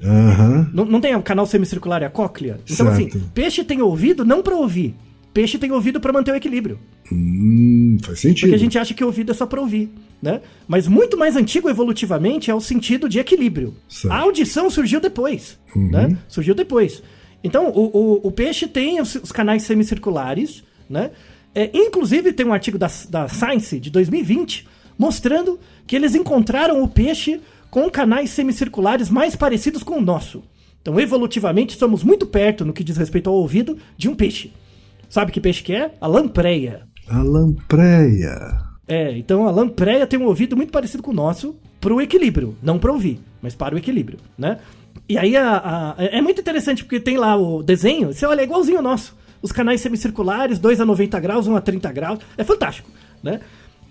Não, 0.73 0.85
não 0.85 1.01
tem 1.01 1.15
o 1.15 1.21
canal 1.21 1.45
semicircular 1.45 2.01
e 2.01 2.05
a 2.05 2.09
cóclea? 2.09 2.59
Então, 2.63 2.87
Certo. 2.87 2.91
assim, 2.91 3.23
peixe 3.33 3.63
tem 3.63 3.81
ouvido 3.81 4.25
não 4.25 4.41
pra 4.41 4.55
ouvir. 4.55 4.95
Peixe 5.33 5.57
tem 5.57 5.71
ouvido 5.71 5.99
pra 5.99 6.13
manter 6.13 6.31
o 6.31 6.35
equilíbrio. 6.35 6.77
Hum, 7.11 7.97
faz 8.03 8.19
sentido. 8.19 8.41
Porque 8.41 8.55
a 8.55 8.59
gente 8.59 8.77
acha 8.77 8.93
que 8.93 9.03
ouvido 9.03 9.31
é 9.31 9.35
só 9.35 9.47
pra 9.47 9.59
ouvir, 9.59 9.89
né? 10.21 10.41
Mas 10.67 10.87
muito 10.87 11.17
mais 11.17 11.35
antigo 11.35 11.67
evolutivamente 11.69 12.51
é 12.51 12.55
o 12.55 12.61
sentido 12.61 13.09
de 13.09 13.17
equilíbrio. 13.17 13.73
Certo. 13.89 14.13
A 14.13 14.19
audição 14.19 14.69
surgiu 14.69 14.99
depois, 14.99 15.57
né? 15.75 16.15
Surgiu 16.27 16.53
depois. 16.53 17.01
Então, 17.43 17.69
o, 17.69 18.21
o, 18.21 18.27
o 18.27 18.31
peixe 18.31 18.67
tem 18.67 19.01
os, 19.01 19.15
os 19.15 19.31
canais 19.31 19.63
semicirculares, 19.63 20.63
né? 20.93 21.11
É, 21.53 21.69
inclusive, 21.73 22.31
tem 22.31 22.45
um 22.45 22.53
artigo 22.53 22.77
da, 22.77 22.89
da 23.09 23.27
Science 23.27 23.79
de 23.79 23.89
2020 23.89 24.67
mostrando 24.97 25.59
que 25.85 25.95
eles 25.95 26.15
encontraram 26.15 26.81
o 26.81 26.87
peixe 26.87 27.41
com 27.69 27.89
canais 27.89 28.29
semicirculares 28.29 29.09
mais 29.09 29.35
parecidos 29.35 29.83
com 29.83 29.97
o 29.97 30.01
nosso. 30.01 30.43
Então, 30.81 30.99
evolutivamente, 30.99 31.77
somos 31.77 32.03
muito 32.03 32.25
perto, 32.27 32.63
no 32.63 32.73
que 32.73 32.83
diz 32.83 32.97
respeito 32.97 33.29
ao 33.29 33.35
ouvido, 33.35 33.77
de 33.97 34.07
um 34.09 34.15
peixe. 34.15 34.51
Sabe 35.09 35.31
que 35.31 35.41
peixe 35.41 35.63
que 35.63 35.73
é? 35.73 35.91
A 35.99 36.07
lampreia. 36.07 36.83
A 37.07 37.21
lampreia. 37.21 38.57
É, 38.87 39.17
então 39.17 39.47
a 39.47 39.51
lampreia 39.51 40.05
tem 40.05 40.19
um 40.19 40.25
ouvido 40.25 40.55
muito 40.57 40.71
parecido 40.71 41.01
com 41.01 41.11
o 41.11 41.15
nosso 41.15 41.55
pro 41.79 42.01
equilíbrio, 42.01 42.55
não 42.61 42.77
para 42.77 42.91
ouvir, 42.91 43.19
mas 43.41 43.55
para 43.55 43.75
o 43.75 43.77
equilíbrio, 43.77 44.19
né? 44.37 44.59
E 45.07 45.17
aí 45.17 45.35
a, 45.37 45.95
a- 45.97 46.03
é 46.03 46.21
muito 46.21 46.41
interessante 46.41 46.83
porque 46.83 46.99
tem 46.99 47.17
lá 47.17 47.35
o 47.35 47.63
desenho, 47.63 48.13
você 48.13 48.25
olha 48.25 48.41
é 48.41 48.43
igualzinho 48.43 48.77
ao 48.77 48.83
nosso. 48.83 49.15
Os 49.43 49.51
canais 49.51 49.81
semicirculares, 49.81 50.57
2 50.57 50.79
a 50.79 50.85
90 50.85 51.19
graus, 51.19 51.47
1 51.47 51.55
a 51.57 51.61
30 51.61 51.91
graus, 51.91 52.19
é 52.37 52.45
fantástico, 52.45 52.89
né? 53.21 53.41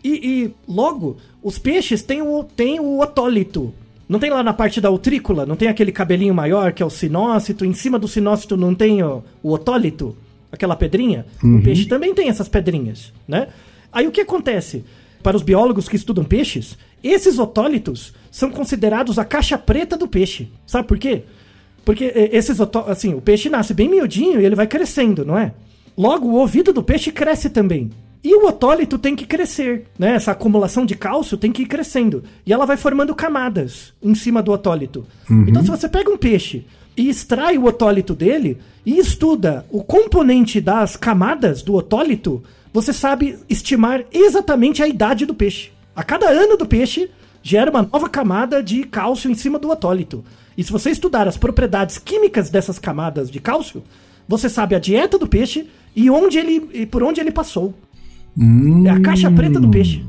E, 0.02 0.08
e 0.08 0.54
logo, 0.66 1.18
os 1.42 1.58
peixes 1.58 2.02
têm 2.02 2.22
o, 2.22 2.42
têm 2.42 2.80
o 2.80 2.98
otólito. 2.98 3.72
Não 4.08 4.18
tem 4.18 4.30
lá 4.30 4.42
na 4.42 4.54
parte 4.54 4.80
da 4.80 4.90
utrícula, 4.90 5.44
não 5.44 5.54
tem 5.54 5.68
aquele 5.68 5.92
cabelinho 5.92 6.34
maior 6.34 6.72
que 6.72 6.82
é 6.82 6.86
o 6.86 6.90
sinócito, 6.90 7.66
em 7.66 7.74
cima 7.74 7.98
do 7.98 8.08
sinócito 8.08 8.56
não 8.56 8.74
tem 8.74 9.02
o, 9.02 9.22
o 9.42 9.52
otólito, 9.52 10.16
aquela 10.50 10.74
pedrinha? 10.74 11.26
O 11.58 11.62
peixe 11.62 11.84
também 11.86 12.14
tem 12.14 12.30
essas 12.30 12.48
pedrinhas, 12.48 13.12
né? 13.28 13.48
Aí 13.92 14.08
o 14.08 14.10
que 14.10 14.22
acontece? 14.22 14.84
Para 15.22 15.36
os 15.36 15.42
biólogos 15.42 15.86
que 15.86 15.96
estudam 15.96 16.24
peixes, 16.24 16.78
esses 17.04 17.38
otólitos 17.38 18.14
são 18.30 18.50
considerados 18.50 19.18
a 19.18 19.24
caixa 19.24 19.58
preta 19.58 19.98
do 19.98 20.08
peixe. 20.08 20.48
Sabe 20.66 20.88
por 20.88 20.98
quê? 20.98 21.24
Porque 21.84 22.04
eh, 22.04 22.30
esses 22.32 22.58
assim, 22.86 23.14
o 23.14 23.20
peixe 23.20 23.48
nasce 23.48 23.74
bem 23.74 23.88
miudinho 23.88 24.40
e 24.40 24.44
ele 24.44 24.54
vai 24.54 24.66
crescendo, 24.66 25.24
não 25.24 25.36
é? 25.36 25.52
Logo, 25.96 26.28
o 26.28 26.34
ouvido 26.34 26.72
do 26.72 26.82
peixe 26.82 27.10
cresce 27.12 27.50
também. 27.50 27.90
E 28.24 28.36
o 28.36 28.46
otólito 28.46 28.98
tem 28.98 29.16
que 29.16 29.26
crescer, 29.26 29.86
né? 29.98 30.14
Essa 30.14 30.30
acumulação 30.30 30.86
de 30.86 30.94
cálcio 30.94 31.36
tem 31.36 31.50
que 31.50 31.62
ir 31.62 31.66
crescendo. 31.66 32.22
E 32.46 32.52
ela 32.52 32.64
vai 32.64 32.76
formando 32.76 33.14
camadas 33.14 33.92
em 34.00 34.14
cima 34.14 34.40
do 34.40 34.52
otólito. 34.52 35.04
Então, 35.48 35.62
se 35.62 35.70
você 35.70 35.88
pega 35.88 36.10
um 36.10 36.16
peixe 36.16 36.64
e 36.96 37.08
extrai 37.08 37.58
o 37.58 37.64
otólito 37.64 38.14
dele 38.14 38.58
e 38.86 38.96
estuda 38.96 39.66
o 39.70 39.82
componente 39.82 40.60
das 40.60 40.96
camadas 40.96 41.62
do 41.62 41.74
otólito, 41.74 42.42
você 42.72 42.92
sabe 42.92 43.38
estimar 43.48 44.04
exatamente 44.12 44.82
a 44.82 44.88
idade 44.88 45.26
do 45.26 45.34
peixe. 45.34 45.72
A 45.94 46.04
cada 46.04 46.28
ano 46.28 46.56
do 46.56 46.64
peixe 46.64 47.10
gera 47.42 47.70
uma 47.70 47.82
nova 47.82 48.08
camada 48.08 48.62
de 48.62 48.84
cálcio 48.84 49.30
em 49.30 49.34
cima 49.34 49.58
do 49.58 49.68
otólito. 49.68 50.24
E 50.56 50.62
se 50.62 50.72
você 50.72 50.90
estudar 50.90 51.26
as 51.26 51.36
propriedades 51.36 51.98
químicas 51.98 52.50
dessas 52.50 52.78
camadas 52.78 53.30
de 53.30 53.40
cálcio, 53.40 53.82
você 54.28 54.48
sabe 54.48 54.74
a 54.74 54.78
dieta 54.78 55.18
do 55.18 55.26
peixe 55.26 55.66
e 55.94 56.10
onde 56.10 56.38
ele 56.38 56.68
e 56.72 56.86
por 56.86 57.02
onde 57.02 57.20
ele 57.20 57.30
passou. 57.30 57.74
É 58.86 58.90
a 58.90 59.00
caixa 59.00 59.30
preta 59.30 59.60
do 59.60 59.68
peixe. 59.68 60.04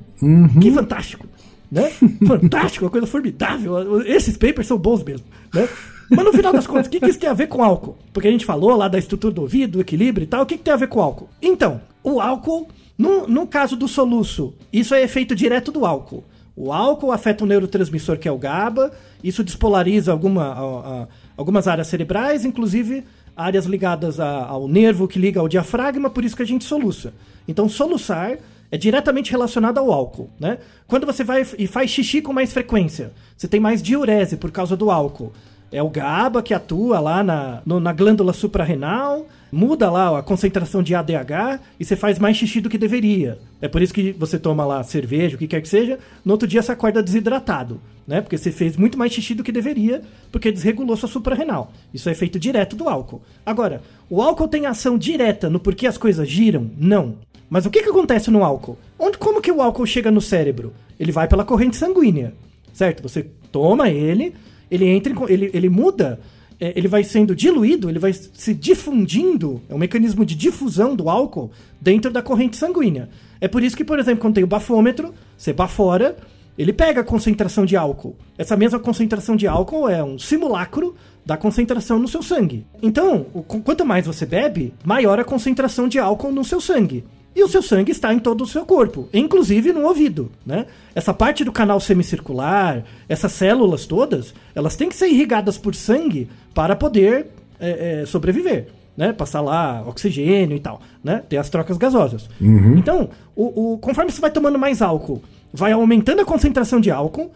Que 0.62 0.72
fantástico. 0.72 1.28
Né? 1.72 1.90
Fantástico, 2.28 2.86
uma 2.86 2.92
coisa 2.92 3.08
formidável. 3.08 4.02
Esses 4.06 4.38
papers 4.38 4.68
são 4.68 4.78
bons 4.78 5.04
mesmo. 5.04 5.26
Né? 5.52 5.68
Mas 6.08 6.24
no 6.24 6.32
final 6.32 6.54
das 6.54 6.68
contas, 6.68 6.86
o 6.86 6.90
que, 6.90 7.00
que 7.00 7.10
isso 7.10 7.18
tem 7.18 7.28
a 7.28 7.34
ver 7.34 7.48
com 7.48 7.64
álcool? 7.64 7.98
Porque 8.14 8.28
a 8.28 8.32
gente 8.32 8.46
falou 8.46 8.76
lá 8.78 8.88
da 8.88 9.00
estrutura 9.00 9.34
do 9.34 9.42
ouvido, 9.42 9.72
do 9.72 9.82
equilíbrio 9.82 10.24
e 10.24 10.28
tal. 10.28 10.44
O 10.44 10.46
que, 10.46 10.56
que 10.56 10.64
tem 10.64 10.74
a 10.74 10.78
ver 10.78 10.88
com 10.88 11.02
álcool? 11.02 11.30
Então, 11.42 11.82
o 12.04 12.22
álcool, 12.22 12.68
no, 12.96 13.28
no 13.28 13.48
caso 13.48 13.76
do 13.76 13.88
soluço, 13.88 14.54
isso 14.72 14.94
é 14.94 15.02
efeito 15.02 15.36
direto 15.36 15.72
do 15.72 15.84
álcool. 15.84 16.24
O 16.56 16.72
álcool 16.72 17.12
afeta 17.12 17.44
o 17.44 17.48
neurotransmissor 17.48 18.18
que 18.18 18.28
é 18.28 18.32
o 18.32 18.38
GABA, 18.38 18.92
isso 19.24 19.44
despolariza 19.44 20.12
alguma, 20.12 20.44
a- 20.46 20.60
a- 21.04 21.08
algumas 21.36 21.68
áreas 21.68 21.88
cerebrais, 21.88 22.46
inclusive 22.46 23.04
áreas 23.36 23.66
ligadas 23.66 24.20
a- 24.20 24.46
ao 24.46 24.68
nervo 24.68 25.08
que 25.08 25.18
liga 25.18 25.40
ao 25.40 25.48
diafragma, 25.48 26.10
por 26.10 26.24
isso 26.24 26.36
que 26.36 26.44
a 26.44 26.46
gente 26.46 26.64
soluça. 26.64 27.14
Então, 27.48 27.68
soluçar 27.68 28.38
é 28.72 28.78
diretamente 28.78 29.32
relacionado 29.32 29.80
ao 29.80 29.92
álcool, 29.92 30.30
né? 30.40 30.60
Quando 30.88 31.06
você 31.06 31.24
vai 31.24 31.46
e 31.58 31.66
faz 31.68 31.90
xixi 31.90 32.22
com 32.22 32.32
mais 32.34 32.54
frequência, 32.54 33.12
você 33.36 33.48
tem 33.48 33.60
mais 33.60 33.82
diurese 33.82 34.38
por 34.38 34.52
causa 34.52 34.76
do 34.78 34.92
álcool. 34.92 35.32
É 35.72 35.82
o 35.82 35.90
GABA 35.90 36.44
que 36.44 36.54
atua 36.54 37.00
lá 37.00 37.24
na, 37.24 37.62
no- 37.66 37.80
na 37.80 37.92
glândula 37.94 38.32
suprarrenal, 38.34 39.26
muda 39.54 39.90
lá 39.92 40.18
a 40.18 40.24
concentração 40.24 40.82
de 40.82 40.96
ADH 40.96 41.62
e 41.80 41.86
você 41.86 41.96
faz 41.96 42.18
mais 42.18 42.36
xixi 42.36 42.60
do 42.60 42.70
que 42.70 42.78
deveria. 42.78 43.38
É 43.62 43.68
por 43.68 43.82
isso 43.82 43.94
que 43.94 44.12
você 44.12 44.40
toma 44.40 44.66
lá 44.66 44.82
cerveja, 44.84 45.36
o 45.36 45.40
que 45.40 45.48
quer 45.48 45.62
que 45.62 45.70
seja, 45.70 46.00
no 46.26 46.32
outro 46.32 46.48
dia 46.48 46.62
você 46.62 46.72
acorda 46.72 47.04
desidratado, 47.04 47.80
né? 48.08 48.20
Porque 48.20 48.38
você 48.38 48.52
fez 48.52 48.76
muito 48.76 48.98
mais 48.98 49.14
xixi 49.14 49.36
do 49.36 49.44
que 49.44 49.52
deveria, 49.52 50.02
porque 50.32 50.52
desregulou 50.52 50.98
sua 50.98 51.08
suprarrenal. 51.08 51.72
Isso 51.94 52.10
é 52.10 52.12
efeito 52.12 52.40
direto 52.40 52.76
do 52.76 52.90
álcool. 52.90 53.22
Agora, 53.46 53.82
o 54.10 54.22
álcool 54.22 54.48
tem 54.48 54.66
ação 54.66 54.98
direta 54.98 55.50
no 55.50 55.60
porquê 55.60 55.86
as 55.86 55.98
coisas 55.98 56.28
giram? 56.28 56.72
Não. 56.76 57.18
Mas 57.48 57.68
o 57.68 57.70
que, 57.70 57.84
que 57.84 57.90
acontece 57.90 58.32
no 58.32 58.44
álcool? 58.44 58.78
Onde, 58.98 59.20
como 59.20 59.40
que 59.40 59.52
o 59.52 59.62
álcool 59.62 59.86
chega 59.86 60.10
no 60.10 60.20
cérebro? 60.20 60.74
Ele 61.00 61.12
vai 61.12 61.28
pela 61.28 61.46
corrente 61.46 61.78
sanguínea, 61.78 62.34
certo? 62.74 63.04
Você 63.04 63.28
toma 63.52 63.92
ele, 63.92 64.34
ele 64.72 64.88
entra, 64.88 65.14
ele, 65.30 65.52
ele 65.54 65.70
muda, 65.70 66.20
é, 66.64 66.72
ele 66.78 66.88
vai 66.88 67.04
sendo 67.04 67.36
diluído, 67.36 67.90
ele 67.90 68.00
vai 68.00 68.14
se 68.14 68.54
difundindo, 68.54 69.62
é 69.68 69.76
um 69.76 69.78
mecanismo 69.78 70.26
de 70.26 70.34
difusão 70.34 70.96
do 70.96 71.10
álcool 71.10 71.52
dentro 71.82 72.10
da 72.10 72.22
corrente 72.22 72.56
sanguínea. 72.56 73.10
É 73.42 73.50
por 73.50 73.62
isso 73.62 73.76
que, 73.76 73.84
por 73.84 74.00
exemplo, 74.00 74.22
quando 74.22 74.36
tem 74.36 74.46
o 74.46 74.48
bafômetro, 74.48 75.14
você 75.38 75.52
bafora, 75.52 76.16
ele 76.58 76.72
pega 76.72 77.02
a 77.02 77.04
concentração 77.04 77.66
de 77.66 77.76
álcool. 77.76 78.16
Essa 78.38 78.56
mesma 78.56 78.80
concentração 78.80 79.36
de 79.36 79.46
álcool 79.46 79.90
é 79.90 80.02
um 80.02 80.18
simulacro 80.18 80.96
da 81.26 81.36
concentração 81.36 82.00
no 82.00 82.08
seu 82.08 82.24
sangue. 82.24 82.66
Então, 82.82 83.26
quanto 83.66 83.86
mais 83.86 84.06
você 84.06 84.26
bebe, 84.26 84.74
maior 84.86 85.20
a 85.20 85.26
concentração 85.26 85.90
de 85.90 86.00
álcool 86.00 86.32
no 86.32 86.46
seu 86.46 86.62
sangue. 86.62 87.04
E 87.36 87.44
o 87.44 87.48
seu 87.48 87.62
sangue 87.64 87.92
está 87.92 88.14
em 88.14 88.20
todo 88.20 88.42
o 88.44 88.48
seu 88.48 88.66
corpo, 88.66 89.08
inclusive 89.14 89.74
no 89.74 89.84
ouvido, 89.88 90.32
né? 90.46 90.68
Essa 90.94 91.14
parte 91.14 91.44
do 91.44 91.52
canal 91.52 91.80
semicircular, 91.80 92.84
essas 93.10 93.32
células 93.32 93.86
todas, 93.86 94.34
elas 94.54 94.76
têm 94.76 94.88
que 94.90 94.96
ser 94.96 95.08
irrigadas 95.08 95.58
por 95.58 95.74
sangue 95.74 96.30
para 96.54 96.76
poder 96.76 97.28
é, 97.60 98.02
é, 98.02 98.06
sobreviver, 98.06 98.68
né? 98.96 99.12
Passar 99.14 99.42
lá 99.42 99.84
oxigênio 99.88 100.56
e 100.56 100.60
tal, 100.60 100.80
né? 101.04 101.24
Ter 101.28 101.38
as 101.38 101.50
trocas 101.50 101.78
gasosas. 101.78 102.30
Então, 102.78 103.10
o, 103.36 103.74
o- 103.74 103.78
conforme 103.80 104.12
você 104.12 104.22
vai 104.22 104.30
tomando 104.32 104.60
mais 104.60 104.82
álcool, 104.82 105.22
vai 105.52 105.72
aumentando 105.72 106.22
a 106.22 106.26
concentração 106.26 106.80
de 106.80 106.92
álcool. 106.92 107.32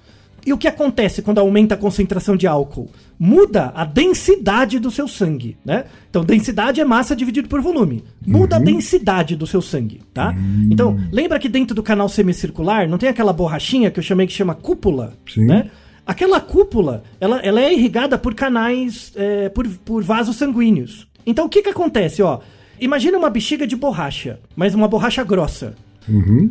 E 0.45 0.53
o 0.53 0.57
que 0.57 0.67
acontece 0.67 1.21
quando 1.21 1.39
aumenta 1.39 1.75
a 1.75 1.77
concentração 1.77 2.37
de 2.37 2.47
álcool? 2.47 2.89
Muda 3.19 3.71
a 3.75 3.83
densidade 3.83 4.79
do 4.79 4.89
seu 4.89 5.07
sangue, 5.07 5.57
né? 5.65 5.85
Então, 6.09 6.23
densidade 6.23 6.79
é 6.79 6.85
massa 6.85 7.15
dividido 7.15 7.49
por 7.49 7.61
volume. 7.61 8.03
Muda 8.25 8.55
a 8.55 8.59
densidade 8.59 9.35
do 9.35 9.45
seu 9.45 9.61
sangue, 9.61 10.01
tá? 10.13 10.33
Então, 10.71 10.97
lembra 11.11 11.37
que 11.37 11.49
dentro 11.49 11.75
do 11.75 11.83
canal 11.83 12.07
semicircular 12.07 12.87
não 12.87 12.97
tem 12.97 13.09
aquela 13.09 13.33
borrachinha 13.33 13.91
que 13.91 13.99
eu 13.99 14.03
chamei 14.03 14.25
que 14.25 14.33
chama 14.33 14.55
cúpula, 14.55 15.13
Sim. 15.27 15.45
né? 15.45 15.69
Aquela 16.05 16.39
cúpula, 16.39 17.03
ela, 17.19 17.39
ela 17.41 17.59
é 17.59 17.73
irrigada 17.73 18.17
por 18.17 18.33
canais, 18.33 19.11
é, 19.17 19.49
por, 19.49 19.67
por 19.67 20.01
vasos 20.01 20.37
sanguíneos. 20.37 21.05
Então, 21.25 21.45
o 21.45 21.49
que 21.49 21.61
que 21.61 21.69
acontece, 21.69 22.21
ó? 22.21 22.39
Imagina 22.79 23.17
uma 23.17 23.29
bexiga 23.29 23.67
de 23.67 23.75
borracha, 23.75 24.39
mas 24.55 24.73
uma 24.73 24.87
borracha 24.87 25.23
grossa. 25.23 25.75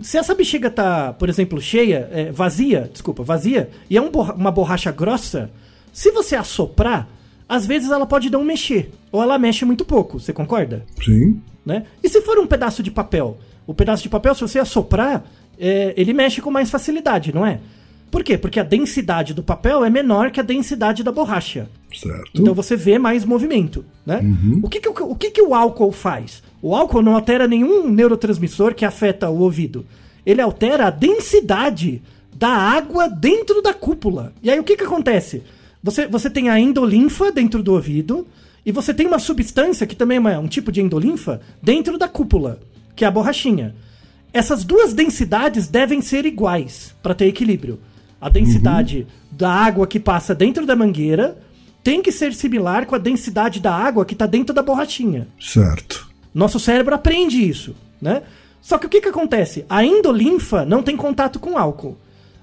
Se 0.03 0.19
essa 0.19 0.35
bexiga 0.35 0.71
tá, 0.71 1.13
por 1.13 1.29
exemplo, 1.29 1.61
cheia, 1.61 2.09
é, 2.13 2.31
vazia, 2.33 2.89
desculpa, 2.93 3.23
vazia, 3.23 3.71
e 3.89 3.97
é 3.97 4.01
um 4.03 4.11
borra- 4.11 4.35
uma 4.35 4.51
borracha 4.51 4.91
grossa, 4.93 5.51
se 5.93 6.11
você 6.11 6.37
assoprar, 6.37 7.09
às 7.49 7.65
vezes 7.67 7.91
ela 7.91 8.07
pode 8.07 8.29
não 8.31 8.45
mexer. 8.45 8.91
Ou 9.13 9.23
ela 9.23 9.39
mexe 9.39 9.65
muito 9.65 9.85
pouco, 9.85 10.19
você 10.21 10.33
concorda? 10.33 10.85
Sim. 11.03 11.41
né? 11.65 11.85
E 12.03 12.09
se 12.09 12.21
for 12.23 12.39
um 12.39 12.47
pedaço 12.47 12.83
de 12.83 12.91
papel? 12.91 13.39
O 13.67 13.75
pedaço 13.75 14.03
de 14.03 14.09
papel, 14.09 14.35
se 14.35 14.41
você 14.43 14.59
assoprar, 14.59 15.25
é, 15.59 15.93
ele 15.97 16.13
mexe 16.13 16.41
com 16.41 16.51
mais 16.51 16.71
facilidade, 16.71 17.35
não 17.35 17.45
é? 17.45 17.59
Por 18.11 18.23
quê? 18.23 18.39
Porque 18.39 18.61
a 18.61 18.63
densidade 18.63 19.35
do 19.35 19.43
papel 19.43 19.85
é 19.85 19.91
menor 19.91 20.31
que 20.31 20.39
a 20.39 20.43
densidade 20.43 21.03
da 21.03 21.11
borracha. 21.11 21.69
Certo. 21.93 22.31
Então 22.35 22.55
você 22.55 22.77
vê 22.77 22.99
mais 22.99 23.25
movimento, 23.25 23.85
né? 24.07 24.21
O, 24.63 24.69
que, 24.69 24.81
que, 24.81 24.89
o, 24.89 25.11
o 25.11 25.15
que, 25.17 25.31
que 25.33 25.43
o 25.43 25.55
álcool 25.55 25.91
faz? 25.91 26.41
O 26.67 26.75
álcool 26.75 27.01
não 27.01 27.15
altera 27.15 27.47
nenhum 27.47 27.89
neurotransmissor 27.89 28.75
que 28.75 28.85
afeta 28.85 29.31
o 29.31 29.39
ouvido. 29.39 29.87
Ele 30.27 30.41
altera 30.41 30.89
a 30.89 30.91
densidade 30.91 32.03
da 32.35 32.49
água 32.49 33.07
dentro 33.07 33.63
da 33.63 33.73
cúpula. 33.73 34.33
E 34.43 34.51
aí 34.51 34.59
o 34.59 34.65
que, 34.65 34.77
que 34.77 34.83
acontece? 34.83 35.45
Você, 35.81 36.09
você 36.09 36.29
tem 36.29 36.49
a 36.51 36.59
endolinfa 36.59 37.31
dentro 37.31 37.63
do 37.63 37.73
ouvido 37.73 38.27
e 38.65 38.73
você 38.73 38.93
tem 38.93 39.07
uma 39.07 39.21
substância 39.21 39.87
que 39.87 39.95
também 39.95 40.19
é 40.19 40.39
um 40.41 40.49
tipo 40.49 40.73
de 40.73 40.81
endolinfa 40.83 41.41
dentro 41.63 41.97
da 41.97 42.09
cúpula, 42.09 42.59
que 42.97 43.05
é 43.05 43.07
a 43.07 43.13
borrachinha. 43.13 43.73
Essas 44.33 44.65
duas 44.65 44.93
densidades 44.93 45.69
devem 45.69 46.01
ser 46.01 46.27
iguais 46.27 46.93
para 47.01 47.15
ter 47.15 47.27
equilíbrio. 47.27 47.79
A 48.21 48.29
densidade 48.29 49.07
da 49.31 49.53
água 49.53 49.87
que 49.87 50.01
passa 50.01 50.35
dentro 50.35 50.67
da 50.67 50.75
mangueira 50.75 51.39
tem 51.85 52.03
que 52.03 52.11
ser 52.11 52.35
similar 52.35 52.87
com 52.87 52.97
a 52.97 52.99
densidade 52.99 53.61
da 53.61 53.73
água 53.73 54.05
que 54.05 54.15
está 54.15 54.27
dentro 54.27 54.53
da 54.53 54.65
borrachinha. 54.65 55.29
Certo. 55.39 56.16
Nosso 56.37 56.61
cérebro 56.61 56.95
aprende 56.95 57.43
isso, 57.43 57.75
né? 57.99 58.23
Só 58.61 58.77
que 58.77 58.85
o 58.85 58.91
que, 58.91 59.01
que 59.01 59.09
acontece? 59.09 59.65
A 59.71 59.83
endolinfa 59.83 60.67
não 60.67 60.83
tem 60.83 60.95
contato 60.95 61.41
com 61.41 61.57
álcool. 61.57 61.97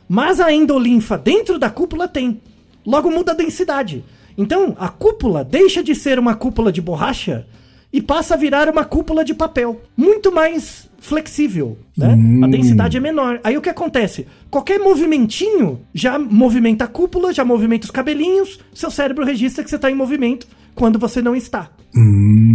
Mas 0.09 0.39
a 0.39 0.51
endolinfa 0.51 1.15
dentro 1.15 1.59
da 1.59 1.69
cúpula 1.69 2.07
tem. 2.07 2.41
Logo 2.83 3.11
muda 3.11 3.33
a 3.33 3.35
densidade. 3.35 4.03
Então, 4.35 4.75
a 4.79 4.89
cúpula 4.89 5.43
deixa 5.43 5.83
de 5.83 5.93
ser 5.93 6.17
uma 6.17 6.33
cúpula 6.33 6.71
de 6.71 6.81
borracha 6.81 7.45
e 7.91 8.01
passa 8.01 8.33
a 8.33 8.37
virar 8.37 8.67
uma 8.67 8.83
cúpula 8.83 9.23
de 9.23 9.35
papel. 9.35 9.79
Muito 9.95 10.31
mais 10.31 10.89
flexível, 10.97 11.77
né? 11.95 12.17
A 12.43 12.47
densidade 12.47 12.97
é 12.97 12.99
menor. 12.99 13.39
Aí 13.43 13.55
o 13.55 13.61
que 13.61 13.69
acontece? 13.69 14.25
Qualquer 14.49 14.79
movimentinho 14.79 15.81
já 15.93 16.17
movimenta 16.17 16.85
a 16.85 16.87
cúpula, 16.87 17.31
já 17.31 17.45
movimenta 17.45 17.85
os 17.85 17.91
cabelinhos, 17.91 18.59
seu 18.73 18.89
cérebro 18.89 19.23
registra 19.23 19.63
que 19.63 19.69
você 19.69 19.75
está 19.75 19.91
em 19.91 19.95
movimento 19.95 20.47
quando 20.75 20.99
você 20.99 21.21
não 21.21 21.35
está. 21.35 21.69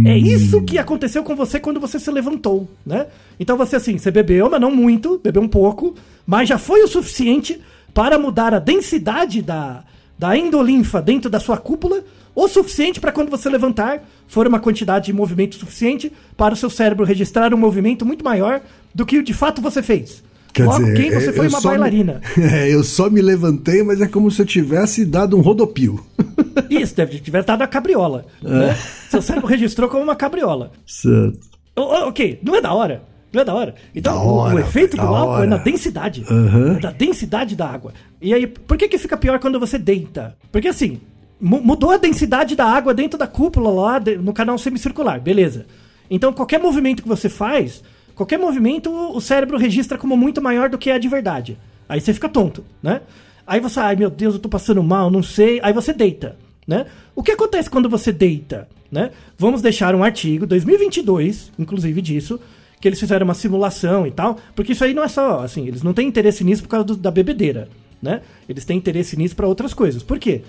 É 0.05 0.17
isso 0.17 0.61
que 0.63 0.77
aconteceu 0.77 1.23
com 1.23 1.35
você 1.35 1.59
quando 1.59 1.79
você 1.79 1.97
se 1.99 2.11
levantou, 2.11 2.69
né? 2.85 3.07
Então 3.39 3.55
você 3.55 3.77
assim, 3.77 3.97
você 3.97 4.11
bebeu, 4.11 4.49
mas 4.49 4.59
não 4.59 4.75
muito, 4.75 5.19
bebeu 5.23 5.41
um 5.41 5.47
pouco, 5.47 5.95
mas 6.27 6.49
já 6.49 6.57
foi 6.57 6.83
o 6.83 6.87
suficiente 6.87 7.61
para 7.93 8.19
mudar 8.19 8.53
a 8.53 8.59
densidade 8.59 9.41
da, 9.41 9.83
da 10.17 10.37
endolinfa 10.37 11.01
dentro 11.01 11.29
da 11.29 11.39
sua 11.39 11.57
cúpula, 11.57 12.03
o 12.35 12.47
suficiente 12.47 12.99
para 12.99 13.11
quando 13.11 13.29
você 13.29 13.49
levantar, 13.49 14.03
for 14.27 14.45
uma 14.45 14.59
quantidade 14.59 15.07
de 15.07 15.13
movimento 15.13 15.55
suficiente 15.55 16.11
para 16.35 16.53
o 16.53 16.57
seu 16.57 16.69
cérebro 16.69 17.05
registrar 17.05 17.53
um 17.53 17.57
movimento 17.57 18.05
muito 18.05 18.23
maior 18.23 18.61
do 18.93 19.05
que 19.05 19.21
de 19.21 19.33
fato 19.33 19.61
você 19.61 19.81
fez. 19.81 20.23
Quer 20.53 20.65
Logo, 20.65 20.79
dizer, 20.79 20.93
quem 20.97 21.11
você 21.11 21.29
eu 21.29 21.33
foi 21.33 21.47
uma 21.47 21.61
só 21.61 21.69
me- 21.71 21.77
bailarina. 21.77 22.21
É, 22.37 22.73
eu 22.73 22.83
só 22.83 23.09
me 23.09 23.21
levantei, 23.21 23.83
mas 23.83 24.01
é 24.01 24.07
como 24.07 24.29
se 24.31 24.41
eu 24.41 24.45
tivesse 24.45 25.05
dado 25.05 25.37
um 25.37 25.41
rodopio. 25.41 26.03
Isso, 26.69 26.95
deve 26.95 27.19
tiver 27.19 27.43
dado 27.43 27.61
a 27.61 27.67
cabriola. 27.67 28.25
Né? 28.41 28.75
Seu 29.09 29.21
cérebro 29.21 29.47
registrou 29.47 29.87
como 29.89 30.03
uma 30.03 30.15
cabriola. 30.15 30.71
Certo. 30.85 31.39
O- 31.75 32.07
ok, 32.07 32.39
não 32.43 32.55
é 32.55 32.61
da 32.61 32.73
hora. 32.73 33.03
Não 33.31 33.41
é 33.41 33.45
da 33.45 33.53
hora. 33.53 33.75
Então, 33.95 34.13
Da 34.15 34.21
o- 34.23 34.25
o, 34.27 34.37
hora, 34.37 34.59
efeito 34.61 34.97
do 34.97 35.03
álcool 35.03 35.33
é 35.33 35.37
hora. 35.39 35.47
na 35.47 35.57
densidade. 35.57 36.25
Aham. 36.29 36.77
É 36.77 36.79
da 36.79 36.91
densidade 36.91 37.55
da 37.55 37.67
água. 37.69 37.93
E 38.19 38.33
aí, 38.33 38.47
por 38.47 38.75
que 38.75 38.87
que 38.87 38.97
fica 38.97 39.15
pior 39.15 39.37
quando 39.39 39.59
você 39.59 39.77
deita? 39.77 40.35
Porque 40.51 40.67
assim, 40.67 40.99
mu- 41.39 41.61
mudou 41.61 41.91
a 41.91 41.97
densidade 41.97 42.55
da 42.55 42.65
água 42.65 42.91
dentro 42.91 43.19
da 43.19 43.27
cúpula 43.27 43.69
lá 43.69 44.01
no 44.19 44.33
canal 44.33 44.57
semicircular, 44.57 45.21
beleza. 45.21 45.67
Então, 46.09 46.33
qualquer 46.33 46.59
movimento 46.59 47.03
que 47.03 47.07
você 47.07 47.29
faz, 47.29 47.83
qualquer 48.19 48.37
movimento 48.37 48.91
o 48.91 49.21
cérebro 49.21 49.57
registra 49.57 49.97
como 49.97 50.17
muito 50.17 50.41
maior 50.41 50.69
do 50.69 50.77
que 50.77 50.89
é 50.89 50.99
de 50.99 51.07
verdade. 51.07 51.57
Aí 51.87 52.01
você 52.01 52.13
fica 52.13 52.27
tonto, 52.27 52.65
né? 52.83 52.99
Aí 53.47 53.61
você, 53.61 53.79
ai 53.79 53.95
meu 53.95 54.09
Deus, 54.09 54.33
eu 54.33 54.41
tô 54.41 54.49
passando 54.49 54.83
mal, 54.83 55.09
não 55.09 55.23
sei. 55.23 55.61
Aí 55.63 55.71
você 55.71 55.93
deita, 55.93 56.35
né? 56.67 56.85
O 57.15 57.23
que 57.23 57.31
acontece 57.31 57.69
quando 57.69 57.89
você 57.89 58.11
deita, 58.11 58.67
né? 58.91 59.11
Vamos 59.37 59.61
deixar 59.61 59.95
um 59.95 60.03
artigo, 60.03 60.45
2022, 60.45 61.51
inclusive 61.57 62.01
disso, 62.01 62.37
que 62.81 62.89
eles 62.89 62.99
fizeram 62.99 63.23
uma 63.23 63.33
simulação 63.33 64.05
e 64.05 64.11
tal, 64.11 64.37
porque 64.53 64.73
isso 64.73 64.83
aí 64.83 64.93
não 64.93 65.03
é 65.03 65.07
só, 65.07 65.39
assim, 65.39 65.65
eles 65.65 65.81
não 65.81 65.93
têm 65.93 66.05
interesse 66.07 66.43
nisso 66.43 66.63
por 66.63 66.69
causa 66.69 66.85
do- 66.87 66.97
da 66.97 67.09
bebedeira, 67.11 67.69
né? 68.01 68.21
Eles 68.49 68.65
têm 68.65 68.77
interesse 68.77 69.15
nisso 69.17 69.35
para 69.35 69.47
outras 69.47 69.73
coisas. 69.73 70.03
Por 70.03 70.19
quê? 70.19 70.41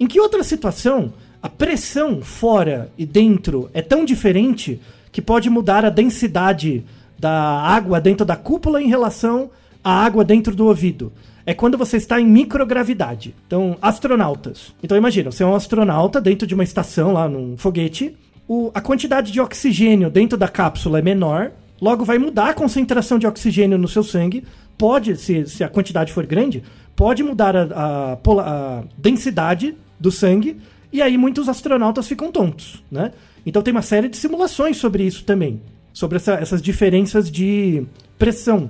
Em 0.00 0.06
que 0.06 0.18
outra 0.18 0.42
situação 0.42 1.12
a 1.42 1.48
pressão 1.48 2.22
fora 2.22 2.90
e 2.96 3.04
dentro 3.04 3.70
é 3.74 3.82
tão 3.82 4.04
diferente 4.04 4.80
que 5.12 5.22
pode 5.22 5.48
mudar 5.50 5.84
a 5.84 5.90
densidade 5.90 6.84
da 7.18 7.30
água 7.32 8.00
dentro 8.00 8.24
da 8.24 8.36
cúpula 8.36 8.80
em 8.82 8.88
relação 8.88 9.50
à 9.82 10.04
água 10.04 10.24
dentro 10.24 10.54
do 10.54 10.66
ouvido? 10.66 11.12
É 11.44 11.54
quando 11.54 11.78
você 11.78 11.96
está 11.96 12.20
em 12.20 12.26
microgravidade. 12.26 13.34
Então, 13.46 13.76
astronautas. 13.80 14.74
Então, 14.82 14.96
imagina, 14.98 15.30
você 15.30 15.42
é 15.42 15.46
um 15.46 15.54
astronauta 15.54 16.20
dentro 16.20 16.46
de 16.46 16.54
uma 16.54 16.64
estação 16.64 17.12
lá 17.12 17.28
num 17.28 17.56
foguete. 17.56 18.14
O- 18.46 18.70
a 18.74 18.80
quantidade 18.80 19.32
de 19.32 19.40
oxigênio 19.40 20.10
dentro 20.10 20.36
da 20.38 20.46
cápsula 20.48 20.98
é 20.98 21.02
menor, 21.02 21.52
logo 21.80 22.04
vai 22.04 22.18
mudar 22.18 22.50
a 22.50 22.54
concentração 22.54 23.18
de 23.18 23.26
oxigênio 23.26 23.78
no 23.78 23.88
seu 23.88 24.02
sangue. 24.02 24.44
Pode, 24.76 25.16
se, 25.16 25.46
se 25.46 25.64
a 25.64 25.68
quantidade 25.68 26.12
for 26.12 26.26
grande, 26.26 26.62
pode 26.94 27.22
mudar 27.22 27.56
a, 27.56 27.62
a 27.62 28.18
a 28.40 28.82
densidade 28.96 29.74
do 29.98 30.10
sangue, 30.12 30.56
e 30.92 31.00
aí 31.02 31.16
muitos 31.18 31.48
astronautas 31.48 32.06
ficam 32.06 32.30
tontos, 32.30 32.82
né? 32.90 33.10
Então 33.44 33.62
tem 33.62 33.72
uma 33.72 33.82
série 33.82 34.08
de 34.08 34.16
simulações 34.16 34.76
sobre 34.76 35.02
isso 35.02 35.24
também, 35.24 35.60
sobre 35.98 36.16
essa- 36.16 36.34
essas 36.34 36.62
diferenças 36.62 37.28
de 37.28 37.84
pressão 38.16 38.68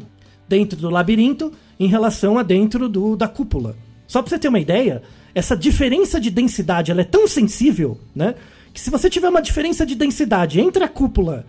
dentro 0.49 0.79
do 0.79 0.89
labirinto 0.89 1.53
em 1.79 1.87
relação 1.87 2.39
a 2.39 2.43
dentro 2.43 2.89
do, 2.89 3.14
da 3.16 3.29
cúpula. 3.29 3.76
Só 4.07 4.22
pra 4.22 4.31
você 4.31 4.39
ter 4.39 4.49
uma 4.49 4.59
ideia, 4.59 5.03
essa 5.35 5.55
diferença 5.55 6.18
de 6.18 6.31
densidade 6.31 6.91
ela 6.91 7.03
é 7.03 7.05
tão 7.05 7.29
sensível, 7.29 8.01
né? 8.16 8.35
Que 8.72 8.81
se 8.81 8.89
você 8.89 9.11
tiver 9.11 9.29
uma 9.29 9.43
diferença 9.43 9.85
de 9.85 9.95
densidade 9.95 10.59
entre 10.59 10.83
a 10.83 10.89
cúpula 10.89 11.45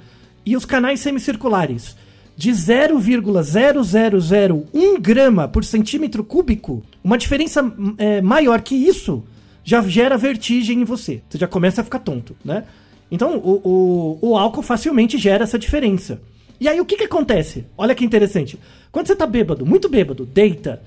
e 0.45 0.57
os 0.57 0.65
canais 0.65 0.99
semicirculares 0.99 1.95
de 2.35 2.51
0,0001 2.53 4.99
grama 4.99 5.47
por 5.47 5.63
centímetro 5.63 6.25
cúbico, 6.25 6.83
uma 7.01 7.17
diferença 7.17 7.73
é, 7.97 8.21
maior 8.21 8.59
que 8.61 8.75
isso 8.75 9.23
já 9.63 9.81
gera 9.83 10.17
vertigem 10.17 10.81
em 10.81 10.83
você. 10.83 11.21
Você 11.29 11.37
já 11.37 11.47
começa 11.47 11.79
a 11.79 11.85
ficar 11.85 11.99
tonto, 11.99 12.35
né? 12.43 12.65
Então, 13.11 13.37
o, 13.37 14.17
o, 14.21 14.29
o 14.31 14.37
álcool 14.37 14.61
facilmente 14.61 15.17
gera 15.17 15.43
essa 15.43 15.57
diferença. 15.59 16.21
E 16.59 16.67
aí, 16.67 16.79
o 16.79 16.85
que 16.85 16.97
que 16.97 17.03
acontece? 17.05 17.65
Olha 17.77 17.95
que 17.95 18.05
interessante. 18.05 18.59
Quando 18.91 19.07
você 19.07 19.15
tá 19.15 19.25
bêbado, 19.25 19.65
muito 19.65 19.87
bêbado, 19.89 20.25
deita, 20.25 20.81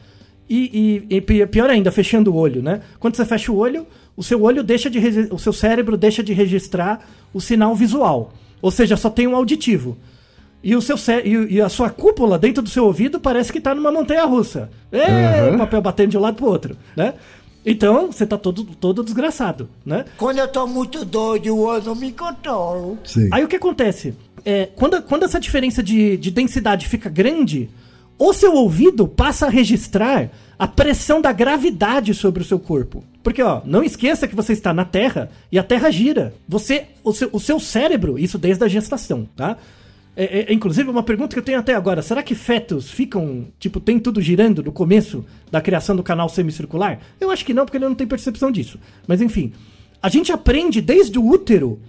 e, 0.48 1.02
e- 1.10 1.16
e 1.16 1.20
pi- 1.20 1.46
pior 1.46 1.70
ainda, 1.70 1.90
fechando 1.90 2.32
o 2.32 2.36
olho, 2.36 2.62
né? 2.62 2.80
Quando 3.00 3.16
você 3.16 3.24
fecha 3.24 3.50
o 3.50 3.56
olho, 3.56 3.86
o 4.16 4.22
seu 4.22 4.42
olho 4.42 4.62
deixa 4.62 4.90
de... 4.90 4.98
O 5.30 5.38
seu 5.38 5.52
cérebro 5.52 5.96
deixa 5.96 6.22
de 6.22 6.32
registrar 6.32 7.08
o 7.32 7.40
sinal 7.40 7.74
visual. 7.74 8.32
Ou 8.60 8.70
seja, 8.70 8.96
só 8.96 9.08
tem 9.08 9.26
um 9.26 9.34
auditivo. 9.34 9.96
E, 10.62 10.76
o 10.76 10.80
seu 10.82 10.96
e, 11.24 11.54
e 11.54 11.60
a 11.60 11.68
sua 11.68 11.90
cúpula 11.90 12.38
dentro 12.38 12.62
do 12.62 12.68
seu 12.68 12.84
ouvido 12.84 13.18
parece 13.18 13.52
que 13.52 13.60
tá 13.60 13.74
numa 13.74 13.90
montanha 13.90 14.24
russa. 14.26 14.70
É, 14.92 15.50
o 15.54 15.58
papel 15.58 15.80
batendo 15.80 16.10
de 16.10 16.18
um 16.18 16.20
lado 16.20 16.36
pro 16.36 16.46
outro, 16.46 16.76
né? 16.96 17.14
Então, 17.64 18.10
você 18.10 18.26
tá 18.26 18.36
todo, 18.36 18.64
todo 18.64 19.04
desgraçado, 19.04 19.68
né? 19.86 20.04
Quando 20.16 20.38
eu 20.38 20.48
tô 20.48 20.66
muito 20.66 21.04
doido, 21.04 21.46
eu 21.46 21.82
não 21.82 21.94
me 21.94 22.12
controlo. 22.12 22.98
Sim. 23.04 23.28
Aí 23.32 23.44
o 23.44 23.48
que 23.48 23.56
acontece? 23.56 24.14
é, 24.44 24.68
quando, 24.74 25.00
quando 25.02 25.24
essa 25.24 25.40
diferença 25.40 25.82
de, 25.82 26.16
de 26.16 26.30
densidade 26.30 26.88
fica 26.88 27.08
grande, 27.08 27.70
o 28.18 28.32
seu 28.32 28.54
ouvido 28.54 29.06
passa 29.06 29.46
a 29.46 29.50
registrar 29.50 30.30
a 30.58 30.66
pressão 30.66 31.20
da 31.20 31.32
gravidade 31.32 32.14
sobre 32.14 32.42
o 32.42 32.44
seu 32.44 32.58
corpo. 32.58 33.04
Porque, 33.22 33.42
ó, 33.42 33.62
não 33.64 33.82
esqueça 33.82 34.28
que 34.28 34.34
você 34.34 34.52
está 34.52 34.72
na 34.72 34.84
Terra 34.84 35.30
e 35.50 35.58
a 35.58 35.62
Terra 35.62 35.90
gira. 35.90 36.34
Você, 36.48 36.86
o 37.02 37.12
seu, 37.12 37.30
o 37.32 37.40
seu 37.40 37.58
cérebro, 37.60 38.18
isso 38.18 38.38
desde 38.38 38.64
a 38.64 38.68
gestação, 38.68 39.28
tá? 39.36 39.56
É, 40.14 40.40
é, 40.40 40.52
inclusive, 40.52 40.90
uma 40.90 41.02
pergunta 41.02 41.34
que 41.34 41.38
eu 41.38 41.44
tenho 41.44 41.58
até 41.58 41.74
agora: 41.74 42.02
será 42.02 42.22
que 42.22 42.34
fetos 42.34 42.90
ficam, 42.90 43.46
tipo, 43.58 43.80
tem 43.80 43.98
tudo 43.98 44.20
girando 44.20 44.62
no 44.62 44.72
começo 44.72 45.24
da 45.50 45.60
criação 45.60 45.96
do 45.96 46.02
canal 46.02 46.28
semicircular? 46.28 47.00
Eu 47.20 47.30
acho 47.30 47.44
que 47.44 47.54
não, 47.54 47.64
porque 47.64 47.78
ele 47.78 47.86
não 47.86 47.94
tem 47.94 48.06
percepção 48.06 48.50
disso. 48.50 48.78
Mas 49.06 49.22
enfim, 49.22 49.52
a 50.02 50.08
gente 50.08 50.30
aprende 50.30 50.80
desde 50.80 51.18
o 51.18 51.26
útero, 51.26 51.80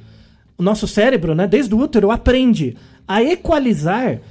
o 0.58 0.64
nosso 0.64 0.88
cérebro, 0.88 1.36
né, 1.36 1.48
desde 1.48 1.74
o 1.76 1.80
útero, 1.80 2.12
aprende 2.12 2.78
a 3.08 3.22
equalizar 3.22 4.22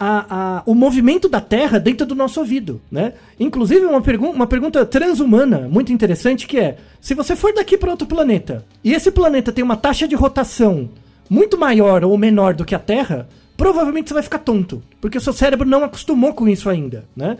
a, 0.00 0.26
a, 0.58 0.62
o 0.64 0.74
movimento 0.74 1.28
da 1.28 1.40
Terra 1.40 1.78
dentro 1.78 2.06
do 2.06 2.14
nosso 2.14 2.40
ouvido, 2.40 2.80
né? 2.90 3.12
Inclusive, 3.38 3.84
uma, 3.84 4.00
pergu 4.00 4.30
uma 4.30 4.46
pergunta 4.46 4.86
transhumana 4.86 5.68
muito 5.68 5.92
interessante 5.92 6.46
que 6.46 6.58
é: 6.58 6.78
se 7.02 7.14
você 7.14 7.36
for 7.36 7.52
daqui 7.52 7.76
para 7.76 7.90
outro 7.90 8.06
planeta 8.06 8.64
e 8.82 8.94
esse 8.94 9.10
planeta 9.10 9.52
tem 9.52 9.62
uma 9.62 9.76
taxa 9.76 10.08
de 10.08 10.14
rotação 10.14 10.88
muito 11.28 11.58
maior 11.58 12.02
ou 12.02 12.16
menor 12.16 12.54
do 12.54 12.64
que 12.64 12.74
a 12.74 12.78
Terra 12.78 13.28
provavelmente 13.56 14.08
você 14.08 14.14
vai 14.14 14.22
ficar 14.22 14.38
tonto, 14.38 14.82
porque 15.00 15.18
o 15.18 15.20
seu 15.20 15.32
cérebro 15.32 15.68
não 15.68 15.84
acostumou 15.84 16.34
com 16.34 16.48
isso 16.48 16.68
ainda, 16.68 17.04
né? 17.16 17.38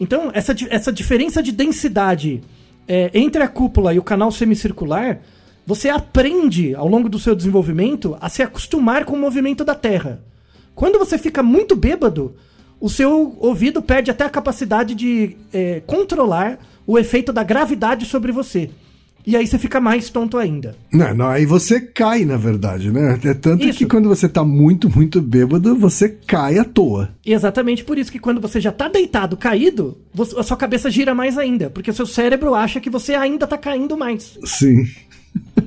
Então, 0.00 0.30
essa, 0.34 0.54
essa 0.68 0.92
diferença 0.92 1.42
de 1.42 1.52
densidade 1.52 2.42
é, 2.88 3.10
entre 3.14 3.42
a 3.42 3.48
cúpula 3.48 3.94
e 3.94 3.98
o 3.98 4.02
canal 4.02 4.32
semicircular, 4.32 5.20
você 5.66 5.88
aprende 5.88 6.74
ao 6.74 6.88
longo 6.88 7.08
do 7.08 7.18
seu 7.18 7.34
desenvolvimento 7.34 8.16
a 8.20 8.28
se 8.28 8.42
acostumar 8.42 9.04
com 9.04 9.14
o 9.14 9.18
movimento 9.18 9.64
da 9.64 9.74
Terra. 9.74 10.20
Quando 10.74 10.98
você 10.98 11.16
fica 11.16 11.42
muito 11.42 11.76
bêbado, 11.76 12.34
o 12.80 12.88
seu 12.88 13.36
ouvido 13.38 13.80
perde 13.80 14.10
até 14.10 14.24
a 14.24 14.30
capacidade 14.30 14.94
de 14.94 15.36
é, 15.52 15.80
controlar 15.86 16.58
o 16.84 16.98
efeito 16.98 17.32
da 17.32 17.44
gravidade 17.44 18.06
sobre 18.06 18.32
você. 18.32 18.70
E 19.26 19.36
aí 19.36 19.46
você 19.46 19.58
fica 19.58 19.80
mais 19.80 20.10
tonto 20.10 20.36
ainda. 20.36 20.74
Não, 20.92 21.14
não, 21.14 21.28
aí 21.28 21.46
você 21.46 21.80
cai, 21.80 22.24
na 22.24 22.36
verdade, 22.36 22.90
né? 22.90 23.18
É 23.24 23.34
tanto 23.34 23.64
Isso. 23.64 23.78
que 23.78 23.86
quando 23.86 24.08
você 24.08 24.28
tá 24.28 24.44
muito, 24.44 24.90
muito 24.90 25.20
bêbado, 25.20 25.76
você 25.76 26.08
cai 26.08 26.58
à 26.58 26.64
toa. 26.64 27.10
E 27.24 27.32
exatamente 27.32 27.84
por 27.84 27.98
isso 27.98 28.10
que 28.10 28.18
quando 28.18 28.40
você 28.40 28.60
já 28.60 28.72
tá 28.72 28.88
deitado, 28.88 29.36
caído, 29.36 29.96
você- 30.12 30.38
a 30.38 30.42
sua 30.42 30.56
cabeça 30.56 30.90
gira 30.90 31.14
mais 31.14 31.38
ainda. 31.38 31.70
Porque 31.70 31.90
o 31.90 31.94
seu 31.94 32.06
cérebro 32.06 32.54
acha 32.54 32.80
que 32.80 32.90
você 32.90 33.14
ainda 33.14 33.46
tá 33.46 33.56
caindo 33.56 33.96
mais. 33.96 34.38
Sim. 34.44 34.84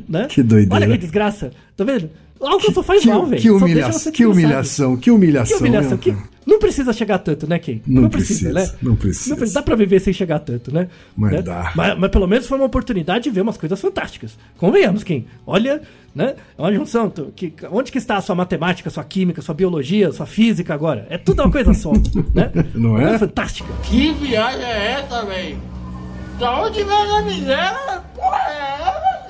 Né? 0.08 0.28
Que 0.30 0.44
doideira. 0.44 0.76
Olha 0.76 0.88
que 0.88 0.98
desgraça. 0.98 1.52
Tá 1.78 1.84
vendo? 1.84 2.10
Álcool 2.40 2.74
só 2.74 2.84
faz 2.84 3.02
que, 3.02 3.08
mal, 3.08 3.26
velho. 3.26 3.42
que, 3.42 3.48
Só 3.48 3.56
humilha 3.56 3.90
que 4.12 4.26
humilhação, 4.26 4.98
que 4.98 5.12
humilhação. 5.12 5.58
Que 5.58 5.64
humilhação. 5.64 5.98
Que... 5.98 6.12
cara? 6.12 6.35
Não 6.46 6.60
precisa 6.60 6.94
chegar 6.94 7.18
tanto, 7.20 7.48
né, 7.48 7.58
Ken? 7.58 7.82
Não 7.88 8.08
precisa, 8.08 8.54
né? 8.54 8.70
não 8.82 8.96
precisa. 8.96 9.52
Dá 9.54 9.64
pra 9.64 9.76
viver 9.76 10.00
sem 10.00 10.14
chegar 10.14 10.40
tanto, 10.40 10.72
né? 10.74 10.88
Mas 11.18 11.32
Né? 11.32 11.42
dá. 11.42 11.72
Mas, 11.76 11.98
mas 11.98 12.12
pelo 12.12 12.28
menos 12.28 12.46
foi 12.48 12.58
uma 12.58 12.68
oportunidade 12.68 13.24
de 13.24 13.30
ver 13.32 13.42
umas 13.42 13.58
coisas 13.58 13.82
fantásticas. 13.82 14.38
Convenhamos, 14.58 15.04
Ken. 15.04 15.24
Olha, 15.48 15.82
né? 16.14 16.36
É 16.58 16.62
uma 16.62 16.72
junção. 16.74 17.10
tu- 17.10 17.34
Que, 17.36 17.52
onde 17.72 17.92
que 17.92 17.98
está 17.98 18.18
a 18.18 18.22
sua 18.22 18.36
matemática, 18.36 18.90
sua 18.92 19.04
química, 19.04 19.42
sua 19.42 19.56
biologia, 19.56 20.12
sua 20.12 20.26
física 20.28 20.74
agora? 20.74 21.08
É 21.10 21.18
tudo 21.18 21.42
uma 21.42 21.52
coisa 21.52 21.74
só, 21.74 21.92
né? 22.34 22.52
Não 22.76 22.98
é? 22.98 23.02
coisa 23.04 23.20
fantástica. 23.20 23.74
Que 23.84 24.12
viagem 24.14 24.64
é 24.64 24.92
essa, 25.02 25.26
velho? 25.26 25.58
Da 26.40 26.62
onde 26.64 26.84
vem 26.84 26.94
a 27.18 27.22
miséria? 27.24 28.04
Porra, 28.14 28.38
é 28.38 28.82
essa? 28.82 29.26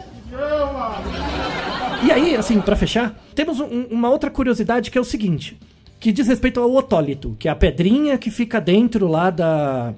E 2.06 2.12
aí, 2.12 2.36
assim, 2.36 2.60
pra 2.62 2.76
fechar, 2.76 3.16
temos 3.34 3.60
um- 3.60 3.86
uma 3.90 4.10
outra 4.10 4.30
curiosidade 4.30 4.92
que 4.92 4.98
é 4.98 5.02
o 5.02 5.04
seguinte, 5.06 5.58
que 6.06 6.12
diz 6.12 6.28
respeito 6.28 6.60
ao 6.60 6.72
otólito, 6.72 7.36
que 7.40 7.48
é 7.48 7.52
a 7.52 7.56
pedrinha 7.56 8.16
que 8.16 8.30
fica 8.30 8.62
dentro 8.62 9.08
lá 9.08 9.32
da, 9.32 9.92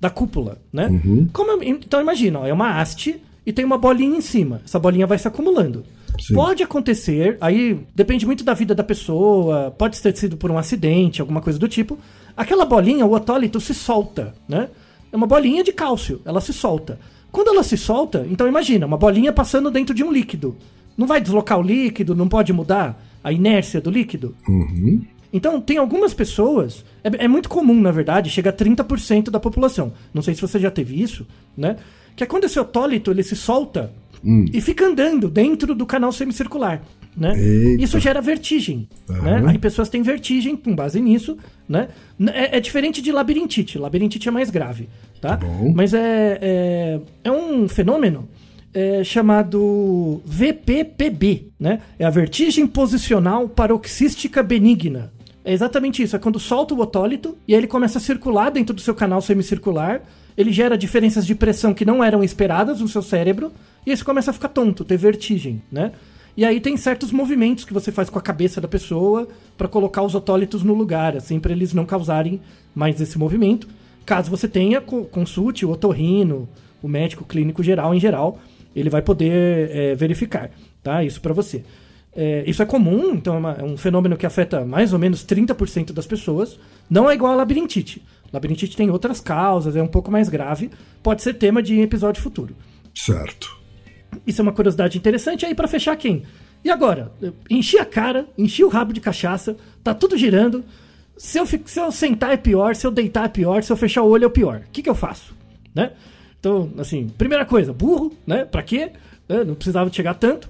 da 0.00 0.10
cúpula, 0.10 0.58
né? 0.72 0.88
Como 1.32 1.52
eu- 1.52 1.62
então 1.62 2.00
imagina, 2.00 2.40
ó, 2.40 2.46
é 2.46 2.52
uma 2.52 2.80
haste 2.80 3.20
e 3.46 3.52
tem 3.52 3.64
uma 3.64 3.78
bolinha 3.78 4.16
em 4.16 4.20
cima. 4.20 4.60
Essa 4.64 4.78
bolinha 4.80 5.06
vai 5.06 5.18
se 5.18 5.28
acumulando. 5.28 5.84
Sim. 6.20 6.34
Pode 6.34 6.64
acontecer, 6.64 7.38
aí 7.40 7.78
depende 7.94 8.26
muito 8.26 8.42
da 8.42 8.54
vida 8.54 8.74
da 8.74 8.82
pessoa, 8.82 9.70
pode 9.78 10.02
ter 10.02 10.16
sido 10.16 10.36
por 10.36 10.50
um 10.50 10.58
acidente, 10.58 11.20
alguma 11.20 11.40
coisa 11.40 11.60
do 11.60 11.68
tipo. 11.68 11.96
Aquela 12.36 12.64
bolinha, 12.64 13.06
o 13.06 13.12
otólito, 13.12 13.60
se 13.60 13.72
solta, 13.72 14.34
né? 14.48 14.68
É 15.12 15.16
uma 15.16 15.28
bolinha 15.28 15.62
de 15.62 15.72
cálcio, 15.72 16.20
ela 16.24 16.40
se 16.40 16.52
solta. 16.52 16.98
Quando 17.30 17.48
ela 17.48 17.62
se 17.62 17.76
solta, 17.76 18.26
então 18.28 18.48
imagina, 18.48 18.84
uma 18.84 18.96
bolinha 18.96 19.32
passando 19.32 19.70
dentro 19.70 19.94
de 19.94 20.02
um 20.02 20.10
líquido. 20.10 20.56
Não 20.98 21.06
vai 21.06 21.20
deslocar 21.20 21.58
o 21.58 21.62
líquido, 21.62 22.16
não 22.16 22.26
pode 22.28 22.52
mudar 22.52 23.00
a 23.22 23.30
inércia 23.32 23.80
do 23.80 23.90
líquido. 23.92 24.34
Então, 25.32 25.60
tem 25.60 25.78
algumas 25.78 26.12
pessoas, 26.12 26.84
é, 27.02 27.24
é 27.24 27.28
muito 27.28 27.48
comum, 27.48 27.80
na 27.80 27.90
verdade, 27.90 28.30
chega 28.30 28.50
a 28.50 28.52
30% 28.52 29.30
da 29.30 29.40
população. 29.40 29.92
Não 30.12 30.22
sei 30.22 30.34
se 30.34 30.40
você 30.40 30.58
já 30.58 30.70
teve 30.70 31.00
isso, 31.00 31.26
né? 31.56 31.76
Que 32.14 32.24
é 32.24 32.26
quando 32.26 32.44
esse 32.44 32.60
otólito 32.60 33.10
ele 33.10 33.22
se 33.22 33.34
solta 33.34 33.92
e 34.52 34.60
fica 34.60 34.86
andando 34.86 35.28
dentro 35.28 35.74
do 35.74 35.84
canal 35.84 36.12
semicircular. 36.12 36.82
Né? 37.16 37.38
Isso 37.78 37.98
gera 37.98 38.20
vertigem. 38.20 38.88
Né? 39.08 39.42
Aí 39.46 39.58
pessoas 39.58 39.88
têm 39.88 40.02
vertigem 40.02 40.56
com 40.56 40.74
base 40.74 41.00
nisso. 41.00 41.36
Né? 41.68 41.88
É, 42.32 42.56
é 42.56 42.60
diferente 42.60 43.02
de 43.02 43.10
labirintite. 43.10 43.78
Labirintite 43.78 44.28
é 44.28 44.30
mais 44.30 44.48
grave. 44.48 44.88
Tá? 45.20 45.36
bom. 45.36 45.72
Mas 45.74 45.92
é, 45.92 46.38
é, 46.40 47.00
é 47.24 47.32
um 47.32 47.68
fenômeno 47.68 48.28
é, 48.72 49.04
chamado 49.04 50.22
VPPB, 50.24 51.48
né? 51.60 51.80
É 51.98 52.04
a 52.04 52.10
vertigem 52.10 52.66
posicional 52.66 53.48
paroxística 53.48 54.42
benigna. 54.42 55.12
É 55.44 55.52
exatamente 55.52 56.02
isso, 56.02 56.14
é 56.14 56.18
quando 56.18 56.38
solta 56.38 56.72
o 56.72 56.80
otólito 56.80 57.36
e 57.48 57.54
aí 57.54 57.60
ele 57.60 57.66
começa 57.66 57.98
a 57.98 58.00
circular 58.00 58.50
dentro 58.50 58.74
do 58.74 58.80
seu 58.80 58.94
canal 58.94 59.20
semicircular, 59.20 60.00
ele 60.38 60.52
gera 60.52 60.78
diferenças 60.78 61.26
de 61.26 61.34
pressão 61.34 61.74
que 61.74 61.84
não 61.84 62.02
eram 62.02 62.22
esperadas 62.22 62.80
no 62.80 62.86
seu 62.88 63.02
cérebro 63.02 63.52
e 63.84 63.90
aí 63.90 63.96
você 63.96 64.04
começa 64.04 64.30
a 64.30 64.34
ficar 64.34 64.48
tonto, 64.48 64.84
ter 64.84 64.96
vertigem, 64.96 65.60
né? 65.70 65.92
E 66.36 66.44
aí 66.44 66.60
tem 66.60 66.76
certos 66.76 67.10
movimentos 67.12 67.64
que 67.64 67.74
você 67.74 67.92
faz 67.92 68.08
com 68.08 68.18
a 68.18 68.22
cabeça 68.22 68.60
da 68.60 68.68
pessoa 68.68 69.28
para 69.58 69.68
colocar 69.68 70.02
os 70.02 70.14
otólitos 70.14 70.62
no 70.62 70.72
lugar, 70.72 71.14
assim, 71.16 71.38
para 71.38 71.52
eles 71.52 71.74
não 71.74 71.84
causarem 71.84 72.40
mais 72.74 72.98
esse 73.00 73.18
movimento. 73.18 73.68
Caso 74.06 74.30
você 74.30 74.48
tenha, 74.48 74.80
co- 74.80 75.04
consulte 75.04 75.66
o 75.66 75.70
otorrino, 75.70 76.48
o 76.82 76.88
médico 76.88 77.24
clínico 77.24 77.62
geral 77.62 77.94
em 77.94 78.00
geral, 78.00 78.38
ele 78.74 78.88
vai 78.88 79.02
poder 79.02 79.70
é, 79.70 79.94
verificar, 79.94 80.50
tá? 80.82 81.04
Isso 81.04 81.20
para 81.20 81.34
você. 81.34 81.64
É, 82.14 82.44
isso 82.46 82.62
é 82.62 82.66
comum, 82.66 83.14
então 83.14 83.34
é, 83.34 83.38
uma- 83.38 83.52
é 83.58 83.62
um 83.64 83.76
fenômeno 83.76 84.16
que 84.16 84.26
afeta 84.26 84.64
mais 84.64 84.92
ou 84.92 84.98
menos 84.98 85.24
30% 85.24 85.92
das 85.92 86.06
pessoas. 86.06 86.58
Não 86.90 87.08
é 87.10 87.14
igual 87.14 87.32
a 87.32 87.36
labirintite. 87.36 88.02
Labirintite 88.32 88.76
tem 88.76 88.90
outras 88.90 89.20
causas, 89.20 89.76
é 89.76 89.82
um 89.82 89.86
pouco 89.88 90.10
mais 90.10 90.28
grave. 90.28 90.70
Pode 91.02 91.22
ser 91.22 91.34
tema 91.34 91.62
de 91.62 91.80
episódio 91.80 92.22
futuro. 92.22 92.54
Certo. 92.94 93.56
Isso 94.26 94.40
é 94.40 94.44
uma 94.44 94.52
curiosidade 94.52 94.98
interessante. 94.98 95.46
Aí, 95.46 95.54
pra 95.54 95.66
fechar, 95.66 95.96
quem? 95.96 96.22
E 96.64 96.70
agora? 96.70 97.10
Eu 97.20 97.34
enchi 97.50 97.78
a 97.78 97.84
cara, 97.84 98.26
enchi 98.36 98.62
o 98.62 98.68
rabo 98.68 98.92
de 98.92 99.00
cachaça, 99.00 99.56
tá 99.82 99.94
tudo 99.94 100.16
girando. 100.16 100.62
Se 101.16 101.38
eu, 101.38 101.46
se 101.46 101.60
eu 101.80 101.90
sentar 101.90 102.32
é 102.32 102.36
pior, 102.36 102.74
se 102.76 102.86
eu 102.86 102.90
deitar 102.90 103.24
é 103.24 103.28
pior, 103.28 103.62
se 103.62 103.72
eu 103.72 103.76
fechar 103.76 104.02
o 104.02 104.08
olho 104.08 104.26
é 104.26 104.28
pior. 104.28 104.62
O 104.66 104.70
que, 104.70 104.82
que 104.82 104.88
eu 104.90 104.94
faço? 104.94 105.34
Né? 105.74 105.92
Então, 106.38 106.70
assim, 106.78 107.08
primeira 107.16 107.44
coisa, 107.44 107.72
burro, 107.72 108.12
né? 108.26 108.44
Pra 108.44 108.62
quê? 108.62 108.92
Né? 109.28 109.44
Não 109.44 109.54
precisava 109.54 109.90
chegar 109.92 110.14
tanto. 110.14 110.48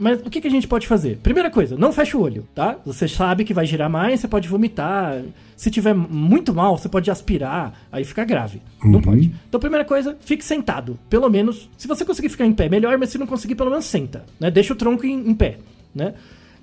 Mas 0.00 0.18
o 0.22 0.30
que, 0.30 0.40
que 0.40 0.48
a 0.48 0.50
gente 0.50 0.66
pode 0.66 0.86
fazer? 0.86 1.18
Primeira 1.18 1.50
coisa, 1.50 1.76
não 1.76 1.92
fecha 1.92 2.16
o 2.16 2.22
olho, 2.22 2.48
tá? 2.54 2.78
Você 2.86 3.06
sabe 3.06 3.44
que 3.44 3.52
vai 3.52 3.66
girar 3.66 3.90
mais, 3.90 4.20
você 4.20 4.26
pode 4.26 4.48
vomitar. 4.48 5.22
Se 5.54 5.70
tiver 5.70 5.92
muito 5.92 6.54
mal, 6.54 6.78
você 6.78 6.88
pode 6.88 7.10
aspirar, 7.10 7.78
aí 7.92 8.02
fica 8.02 8.24
grave. 8.24 8.62
Não 8.82 9.02
pode. 9.02 9.30
Então, 9.46 9.60
primeira 9.60 9.84
coisa, 9.84 10.16
fique 10.20 10.42
sentado. 10.42 10.98
Pelo 11.10 11.28
menos, 11.28 11.68
se 11.76 11.86
você 11.86 12.02
conseguir 12.02 12.30
ficar 12.30 12.46
em 12.46 12.54
pé, 12.54 12.66
melhor, 12.66 12.96
mas 12.96 13.10
se 13.10 13.18
não 13.18 13.26
conseguir, 13.26 13.56
pelo 13.56 13.68
menos 13.68 13.84
senta, 13.84 14.24
né? 14.40 14.50
Deixa 14.50 14.72
o 14.72 14.76
tronco 14.76 15.04
em, 15.04 15.28
em 15.28 15.34
pé, 15.34 15.58
né? 15.94 16.14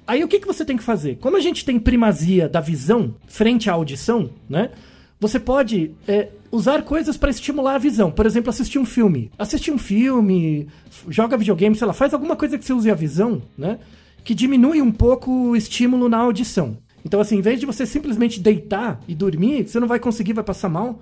Aí 0.07 0.23
o 0.23 0.27
que, 0.27 0.39
que 0.39 0.47
você 0.47 0.65
tem 0.65 0.75
que 0.75 0.83
fazer? 0.83 1.17
Como 1.17 1.37
a 1.37 1.39
gente 1.39 1.63
tem 1.63 1.77
primazia 1.77 2.49
da 2.49 2.59
visão 2.59 3.13
frente 3.27 3.69
à 3.69 3.73
audição, 3.73 4.31
né? 4.49 4.71
Você 5.19 5.39
pode 5.39 5.91
é, 6.07 6.29
usar 6.51 6.83
coisas 6.83 7.17
para 7.17 7.31
estimular 7.31 7.75
a 7.75 7.79
visão. 7.79 8.11
Por 8.11 8.25
exemplo, 8.25 8.49
assistir 8.49 8.77
um 8.77 8.85
filme. 8.85 9.31
Assistir 9.37 9.71
um 9.71 9.77
filme, 9.77 10.67
joga 11.09 11.37
videogame, 11.37 11.75
sei 11.75 11.87
lá, 11.87 11.93
faz 11.93 12.13
alguma 12.13 12.35
coisa 12.35 12.57
que 12.57 12.63
você 12.63 12.73
use 12.73 12.89
a 12.91 12.95
visão, 12.95 13.41
né? 13.57 13.79
Que 14.23 14.35
diminui 14.35 14.81
um 14.81 14.91
pouco 14.91 15.31
o 15.31 15.55
estímulo 15.55 16.07
na 16.07 16.17
audição. 16.17 16.77
Então, 17.03 17.19
assim, 17.19 17.37
em 17.37 17.41
vez 17.41 17.59
de 17.59 17.65
você 17.65 17.85
simplesmente 17.85 18.39
deitar 18.39 18.99
e 19.07 19.15
dormir, 19.15 19.67
você 19.67 19.79
não 19.79 19.87
vai 19.87 19.99
conseguir, 19.99 20.33
vai 20.33 20.43
passar 20.43 20.69
mal, 20.69 20.99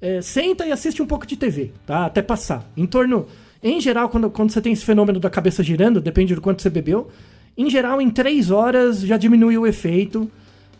é, 0.00 0.22
senta 0.22 0.64
e 0.66 0.72
assiste 0.72 1.02
um 1.02 1.06
pouco 1.06 1.26
de 1.26 1.36
TV, 1.36 1.72
tá? 1.84 2.06
Até 2.06 2.22
passar. 2.22 2.70
Em 2.76 2.86
torno. 2.86 3.26
Em 3.62 3.80
geral, 3.80 4.08
quando, 4.08 4.30
quando 4.30 4.50
você 4.50 4.60
tem 4.62 4.72
esse 4.72 4.84
fenômeno 4.84 5.18
da 5.18 5.28
cabeça 5.28 5.62
girando, 5.62 6.00
depende 6.00 6.34
do 6.34 6.40
quanto 6.40 6.62
você 6.62 6.70
bebeu. 6.70 7.08
Em 7.56 7.68
geral, 7.68 8.00
em 8.00 8.08
três 8.08 8.52
horas 8.52 9.00
já 9.00 9.16
diminui 9.16 9.58
o 9.58 9.66
efeito. 9.66 10.30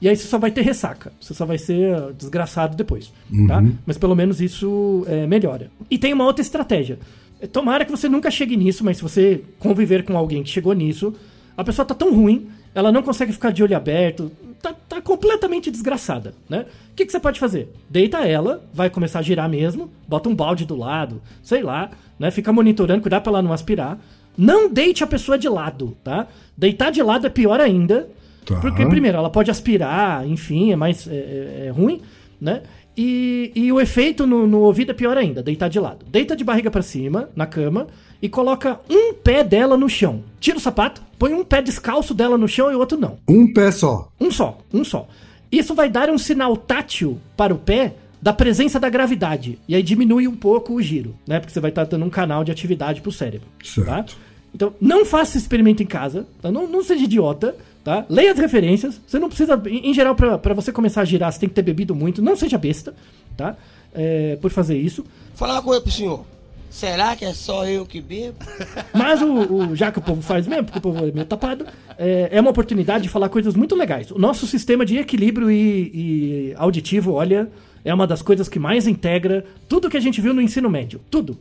E 0.00 0.08
aí 0.08 0.16
você 0.16 0.26
só 0.26 0.38
vai 0.38 0.50
ter 0.50 0.62
ressaca. 0.62 1.12
Você 1.20 1.34
só 1.34 1.44
vai 1.44 1.58
ser 1.58 1.96
uh, 1.96 2.12
desgraçado 2.12 2.76
depois. 2.76 3.12
Tá? 3.46 3.62
Mas 3.84 3.98
pelo 3.98 4.14
menos 4.14 4.40
isso 4.40 5.04
é, 5.08 5.26
melhora. 5.26 5.70
E 5.90 5.98
tem 5.98 6.12
uma 6.12 6.24
outra 6.24 6.42
estratégia. 6.42 6.98
É, 7.40 7.46
Tomara 7.46 7.84
que 7.84 7.90
você 7.90 8.08
nunca 8.08 8.30
chegue 8.30 8.56
nisso, 8.56 8.84
mas 8.84 8.98
se 8.98 9.02
você 9.02 9.42
conviver 9.58 10.04
com 10.04 10.16
alguém 10.16 10.42
que 10.42 10.50
chegou 10.50 10.72
nisso, 10.72 11.14
a 11.56 11.64
pessoa 11.64 11.84
tá 11.84 11.94
tão 11.94 12.14
ruim, 12.14 12.48
ela 12.74 12.92
não 12.92 13.02
consegue 13.02 13.32
ficar 13.32 13.50
de 13.50 13.62
olho 13.62 13.76
aberto, 13.76 14.30
tá, 14.62 14.74
tá 14.88 15.00
completamente 15.00 15.70
desgraçada, 15.70 16.34
né? 16.48 16.66
O 16.92 16.94
que, 16.94 17.06
que 17.06 17.12
você 17.12 17.20
pode 17.20 17.40
fazer? 17.40 17.72
Deita 17.88 18.18
ela, 18.18 18.64
vai 18.72 18.90
começar 18.90 19.20
a 19.20 19.22
girar 19.22 19.48
mesmo, 19.48 19.90
bota 20.06 20.28
um 20.28 20.34
balde 20.34 20.64
do 20.64 20.76
lado, 20.76 21.22
sei 21.42 21.62
lá, 21.62 21.90
né? 22.18 22.30
Fica 22.30 22.52
monitorando, 22.52 23.02
cuidar 23.02 23.20
pra 23.20 23.30
ela 23.30 23.42
não 23.42 23.52
aspirar. 23.52 23.98
Não 24.36 24.72
deite 24.72 25.02
a 25.02 25.06
pessoa 25.06 25.36
de 25.36 25.48
lado, 25.48 25.96
tá? 26.04 26.28
Deitar 26.56 26.92
de 26.92 27.02
lado 27.02 27.26
é 27.26 27.30
pior 27.30 27.60
ainda, 27.60 28.08
Tá. 28.48 28.60
porque, 28.60 28.84
primeiro, 28.86 29.18
ela 29.18 29.30
pode 29.30 29.50
aspirar, 29.50 30.26
enfim, 30.26 30.72
é 30.72 30.76
mais 30.76 31.06
é, 31.06 31.12
é- 31.14 31.64
é 31.66 31.70
ruim, 31.70 32.00
né? 32.40 32.62
E, 32.96 33.52
e 33.54 33.70
o 33.72 33.80
efeito 33.80 34.26
no, 34.26 34.46
no 34.46 34.58
ouvido 34.60 34.90
é 34.90 34.94
pior 34.94 35.16
ainda, 35.16 35.40
deitar 35.42 35.68
de 35.68 35.78
lado. 35.78 36.04
Deita 36.10 36.34
de 36.34 36.42
barriga 36.42 36.70
pra 36.70 36.82
cima, 36.82 37.28
na 37.36 37.46
cama, 37.46 37.86
e 38.20 38.28
coloca 38.28 38.80
um 38.90 39.14
pé 39.14 39.44
dela 39.44 39.76
no 39.76 39.88
chão. 39.88 40.24
Tira 40.40 40.56
o 40.56 40.60
sapato, 40.60 41.00
põe 41.16 41.32
um 41.32 41.44
pé 41.44 41.62
descalço 41.62 42.12
dela 42.12 42.36
no 42.36 42.48
chão 42.48 42.72
e 42.72 42.74
o 42.74 42.78
outro 42.80 42.98
não. 42.98 43.18
Um 43.28 43.52
pé 43.52 43.70
só. 43.70 44.08
Um 44.20 44.30
só, 44.32 44.58
um 44.74 44.82
só. 44.82 45.06
Isso 45.52 45.74
vai 45.74 45.88
dar 45.88 46.10
um 46.10 46.18
sinal 46.18 46.56
tátil 46.56 47.18
para 47.36 47.54
o 47.54 47.58
pé 47.58 47.94
da 48.20 48.32
presença 48.32 48.80
da 48.80 48.88
gravidade. 48.88 49.60
E 49.68 49.76
aí 49.76 49.82
diminui 49.82 50.26
um 50.26 50.34
pouco 50.34 50.74
o 50.74 50.82
giro, 50.82 51.14
né? 51.24 51.38
Porque 51.38 51.52
você 51.52 51.60
vai 51.60 51.70
estar 51.70 51.84
dando 51.84 52.04
um 52.04 52.10
canal 52.10 52.42
de 52.42 52.50
atividade 52.50 53.00
pro 53.00 53.12
cérebro. 53.12 53.46
Tá? 53.62 53.64
Certo. 53.84 54.16
Então, 54.52 54.74
não 54.80 55.04
faça 55.04 55.32
esse 55.32 55.38
experimento 55.38 55.82
em 55.82 55.86
casa, 55.86 56.26
tá? 56.42 56.50
Não, 56.50 56.66
não 56.66 56.82
seja 56.82 57.04
idiota, 57.04 57.54
tá? 57.88 58.04
Leia 58.08 58.32
as 58.32 58.38
referências. 58.38 59.00
Você 59.06 59.18
não 59.18 59.28
precisa, 59.28 59.60
em 59.66 59.94
geral, 59.94 60.14
pra 60.14 60.52
você 60.52 60.70
começar 60.70 61.00
a 61.00 61.04
girar, 61.06 61.32
você 61.32 61.40
tem 61.40 61.48
que 61.48 61.54
ter 61.54 61.62
bebido 61.62 61.94
muito. 61.94 62.20
Não 62.20 62.36
seja 62.36 62.58
besta, 62.58 62.94
tá? 63.34 63.56
É, 63.94 64.36
por 64.42 64.50
fazer 64.50 64.76
isso. 64.76 65.04
Falar 65.34 65.54
uma 65.54 65.62
coisa 65.62 65.80
pro 65.80 65.90
senhor. 65.90 66.22
Será 66.68 67.16
que 67.16 67.24
é 67.24 67.32
só 67.32 67.66
eu 67.66 67.86
que 67.86 67.98
bebo? 67.98 68.36
Mas 68.92 69.22
o, 69.22 69.54
o- 69.70 69.74
já 69.74 69.90
que 69.90 69.98
o 69.98 70.02
povo 70.02 70.20
faz 70.20 70.46
mesmo, 70.46 70.64
porque 70.64 70.78
o 70.78 70.82
povo 70.82 70.98
é 71.06 71.10
meio 71.10 71.24
tapado, 71.24 71.64
é, 71.96 72.28
é 72.30 72.40
uma 72.42 72.50
oportunidade 72.50 73.04
de 73.04 73.08
falar 73.08 73.30
coisas 73.30 73.54
muito 73.54 73.74
legais. 73.74 74.10
O 74.10 74.18
nosso 74.18 74.46
sistema 74.46 74.84
de 74.84 74.98
equilíbrio 74.98 75.50
e, 75.50 75.90
e 75.94 76.54
auditivo, 76.58 77.14
olha, 77.14 77.48
é 77.82 77.94
uma 77.94 78.06
das 78.06 78.20
coisas 78.20 78.50
que 78.50 78.58
mais 78.58 78.86
integra 78.86 79.46
tudo 79.66 79.88
que 79.88 79.96
a 79.96 80.00
gente 80.00 80.20
viu 80.20 80.34
no 80.34 80.42
ensino 80.42 80.68
médio. 80.68 81.00
Tudo. 81.10 81.38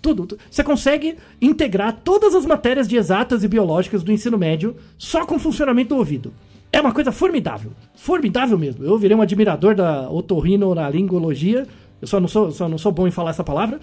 Tudo. 0.00 0.26
tu- 0.26 0.38
Você 0.50 0.62
consegue 0.62 1.16
integrar 1.40 2.00
todas 2.04 2.34
as 2.34 2.46
matérias 2.46 2.86
de 2.86 2.96
exatas 2.96 3.42
e 3.44 3.48
biológicas 3.48 4.02
do 4.02 4.12
ensino 4.12 4.38
médio 4.38 4.76
só 4.96 5.24
com 5.26 5.36
o 5.36 5.38
funcionamento 5.38 5.90
do 5.90 5.96
ouvido. 5.98 6.32
É 6.72 6.80
uma 6.80 6.92
coisa 6.92 7.10
formidável. 7.10 7.72
Formidável 7.96 8.58
mesmo. 8.58 8.84
Eu 8.84 8.96
virei 8.98 9.16
um 9.16 9.22
admirador 9.22 9.74
da 9.74 10.08
otorrinolaringologia. 10.10 11.66
Eu 12.00 12.06
só 12.06 12.20
não 12.20 12.28
sou, 12.28 12.50
só 12.52 12.68
não 12.68 12.78
sou 12.78 12.92
bom 12.92 13.06
em 13.06 13.10
falar 13.10 13.30
essa 13.30 13.44
palavra. 13.44 13.80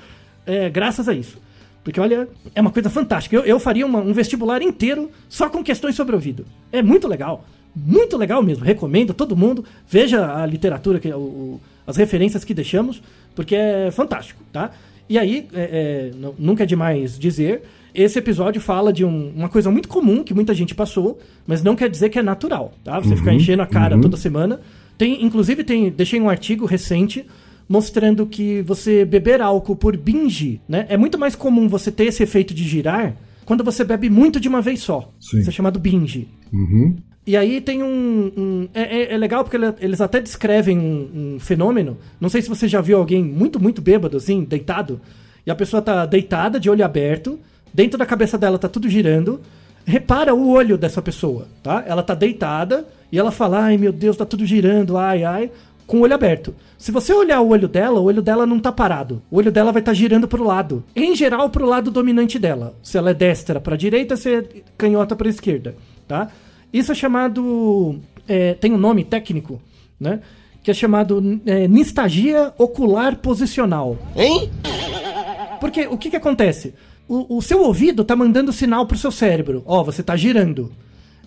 é, 0.47 0.69
graças 0.69 1.09
a 1.09 1.13
isso. 1.13 1.39
Porque, 1.83 1.99
olha, 1.99 2.27
é 2.53 2.61
uma 2.61 2.69
coisa 2.71 2.87
fantástica. 2.89 3.35
Eu, 3.35 3.43
eu 3.45 3.59
faria 3.59 3.83
uma- 3.85 3.99
um 3.99 4.13
vestibular 4.13 4.61
inteiro 4.61 5.09
só 5.27 5.49
com 5.49 5.63
questões 5.63 5.95
sobre 5.95 6.13
ouvido. 6.15 6.45
É 6.71 6.83
muito 6.83 7.07
legal. 7.07 7.45
Muito 7.75 8.15
legal 8.15 8.43
mesmo. 8.43 8.63
Recomendo 8.63 9.09
a 9.09 9.13
todo 9.13 9.35
mundo. 9.35 9.65
Veja 9.87 10.35
a 10.35 10.45
literatura, 10.45 10.99
que, 10.99 11.09
o- 11.11 11.59
as 11.87 11.97
referências 11.97 12.43
que 12.43 12.53
deixamos, 12.53 13.01
porque 13.35 13.55
é 13.55 13.89
fantástico, 13.91 14.39
tá? 14.53 14.69
E 15.09 15.17
aí, 15.19 15.47
é, 15.53 16.11
é, 16.11 16.17
nu- 16.17 16.35
nunca 16.37 16.63
é 16.63 16.65
demais 16.65 17.17
dizer, 17.17 17.61
esse 17.93 18.17
episódio 18.17 18.59
fala 18.59 18.91
de 18.91 19.05
um- 19.05 19.31
uma 19.35 19.47
coisa 19.49 19.69
muito 19.69 19.87
comum 19.87 20.23
que 20.23 20.33
muita 20.33 20.53
gente 20.53 20.73
passou, 20.73 21.19
mas 21.45 21.61
não 21.63 21.75
quer 21.75 21.89
dizer 21.89 22.09
que 22.09 22.17
é 22.19 22.23
natural, 22.23 22.73
tá? 22.83 22.99
Você 22.99 23.15
ficar 23.15 23.33
enchendo 23.33 23.61
a 23.61 23.67
cara 23.67 23.95
toda 24.01 24.17
semana. 24.17 24.59
Tem, 24.97 25.23
inclusive, 25.23 25.63
tem, 25.63 25.89
deixei 25.91 26.19
um 26.19 26.29
artigo 26.29 26.65
recente 26.65 27.25
mostrando 27.67 28.25
que 28.25 28.61
você 28.61 29.03
beber 29.05 29.41
álcool 29.41 29.75
por 29.75 29.95
binge, 29.97 30.61
né? 30.67 30.85
É 30.89 30.97
muito 30.97 31.17
mais 31.17 31.35
comum 31.35 31.67
você 31.67 31.91
ter 31.91 32.05
esse 32.05 32.21
efeito 32.23 32.53
de 32.53 32.63
girar 32.63 33.15
quando 33.45 33.63
você 33.63 33.83
bebe 33.83 34.09
muito 34.09 34.39
de 34.39 34.47
uma 34.49 34.61
vez 34.61 34.81
só. 34.81 35.11
Sim. 35.19 35.39
Isso 35.39 35.49
é 35.49 35.53
chamado 35.53 35.79
binge. 35.79 36.27
Uhum. 36.51 36.95
E 37.27 37.35
aí 37.35 37.59
tem 37.61 37.81
um. 37.81 38.31
um- 38.37 38.67
é, 38.73 38.81
é- 38.81 39.13
é 39.13 39.17
legal 39.17 39.43
porque 39.43 39.57
ele- 39.57 39.73
eles 39.79 39.99
até 40.01 40.19
descrevem 40.21 40.77
um, 40.77 41.33
um 41.35 41.39
fenômeno. 41.39 41.97
Não 42.19 42.29
sei 42.29 42.41
se 42.41 42.49
você 42.49 42.67
já 42.67 42.81
viu 42.81 42.97
alguém 42.97 43.23
muito, 43.23 43.59
muito 43.59 43.81
bêbado, 43.81 44.17
assim, 44.17 44.43
deitado. 44.43 44.99
E 45.45 45.49
a 45.51 45.55
pessoa 45.55 45.81
tá 45.81 46.05
deitada, 46.05 46.59
de 46.59 46.69
olho 46.69 46.83
aberto. 46.85 47.39
Dentro 47.73 47.97
da 47.97 48.05
cabeça 48.05 48.37
dela 48.37 48.57
tá 48.59 48.69
tudo 48.69 48.87
girando. 48.89 49.41
Repara 49.85 50.33
o 50.33 50.49
olho 50.49 50.77
dessa 50.77 51.01
pessoa, 51.01 51.47
tá? 51.61 51.83
Ela 51.87 52.01
tá 52.03 52.15
deitada 52.15 52.87
e 53.11 53.17
ela 53.19 53.31
fala: 53.31 53.59
ai 53.65 53.77
meu 53.77 53.91
Deus, 53.91 54.17
tá 54.17 54.25
tudo 54.25 54.45
girando, 54.45 54.97
ai, 54.97 55.23
ai. 55.23 55.51
Com 55.87 55.97
o 55.97 56.01
olho 56.01 56.15
aberto. 56.15 56.55
Se 56.77 56.91
você 56.91 57.13
olhar 57.13 57.41
o 57.41 57.49
olho 57.49 57.67
dela, 57.67 57.99
o 57.99 58.05
olho 58.05 58.21
dela 58.21 58.45
não 58.45 58.59
tá 58.59 58.71
parado. 58.71 59.21
O 59.29 59.37
olho 59.37 59.51
dela 59.51 59.71
vai 59.71 59.81
estar 59.81 59.93
girando 59.93 60.27
pro 60.27 60.43
lado. 60.43 60.83
Em 60.95 61.15
geral, 61.15 61.49
pro 61.49 61.65
lado 61.65 61.91
dominante 61.91 62.39
dela. 62.39 62.75
Se 62.81 62.97
ela 62.97 63.11
é 63.11 63.13
destra 63.13 63.59
pra 63.59 63.75
direita, 63.75 64.17
se 64.17 64.33
é 64.33 64.43
canhota 64.77 65.15
pra 65.15 65.29
esquerda, 65.29 65.75
tá? 66.07 66.29
Isso 66.73 66.91
é 66.91 66.95
chamado. 66.95 67.99
é, 68.27 68.53
tem 68.55 68.73
um 68.73 68.77
nome 68.77 69.03
técnico, 69.03 69.61
né? 69.99 70.19
Que 70.63 70.71
é 70.71 70.73
chamado 70.73 71.39
é, 71.45 71.67
nistagia 71.67 72.51
ocular 72.57 73.17
posicional. 73.17 73.97
Hein? 74.15 74.49
Porque 75.59 75.85
o 75.87 75.97
que, 75.97 76.09
que 76.09 76.15
acontece? 76.15 76.73
O, 77.07 77.37
o 77.37 77.41
seu 77.41 77.61
ouvido 77.61 78.03
tá 78.03 78.15
mandando 78.15 78.51
sinal 78.51 78.87
pro 78.87 78.97
seu 78.97 79.11
cérebro. 79.11 79.61
Ó, 79.65 79.83
você 79.83 80.01
tá 80.01 80.15
girando. 80.15 80.71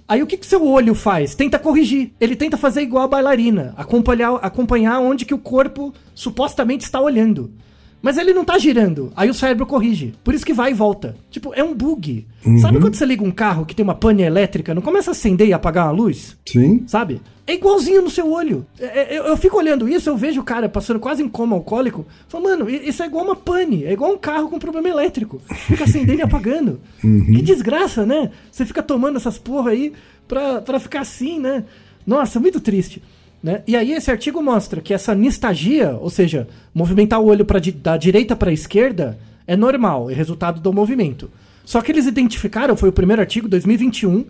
Aí 0.09 0.23
o 0.23 0.27
que, 0.27 0.39
que 0.39 0.47
seu 0.47 0.67
olho 0.67 0.95
faz? 0.95 1.35
Tenta 1.35 1.59
corrigir. 1.59 2.13
Ele 2.19 2.35
tenta 2.35 2.57
fazer 2.57 2.81
igual 2.81 3.05
a 3.05 3.09
bailarina. 3.09 3.75
Acompanhar, 3.77 4.37
acompanhar 4.37 4.99
onde 5.01 5.27
que 5.27 5.35
o 5.35 5.39
corpo 5.39 5.93
supostamente 6.15 6.85
está 6.85 6.99
olhando. 6.99 7.53
Mas 8.01 8.17
ele 8.17 8.33
não 8.33 8.45
tá 8.45 8.57
girando. 8.59 9.13
Aí 9.17 9.29
o 9.29 9.35
cérebro 9.35 9.67
corrige. 9.67 10.15
Por 10.23 10.33
isso 10.33 10.47
que 10.47 10.53
vai 10.53 10.71
e 10.71 10.75
volta. 10.75 11.17
Tipo, 11.31 11.53
é 11.55 11.65
um 11.65 11.75
bug. 11.75 12.27
Sabe 12.61 12.79
quando 12.81 12.95
você 12.95 13.05
liga 13.05 13.25
um 13.25 13.31
carro 13.31 13.67
que 13.67 13.75
tem 13.75 13.83
uma 13.85 13.95
pane 13.95 14.23
elétrica, 14.23 14.73
não 14.75 14.81
começa 14.83 15.11
a 15.11 15.13
acender 15.13 15.49
e 15.49 15.53
apagar 15.53 15.87
uma 15.87 15.93
luz? 15.93 16.37
Sim. 16.49 16.85
Sabe? 16.87 17.21
É 17.47 17.55
igualzinho 17.55 18.03
no 18.03 18.11
seu 18.11 18.31
olho. 18.31 18.65
É- 18.79 19.15
é- 19.15 19.19
eu, 19.19 19.25
eu 19.25 19.37
fico 19.37 19.57
olhando 19.57 19.89
isso, 19.89 20.09
eu 20.09 20.17
vejo 20.17 20.41
o 20.41 20.45
cara 20.45 20.69
passando 20.69 21.01
quase 21.01 21.23
em 21.23 21.29
coma 21.29 21.57
alcoólico. 21.57 22.07
Falo, 22.29 22.45
mano, 22.45 22.71
isso 22.71 23.03
é 23.03 23.07
igual 23.07 23.25
uma 23.25 23.35
pane. 23.37 23.85
É 23.85 23.93
igual 23.93 24.13
um 24.13 24.19
carro 24.19 24.49
com 24.49 24.59
problema 24.59 24.89
elétrico. 24.89 25.41
Fica 25.67 25.85
acendendo 25.85 26.21
e 26.21 26.23
apagando. 26.23 26.81
Que 27.03 27.43
desgraça, 27.43 28.07
né? 28.07 28.31
Você 28.51 28.65
fica 28.65 28.83
tomando 28.83 29.17
essas 29.17 29.39
porra 29.39 29.71
aí 29.73 29.93
pra, 30.29 30.61
pra 30.61 30.79
ficar 30.79 31.01
assim, 31.01 31.39
né? 31.41 31.65
Nossa, 32.07 32.39
muito 32.39 32.61
triste. 32.61 33.03
Né? 33.43 33.63
E 33.67 33.77
aí 33.77 33.93
esse 33.93 34.11
artigo 34.11 34.43
mostra 34.43 34.81
que 34.81 34.93
essa 34.93 35.15
nistagia, 35.15 35.97
ou 36.01 36.11
seja, 36.11 36.49
movimentar 36.75 37.21
o 37.21 37.27
olho 37.27 37.45
pra, 37.45 37.61
da 37.77 37.97
direita 37.97 38.35
para 38.35 38.51
a 38.51 38.53
esquerda, 38.53 39.19
é 39.47 39.57
normal, 39.57 40.11
é 40.11 40.15
resultado 40.15 40.61
do 40.61 40.73
movimento. 40.73 41.31
Só 41.65 41.81
que 41.81 41.93
eles 41.93 42.07
identificaram, 42.07 42.77
foi 42.77 42.89
o 42.89 42.93
primeiro 42.93 43.23
artigo, 43.23 43.49
2021, 43.49 44.25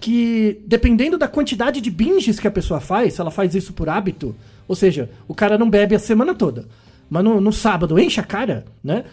que 0.00 0.60
dependendo 0.66 1.18
da 1.18 1.28
quantidade 1.28 1.80
de 1.80 1.90
binges 1.90 2.40
que 2.40 2.48
a 2.48 2.50
pessoa 2.50 2.80
faz, 2.80 3.14
se 3.14 3.20
ela 3.20 3.30
faz 3.30 3.54
isso 3.54 3.72
por 3.72 3.88
hábito, 3.88 4.34
ou 4.66 4.74
seja, 4.74 5.10
o 5.28 5.34
cara 5.34 5.58
não 5.58 5.68
bebe 5.68 5.94
a 5.94 5.98
semana 5.98 6.34
toda, 6.34 6.66
mas 7.08 7.22
no, 7.22 7.40
no 7.40 7.52
sábado 7.52 7.98
enche 7.98 8.20
a 8.20 8.22
cara, 8.22 8.64
né? 8.82 9.04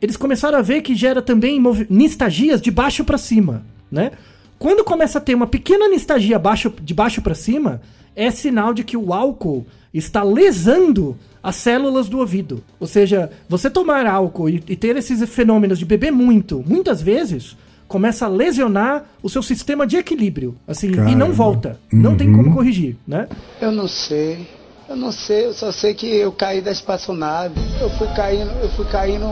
Eles 0.00 0.16
começaram 0.16 0.58
a 0.58 0.62
ver 0.62 0.82
que 0.82 0.94
gera 0.94 1.22
também 1.22 1.60
nistagias 1.88 2.60
de 2.60 2.70
baixo 2.70 3.02
pra 3.02 3.18
cima, 3.18 3.64
né? 3.90 4.12
Quando 4.58 4.84
começa 4.84 5.18
a 5.18 5.20
ter 5.20 5.34
uma 5.34 5.46
pequena 5.46 5.88
nistagia 5.88 6.38
baixo, 6.38 6.72
de 6.82 6.94
baixo 6.94 7.20
para 7.20 7.34
cima, 7.34 7.80
é 8.16 8.30
sinal 8.30 8.72
de 8.72 8.82
que 8.82 8.96
o 8.96 9.12
álcool 9.12 9.66
está 9.92 10.22
lesando 10.22 11.16
as 11.42 11.56
células 11.56 12.08
do 12.08 12.18
ouvido. 12.18 12.64
Ou 12.80 12.86
seja, 12.86 13.30
você 13.48 13.70
tomar 13.70 14.06
álcool 14.06 14.48
e, 14.48 14.62
e 14.66 14.74
ter 14.74 14.96
esses 14.96 15.22
fenômenos 15.28 15.78
de 15.78 15.84
beber 15.84 16.10
muito, 16.10 16.64
muitas 16.66 17.00
vezes, 17.00 17.56
começa 17.86 18.26
a 18.26 18.28
lesionar 18.28 19.04
o 19.22 19.28
seu 19.28 19.42
sistema 19.42 19.86
de 19.86 19.96
equilíbrio. 19.96 20.56
Assim, 20.66 20.88
e 20.88 20.96
não 20.96 21.28
Caramba. 21.28 21.32
volta. 21.32 21.80
Não 21.92 22.16
tem 22.16 22.32
como 22.32 22.52
corrigir, 22.52 22.96
né? 23.06 23.28
Eu 23.60 23.70
não 23.70 23.86
sei. 23.86 24.48
Eu 24.88 24.96
não 24.96 25.10
sei, 25.10 25.46
eu 25.46 25.52
só 25.52 25.72
sei 25.72 25.94
que 25.94 26.06
eu 26.06 26.30
caí 26.30 26.60
da 26.60 26.70
espaçonave. 26.70 27.54
Eu 27.80 27.90
fui 27.90 28.06
caindo, 28.14 28.50
eu 28.62 28.68
fui 28.70 28.86
caindo 28.86 29.26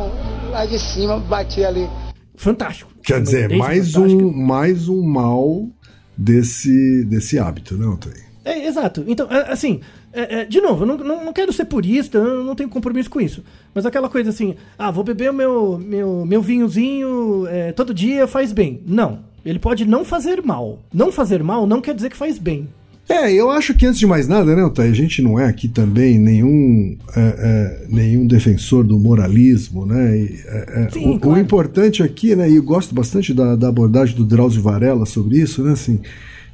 lá 0.51 0.67
de 0.67 0.79
cima, 0.79 1.19
bati 1.19 1.65
ali. 1.65 1.89
Fantástico. 2.35 2.91
Quer 3.05 3.23
dizer, 3.23 3.57
mais 3.57 3.95
um, 3.95 4.33
mais 4.33 4.89
um 4.89 5.03
mal 5.03 5.69
desse, 6.17 7.05
desse 7.05 7.39
hábito, 7.39 7.77
não, 7.77 7.97
Thay? 7.97 8.34
É, 8.45 8.67
exato. 8.67 9.05
Então, 9.07 9.27
é, 9.31 9.53
assim, 9.53 9.81
é, 10.13 10.41
é, 10.41 10.45
de 10.45 10.61
novo, 10.61 10.83
eu 10.83 10.87
não, 10.87 10.97
não, 10.99 11.25
não 11.25 11.33
quero 11.33 11.53
ser 11.53 11.65
purista, 11.65 12.19
eu 12.19 12.45
não 12.45 12.55
tenho 12.55 12.69
compromisso 12.69 13.09
com 13.09 13.21
isso. 13.21 13.43
Mas 13.75 13.87
aquela 13.87 14.09
coisa 14.09 14.31
assim, 14.31 14.55
ah, 14.79 14.91
vou 14.91 15.03
beber 15.03 15.31
o 15.31 15.35
meu, 15.35 15.79
meu, 15.79 16.27
meu 16.27 16.43
vinhozinho 16.43 17.47
é, 17.49 17.73
todo 17.73 17.95
dia, 17.95 18.27
faz 18.27 18.53
bem. 18.53 18.81
Não. 18.87 19.21
Ele 19.45 19.59
pode 19.59 19.85
não 19.85 20.05
fazer 20.05 20.43
mal. 20.43 20.79
Não 20.93 21.11
fazer 21.11 21.43
mal 21.43 21.67
não 21.67 21.81
quer 21.81 21.95
dizer 21.95 22.11
que 22.11 22.17
faz 22.17 22.39
bem. 22.39 22.69
É, 23.09 23.31
eu 23.31 23.51
acho 23.51 23.75
que 23.75 23.85
antes 23.85 23.99
de 23.99 24.07
mais 24.07 24.27
nada, 24.27 24.57
né, 24.57 24.71
Thay, 24.75 24.89
a 24.89 24.95
gente 24.95 25.21
não 25.21 25.39
é 25.39 25.47
aqui 25.47 25.69
também 25.69 26.19
nenhum, 26.19 26.97
é, 27.15 27.21
é, 27.21 27.87
nenhum 27.91 28.27
defensor 28.27 28.83
do 28.83 28.99
moralismo, 28.99 29.85
né? 29.85 30.19
e, 30.19 30.41
é, 30.47 30.85
é, 30.85 30.91
Sim, 30.91 31.07
o, 31.07 31.15
o 31.17 31.21
claro. 31.21 31.39
importante 31.39 32.03
aqui, 32.03 32.35
né, 32.35 32.49
e 32.49 32.57
eu 32.57 32.63
gosto 32.63 32.95
bastante 32.95 33.35
da, 33.35 33.57
da 33.57 33.69
abordagem 33.69 34.17
do 34.17 34.25
Drauzio 34.25 34.63
Varela 34.63 35.05
sobre 35.05 35.39
isso, 35.39 35.63
né, 35.63 35.73
assim, 35.73 36.01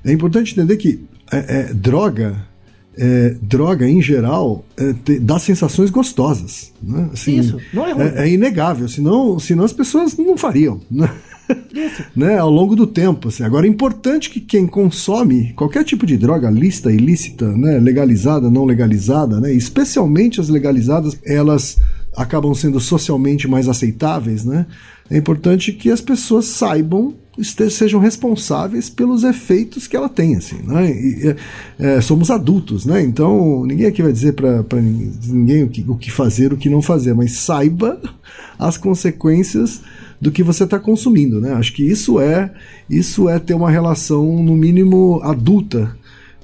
é 0.04 0.12
importante 0.12 0.52
entender 0.52 0.76
que 0.76 1.04
é, 1.32 1.60
é, 1.60 1.74
droga, 1.74 2.44
é, 2.96 3.36
droga 3.40 3.88
em 3.88 4.00
geral, 4.02 4.64
é, 4.76 4.92
te- 4.92 5.18
dá 5.18 5.38
sensações 5.38 5.90
gostosas, 5.90 6.72
né? 6.82 7.08
Assim, 7.12 7.38
Isso, 7.38 7.58
não 7.72 7.86
é 7.86 7.92
ruim. 7.92 8.04
É, 8.04 8.22
é 8.24 8.28
inegável, 8.28 8.88
senão, 8.88 9.38
senão 9.38 9.64
as 9.64 9.72
pessoas 9.72 10.16
não 10.16 10.36
fariam, 10.36 10.80
né? 10.90 11.10
né, 12.14 12.38
ao 12.38 12.50
longo 12.50 12.76
do 12.76 12.86
tempo. 12.86 13.28
Assim. 13.28 13.42
Agora, 13.42 13.66
é 13.66 13.68
importante 13.68 14.30
que 14.30 14.40
quem 14.40 14.66
consome 14.66 15.52
qualquer 15.54 15.84
tipo 15.84 16.06
de 16.06 16.16
droga 16.16 16.50
lícita, 16.50 16.92
ilícita, 16.92 17.46
né, 17.50 17.78
legalizada, 17.78 18.50
não 18.50 18.64
legalizada, 18.64 19.40
né, 19.40 19.52
especialmente 19.52 20.40
as 20.40 20.48
legalizadas, 20.48 21.18
elas 21.24 21.78
acabam 22.16 22.54
sendo 22.54 22.80
socialmente 22.80 23.46
mais 23.48 23.68
aceitáveis, 23.68 24.44
né? 24.44 24.66
É 25.08 25.16
importante 25.16 25.72
que 25.72 25.90
as 25.90 26.00
pessoas 26.00 26.46
saibam 26.46 27.14
sejam 27.42 28.00
responsáveis 28.00 28.90
pelos 28.90 29.24
efeitos 29.24 29.86
que 29.86 29.96
ela 29.96 30.08
tem, 30.08 30.36
assim, 30.36 30.62
né? 30.62 30.90
E, 30.90 31.28
é, 31.28 31.96
é, 31.96 32.00
somos 32.00 32.30
adultos, 32.30 32.86
né? 32.86 33.02
Então 33.02 33.64
ninguém 33.64 33.86
aqui 33.86 34.02
vai 34.02 34.12
dizer 34.12 34.32
para 34.34 34.80
ninguém 34.80 35.64
o 35.64 35.68
que, 35.68 35.84
o 35.88 35.96
que 35.96 36.10
fazer, 36.10 36.52
o 36.52 36.56
que 36.56 36.68
não 36.68 36.82
fazer, 36.82 37.14
mas 37.14 37.32
saiba 37.38 38.00
as 38.58 38.76
consequências 38.76 39.80
do 40.20 40.30
que 40.30 40.42
você 40.42 40.64
está 40.64 40.78
consumindo, 40.78 41.40
né? 41.40 41.52
Acho 41.54 41.72
que 41.72 41.82
isso 41.82 42.20
é 42.20 42.52
isso 42.88 43.28
é 43.28 43.38
ter 43.38 43.54
uma 43.54 43.70
relação 43.70 44.42
no 44.42 44.54
mínimo 44.54 45.20
adulta 45.22 45.96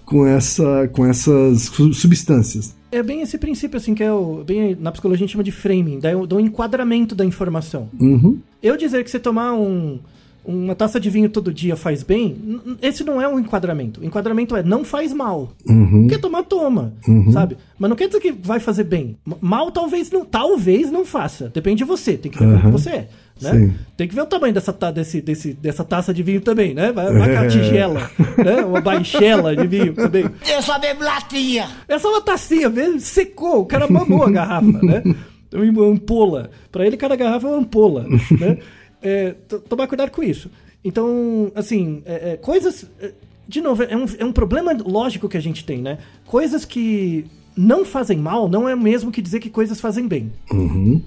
com 0.05 0.27
essa 0.27 0.89
com 0.93 1.05
essas 1.05 1.63
su- 1.63 1.93
substâncias. 1.93 2.75
É 2.91 3.03
bem 3.03 3.21
esse 3.21 3.37
princípio, 3.37 3.77
assim, 3.77 3.95
que 3.95 4.03
é 4.03 4.13
o. 4.13 4.45
Bem, 4.45 4.77
na 4.81 4.93
psicologia 4.93 5.25
a 5.25 5.27
gente 5.27 5.33
chama 5.33 5.45
de 5.45 5.51
framing, 5.51 5.99
do 6.27 6.39
enquadramento 6.39 7.15
da 7.15 7.25
informação. 7.25 7.91
Uhum. 7.99 8.39
Eu 8.63 8.77
dizer 8.77 9.03
que 9.05 9.11
você 9.11 9.19
tomar 9.19 9.55
um, 9.55 9.99
uma 10.47 10.75
taça 10.75 10.99
de 11.01 11.11
vinho 11.11 11.29
todo 11.29 11.53
dia 11.53 11.77
faz 11.77 12.03
bem, 12.03 12.37
esse 12.81 13.03
não 13.05 13.21
é 13.21 13.27
um 13.29 13.39
enquadramento. 13.39 14.01
O 14.01 14.05
enquadramento 14.05 14.55
é 14.57 14.63
não 14.63 14.85
faz 14.85 15.13
mal. 15.13 15.51
Uhum. 15.69 16.07
Quer 16.09 16.19
tomar, 16.19 16.43
toma. 16.45 16.93
Sabe? 17.33 17.57
Mas 17.79 17.89
não 17.91 17.97
quer 17.97 18.07
dizer 18.07 18.21
que 18.21 18.33
vai 18.33 18.61
fazer 18.61 18.85
bem. 18.85 19.17
Mal 19.41 19.71
talvez 19.71 20.11
não, 20.11 20.25
talvez 20.25 20.91
não 20.91 21.05
faça. 21.05 21.51
Depende 21.53 21.79
de 21.79 21.85
você. 21.85 22.17
Tem 22.17 22.31
que 22.31 22.39
ver 22.39 22.61
como 22.61 22.73
você 22.73 22.91
é. 22.91 23.09
Né? 23.41 23.75
Tem 23.99 24.09
que 24.09 24.15
ver 24.15 24.23
o 24.23 24.27
tamanho 24.27 24.55
dessa, 24.55 24.73
ta- 24.73 24.91
desse, 24.91 25.21
desse, 25.21 25.53
dessa 25.53 25.85
taça 25.85 26.15
de 26.15 26.23
vinho 26.23 26.41
também, 26.41 26.73
né? 26.73 26.91
Vai, 26.91 27.13
vai 27.13 27.35
com 27.35 27.41
a 27.43 27.47
tigela, 27.49 28.11
né? 28.39 28.65
Uma 28.65 28.81
baixela 28.81 29.55
de 29.55 29.67
vinho 29.67 29.93
também. 29.95 30.25
Eu 30.51 30.63
só 30.63 30.79
bebo 30.79 31.05
latinha. 31.05 31.69
É 31.87 31.99
só 31.99 32.09
uma 32.11 32.23
tacinha 32.23 32.71
mesmo, 32.71 32.99
secou, 32.99 33.61
o 33.61 33.67
cara 33.67 33.87
mamou 33.89 34.23
a 34.25 34.31
garrafa, 34.31 34.67
né? 34.83 35.03
Então, 35.49 35.63
Uma 35.63 35.87
ampola. 35.93 36.51
Pra 36.73 36.85
ele, 36.85 36.97
cada 36.97 37.15
garrafa 37.15 37.47
é 37.47 37.51
uma 37.51 37.59
ampola, 37.59 38.05
né? 38.41 38.59
É, 39.07 39.35
tomar 39.69 39.87
cuidado 39.87 40.11
com 40.11 40.23
isso. 40.23 40.51
Então, 40.85 41.51
assim, 41.55 42.03
é, 42.05 42.33
é, 42.33 42.37
coisas... 42.37 42.87
é, 43.01 43.13
De 43.49 43.61
novo, 43.61 43.83
é 43.85 43.97
um, 43.97 44.05
é 44.19 44.25
um 44.25 44.33
problema 44.33 44.73
lógico 44.85 45.29
que 45.29 45.37
a 45.37 45.41
gente 45.41 45.65
tem, 45.65 45.81
né? 45.81 45.99
Coisas 46.27 46.65
que 46.65 47.25
não 47.57 47.85
fazem 47.85 48.19
mal 48.19 48.49
não 48.49 48.69
é 48.69 48.75
o 48.75 48.81
mesmo 48.81 49.11
que 49.13 49.23
dizer 49.23 49.39
que 49.41 49.49
coisas 49.49 49.81
fazem 49.81 50.07
bem, 50.09 50.33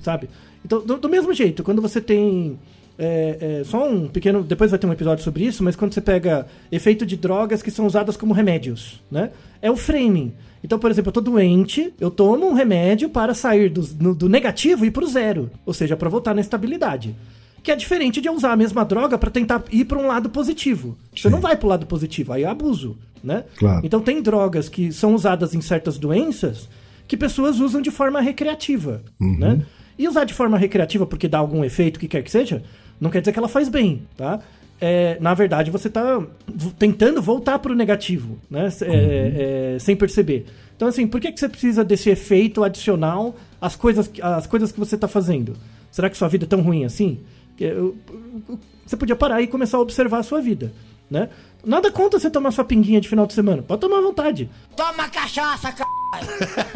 sabe? 0.02 0.30
Então, 0.66 0.82
do, 0.86 0.97
do 0.97 1.10
mesmo 1.10 1.34
jeito, 1.34 1.64
quando 1.64 1.82
você 1.82 2.00
tem... 2.02 2.58
é, 2.97 3.60
é, 3.62 3.64
só 3.66 3.88
um 3.89 4.08
pequeno. 4.08 4.43
Depois 4.43 4.72
vai 4.72 4.80
ter 4.80 4.88
um 4.88 4.91
episódio 4.93 5.24
sobre 5.24 5.43
isso, 5.45 5.64
mas 5.64 5.76
quando 5.76 5.93
você 5.93 6.02
pega 6.02 6.47
efeito 6.72 7.06
de 7.06 7.16
drogas 7.18 7.62
que 7.62 7.70
são 7.72 7.86
usadas 7.86 8.16
como 8.18 8.34
remédios, 8.34 9.02
né? 9.12 9.32
É 9.62 9.70
o 9.70 9.76
framing. 9.78 10.34
Então, 10.64 10.78
por 10.80 10.91
exemplo, 10.91 11.10
eu 11.10 11.14
tô 11.14 11.22
doente, 11.22 11.93
eu 12.00 12.12
tomo 12.12 12.45
um 12.50 12.54
remédio 12.54 13.10
para 13.10 13.34
sair 13.34 13.70
do, 13.70 13.82
no- 14.00 14.16
do 14.16 14.28
negativo 14.28 14.84
e 14.84 14.88
ir 14.89 14.91
pro 14.91 15.08
zero. 15.08 15.50
Ou 15.66 15.74
seja, 15.74 15.95
para 15.95 16.10
voltar 16.10 16.34
na 16.34 16.41
estabilidade. 16.41 17.16
Que 17.64 17.72
é 17.72 17.76
diferente 17.76 18.22
de 18.22 18.28
eu 18.28 18.34
usar 18.34 18.51
a 18.53 18.55
mesma 18.55 18.84
droga 18.86 19.18
para 19.18 19.30
tentar 19.30 19.64
ir 19.72 19.86
para 19.86 19.97
um 19.97 20.07
lado 20.07 20.30
positivo. 20.30 20.97
Você 21.16 21.30
não 21.30 21.39
vai 21.41 21.55
pro 21.57 21.68
lado 21.68 21.86
positivo, 21.86 22.32
aí 22.34 22.43
é 22.43 22.47
abuso, 22.47 22.97
né? 23.24 23.43
Claro. 23.57 23.82
Então 23.86 23.99
tem 23.99 24.22
drogas 24.22 24.70
que 24.70 24.91
são 24.91 25.14
usadas 25.14 25.53
em 25.53 25.62
certas 25.62 25.97
doenças 25.97 26.70
que 27.07 27.18
pessoas 27.18 27.60
usam 27.60 27.82
de 27.82 27.91
forma 27.91 28.22
recreativa, 28.22 29.01
né? 29.20 29.62
E 29.97 30.07
usar 30.07 30.24
de 30.24 30.34
forma 30.34 30.57
recreativa 30.57 31.05
porque 31.05 31.28
dá 31.28 31.39
algum 31.39 31.64
efeito, 31.66 31.97
o 31.97 31.99
que 31.99 32.07
quer 32.07 32.24
que 32.24 32.32
seja, 32.32 32.64
não 33.01 33.10
quer 33.10 33.20
dizer 33.20 33.34
que 33.34 33.39
ela 33.39 33.49
faz 33.49 33.68
bem, 33.68 34.03
tá? 34.16 34.39
É, 34.82 35.18
na 35.20 35.34
verdade, 35.34 35.70
você 35.70 35.89
tá 35.89 36.20
v- 36.20 36.72
tentando 36.80 37.22
voltar 37.22 37.60
pro 37.60 37.76
negativo, 37.76 38.38
né? 38.49 38.70
É, 38.84 39.74
é, 39.76 39.80
sem 39.80 39.95
perceber. 39.97 40.45
Então, 40.78 40.88
assim, 40.88 41.05
por 41.05 41.20
que, 41.20 41.30
que 41.34 41.39
você 41.39 41.49
precisa 41.49 41.84
desse 41.84 42.10
efeito 42.10 42.64
adicional 42.64 43.36
às 43.60 43.76
coisas, 43.76 44.07
que- 44.07 44.22
às 44.22 44.47
coisas 44.47 44.72
que 44.72 44.80
você 44.80 44.97
tá 44.97 45.10
fazendo? 45.10 45.53
Será 45.91 46.10
que 46.10 46.16
sua 46.18 46.30
vida 46.30 46.45
é 46.45 46.47
tão 46.47 46.62
ruim 46.62 46.86
assim? 46.86 47.20
Você 48.86 48.97
podia 48.97 49.16
parar 49.16 49.41
e 49.41 49.47
começar 49.47 49.78
a 49.78 49.82
observar 49.82 50.20
a 50.20 50.24
sua 50.24 50.41
vida, 50.41 50.74
né? 51.10 51.30
Nada 51.64 51.91
contra 51.91 52.20
você 52.20 52.30
tomar 52.30 52.51
sua 52.51 52.64
pinguinha 52.64 53.01
de 53.01 53.10
final 53.10 53.28
de 53.28 53.34
semana. 53.34 53.62
Pode 53.62 53.82
tomar 53.82 53.97
à 53.97 54.01
vontade. 54.01 54.49
Toma 54.76 55.10
cachaça, 55.10 55.72
c... 55.72 55.84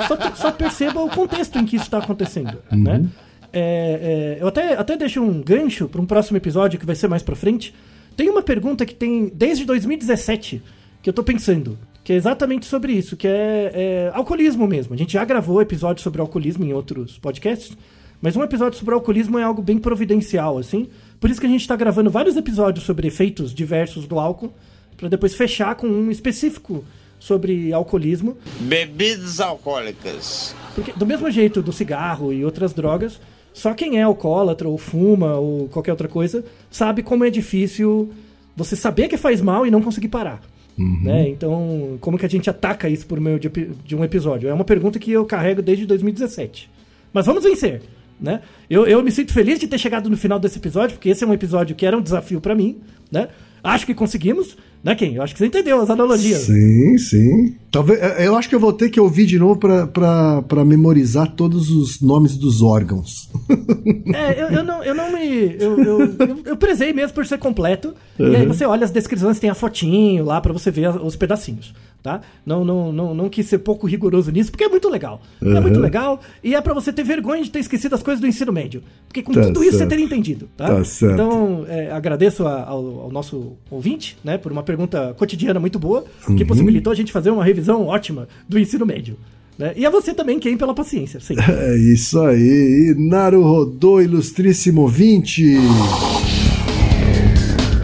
Só, 0.08 0.36
só 0.36 0.52
perceba 0.52 1.02
o 1.02 1.10
contexto 1.10 1.58
em 1.58 1.66
que 1.66 1.76
isso 1.76 1.86
está 1.86 2.00
acontecendo, 2.00 2.62
né? 2.72 3.06
É, 3.52 4.38
é, 4.40 4.42
eu 4.42 4.48
até, 4.48 4.74
até 4.74 4.98
deixo 4.98 5.22
um 5.22 5.42
gancho 5.42 5.88
para 5.88 6.02
um 6.02 6.06
próximo 6.06 6.38
episódio 6.38 6.80
que 6.80 6.86
vai 6.86 6.96
ser 6.96 7.08
mais 7.08 7.22
pra 7.22 7.36
frente. 7.36 7.74
Tem 8.18 8.28
uma 8.30 8.42
pergunta 8.42 8.86
que 8.86 8.96
tem 8.96 9.32
desde 9.34 9.64
2017 9.66 10.62
que 11.02 11.10
eu 11.10 11.14
tô 11.14 11.24
pensando, 11.24 11.78
que 12.04 12.14
é 12.14 12.16
exatamente 12.16 12.66
sobre 12.66 12.94
isso, 12.94 13.16
que 13.16 13.28
é, 13.28 13.72
é 13.74 14.12
alcoolismo 14.14 14.68
mesmo. 14.68 14.94
A 14.94 14.98
gente 14.98 15.14
já 15.14 15.24
gravou 15.24 15.62
episódios 15.62 16.04
sobre 16.04 16.22
alcoolismo 16.22 16.64
em 16.64 16.74
outros 16.74 17.18
podcasts, 17.20 17.78
mas 18.24 18.38
um 18.38 18.42
episódio 18.42 18.80
sobre 18.80 18.96
alcoolismo 18.96 19.38
é 19.38 19.44
algo 19.44 19.62
bem 19.62 19.78
providencial, 19.78 20.58
assim. 20.58 20.88
Por 21.20 21.30
isso 21.30 21.42
que 21.42 21.46
a 21.46 21.50
gente 21.50 21.68
tá 21.68 21.76
gravando 21.76 22.10
vários 22.10 22.38
episódios 22.38 22.86
sobre 22.86 23.06
efeitos 23.06 23.54
diversos 23.54 24.08
do 24.08 24.18
álcool, 24.18 24.54
para 24.96 25.10
depois 25.10 25.36
fechar 25.36 25.76
com 25.76 25.88
um 25.88 26.10
específico 26.10 26.86
sobre 27.20 27.74
alcoolismo. 27.74 28.38
Bebidas 28.62 29.42
alcoólicas. 29.42 30.56
Porque, 30.74 30.94
do 30.94 31.06
mesmo 31.06 31.30
jeito 31.30 31.62
do 31.62 31.74
cigarro 31.74 32.32
e 32.32 32.46
outras 32.46 32.72
drogas, 32.72 33.20
só 33.54 33.74
quem 33.74 34.00
é 34.00 34.04
alcoólatra 34.04 34.70
ou 34.70 34.78
fuma 34.78 35.36
ou 35.36 35.68
qualquer 35.68 35.92
outra 35.92 36.08
coisa 36.08 36.46
sabe 36.72 37.04
como 37.04 37.26
é 37.26 37.30
difícil 37.30 38.14
você 38.56 38.78
saber 38.78 39.10
que 39.10 39.18
faz 39.18 39.42
mal 39.42 39.68
e 39.68 39.72
não 39.72 39.82
conseguir 39.82 40.08
parar. 40.08 40.42
Né? 40.78 41.28
Então, 41.28 41.98
como 42.00 42.18
que 42.18 42.26
a 42.26 42.30
gente 42.30 42.50
ataca 42.50 42.88
isso 42.88 43.06
por 43.06 43.20
meio 43.20 43.38
de, 43.38 43.50
de 43.50 43.98
um 43.98 44.04
episódio? 44.06 44.48
É 44.48 44.54
uma 44.54 44.64
pergunta 44.64 44.98
que 44.98 45.12
eu 45.12 45.26
carrego 45.26 45.62
desde 45.62 45.86
2017. 45.86 46.72
Mas 47.12 47.26
vamos 47.26 47.44
vencer! 47.44 47.82
Né? 48.24 48.40
Eu, 48.70 48.88
eu 48.88 49.04
me 49.04 49.12
sinto 49.12 49.34
feliz 49.34 49.60
de 49.60 49.68
ter 49.68 49.78
chegado 49.78 50.10
no 50.10 50.16
final 50.16 50.40
desse 50.40 50.58
episódio, 50.58 50.96
porque 50.96 51.10
esse 51.10 51.26
é 51.26 51.28
um 51.28 51.34
episódio 51.34 51.76
que 51.76 51.86
era 51.86 51.98
um 51.98 52.02
desafio 52.02 52.40
pra 52.40 52.56
mim. 52.56 52.78
Né? 53.12 53.28
Acho 53.62 53.86
que 53.86 53.94
conseguimos. 53.94 54.56
Né, 54.82 54.96
Ken? 54.96 55.14
Eu 55.14 55.24
acho 55.24 55.34
que 55.34 55.40
você 55.40 55.46
entendeu 55.46 55.82
as 55.82 55.90
analogias. 55.90 56.42
Sim, 56.42 56.98
sim. 56.98 57.56
Talvez, 57.72 58.02
é, 58.02 58.28
eu 58.28 58.36
acho 58.36 58.50
que 58.50 58.56
eu 58.56 58.60
vou 58.60 58.74
ter 58.74 58.90
que 58.90 59.00
ouvir 59.00 59.26
de 59.26 59.40
novo 59.40 59.58
pra 59.58 60.66
memorizar 60.66 61.32
todos 61.36 61.70
os 61.70 62.02
nomes 62.02 62.38
dos 62.38 62.62
órgãos. 62.62 63.30
É, 64.14 64.42
eu, 64.42 64.48
eu 64.50 64.64
não, 64.64 64.84
eu 64.84 64.94
não 64.94 65.12
me. 65.12 65.56
Eu, 65.60 65.80
eu, 65.80 66.00
eu, 66.02 66.40
eu 66.46 66.58
prezei 66.58 66.94
mesmo 66.94 67.14
por 67.14 67.26
ser 67.26 67.38
completo. 67.38 67.94
E 68.20 68.36
aí 68.36 68.46
você 68.46 68.66
olha 68.66 68.86
as 68.86 68.92
descrições, 68.92 69.40
tem 69.40 69.50
a 69.50 69.56
fotinho 69.56 70.24
lá 70.24 70.40
pra 70.40 70.54
você 70.54 70.70
ver 70.70 70.90
os 70.90 71.16
pedacinhos. 71.16 71.74
Tá? 72.04 72.20
Não, 72.46 72.66
não, 72.66 72.92
não, 72.92 73.16
não 73.16 73.30
quis 73.30 73.46
ser 73.48 73.60
pouco 73.60 73.88
rigoroso 73.88 74.30
nisso, 74.30 74.52
porque 74.52 74.66
é 74.66 74.68
muito 74.68 74.90
legal. 74.90 75.22
É 75.42 75.60
muito 75.62 75.80
legal. 75.80 76.20
E 76.44 76.54
é 76.54 76.60
pra 76.60 76.74
você 76.74 76.92
ter 76.92 77.02
vergonha 77.06 77.42
de 77.42 77.50
ter 77.50 77.60
esquecido 77.60 77.96
as 77.96 78.04
coisas 78.04 78.20
do 78.20 78.28
ensino 78.28 78.52
médio. 78.52 78.84
Porque 79.08 79.24
com 79.24 79.32
Tá 79.32 79.44
tudo 79.44 79.62
isso 79.64 79.72
você 79.72 79.78
certo. 79.78 79.90
teria 79.92 80.04
entendido. 80.06 80.50
Tá? 80.58 80.68
Tá 80.68 80.84
certo. 80.84 81.14
Então, 81.14 81.66
é, 81.66 81.90
agradeço 81.92 82.46
a- 82.46 82.62
ao, 82.66 83.04
ao 83.04 83.10
nosso 83.12 83.54
ouvinte, 83.72 84.18
né, 84.22 84.38
por 84.38 84.52
uma 84.52 84.64
pergunta 84.64 85.16
cotidiana 85.18 85.62
muito 85.62 85.80
boa, 85.80 86.04
Uhum. 86.28 86.36
que 86.36 86.44
possibilitou 86.44 86.92
a 86.92 86.96
gente 86.96 87.10
fazer 87.10 87.30
uma 87.32 87.46
revisão 87.46 87.88
ótima 87.88 88.28
do 88.50 88.60
ensino 88.60 88.86
médio. 88.86 89.16
Né? 89.58 89.72
E 89.78 89.86
a 89.86 89.90
você 89.90 90.14
também, 90.14 90.40
Ken, 90.40 90.58
pela 90.58 90.74
paciência. 90.74 91.22
Sim. 91.22 91.36
É 91.48 91.78
isso 91.78 92.20
aí. 92.20 92.94
Naru 92.98 93.44
Rodô, 93.44 94.02
ilustríssimo 94.02 94.82
ouvinte. 94.82 95.56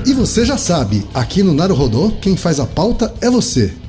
E 0.06 0.14
você 0.14 0.44
já 0.44 0.58
sabe, 0.58 1.04
aqui 1.14 1.44
no 1.44 1.54
Naruhodô, 1.54 2.12
quem 2.20 2.36
faz 2.36 2.60
a 2.60 2.66
pauta 2.66 3.14
é 3.22 3.30
você. 3.30 3.72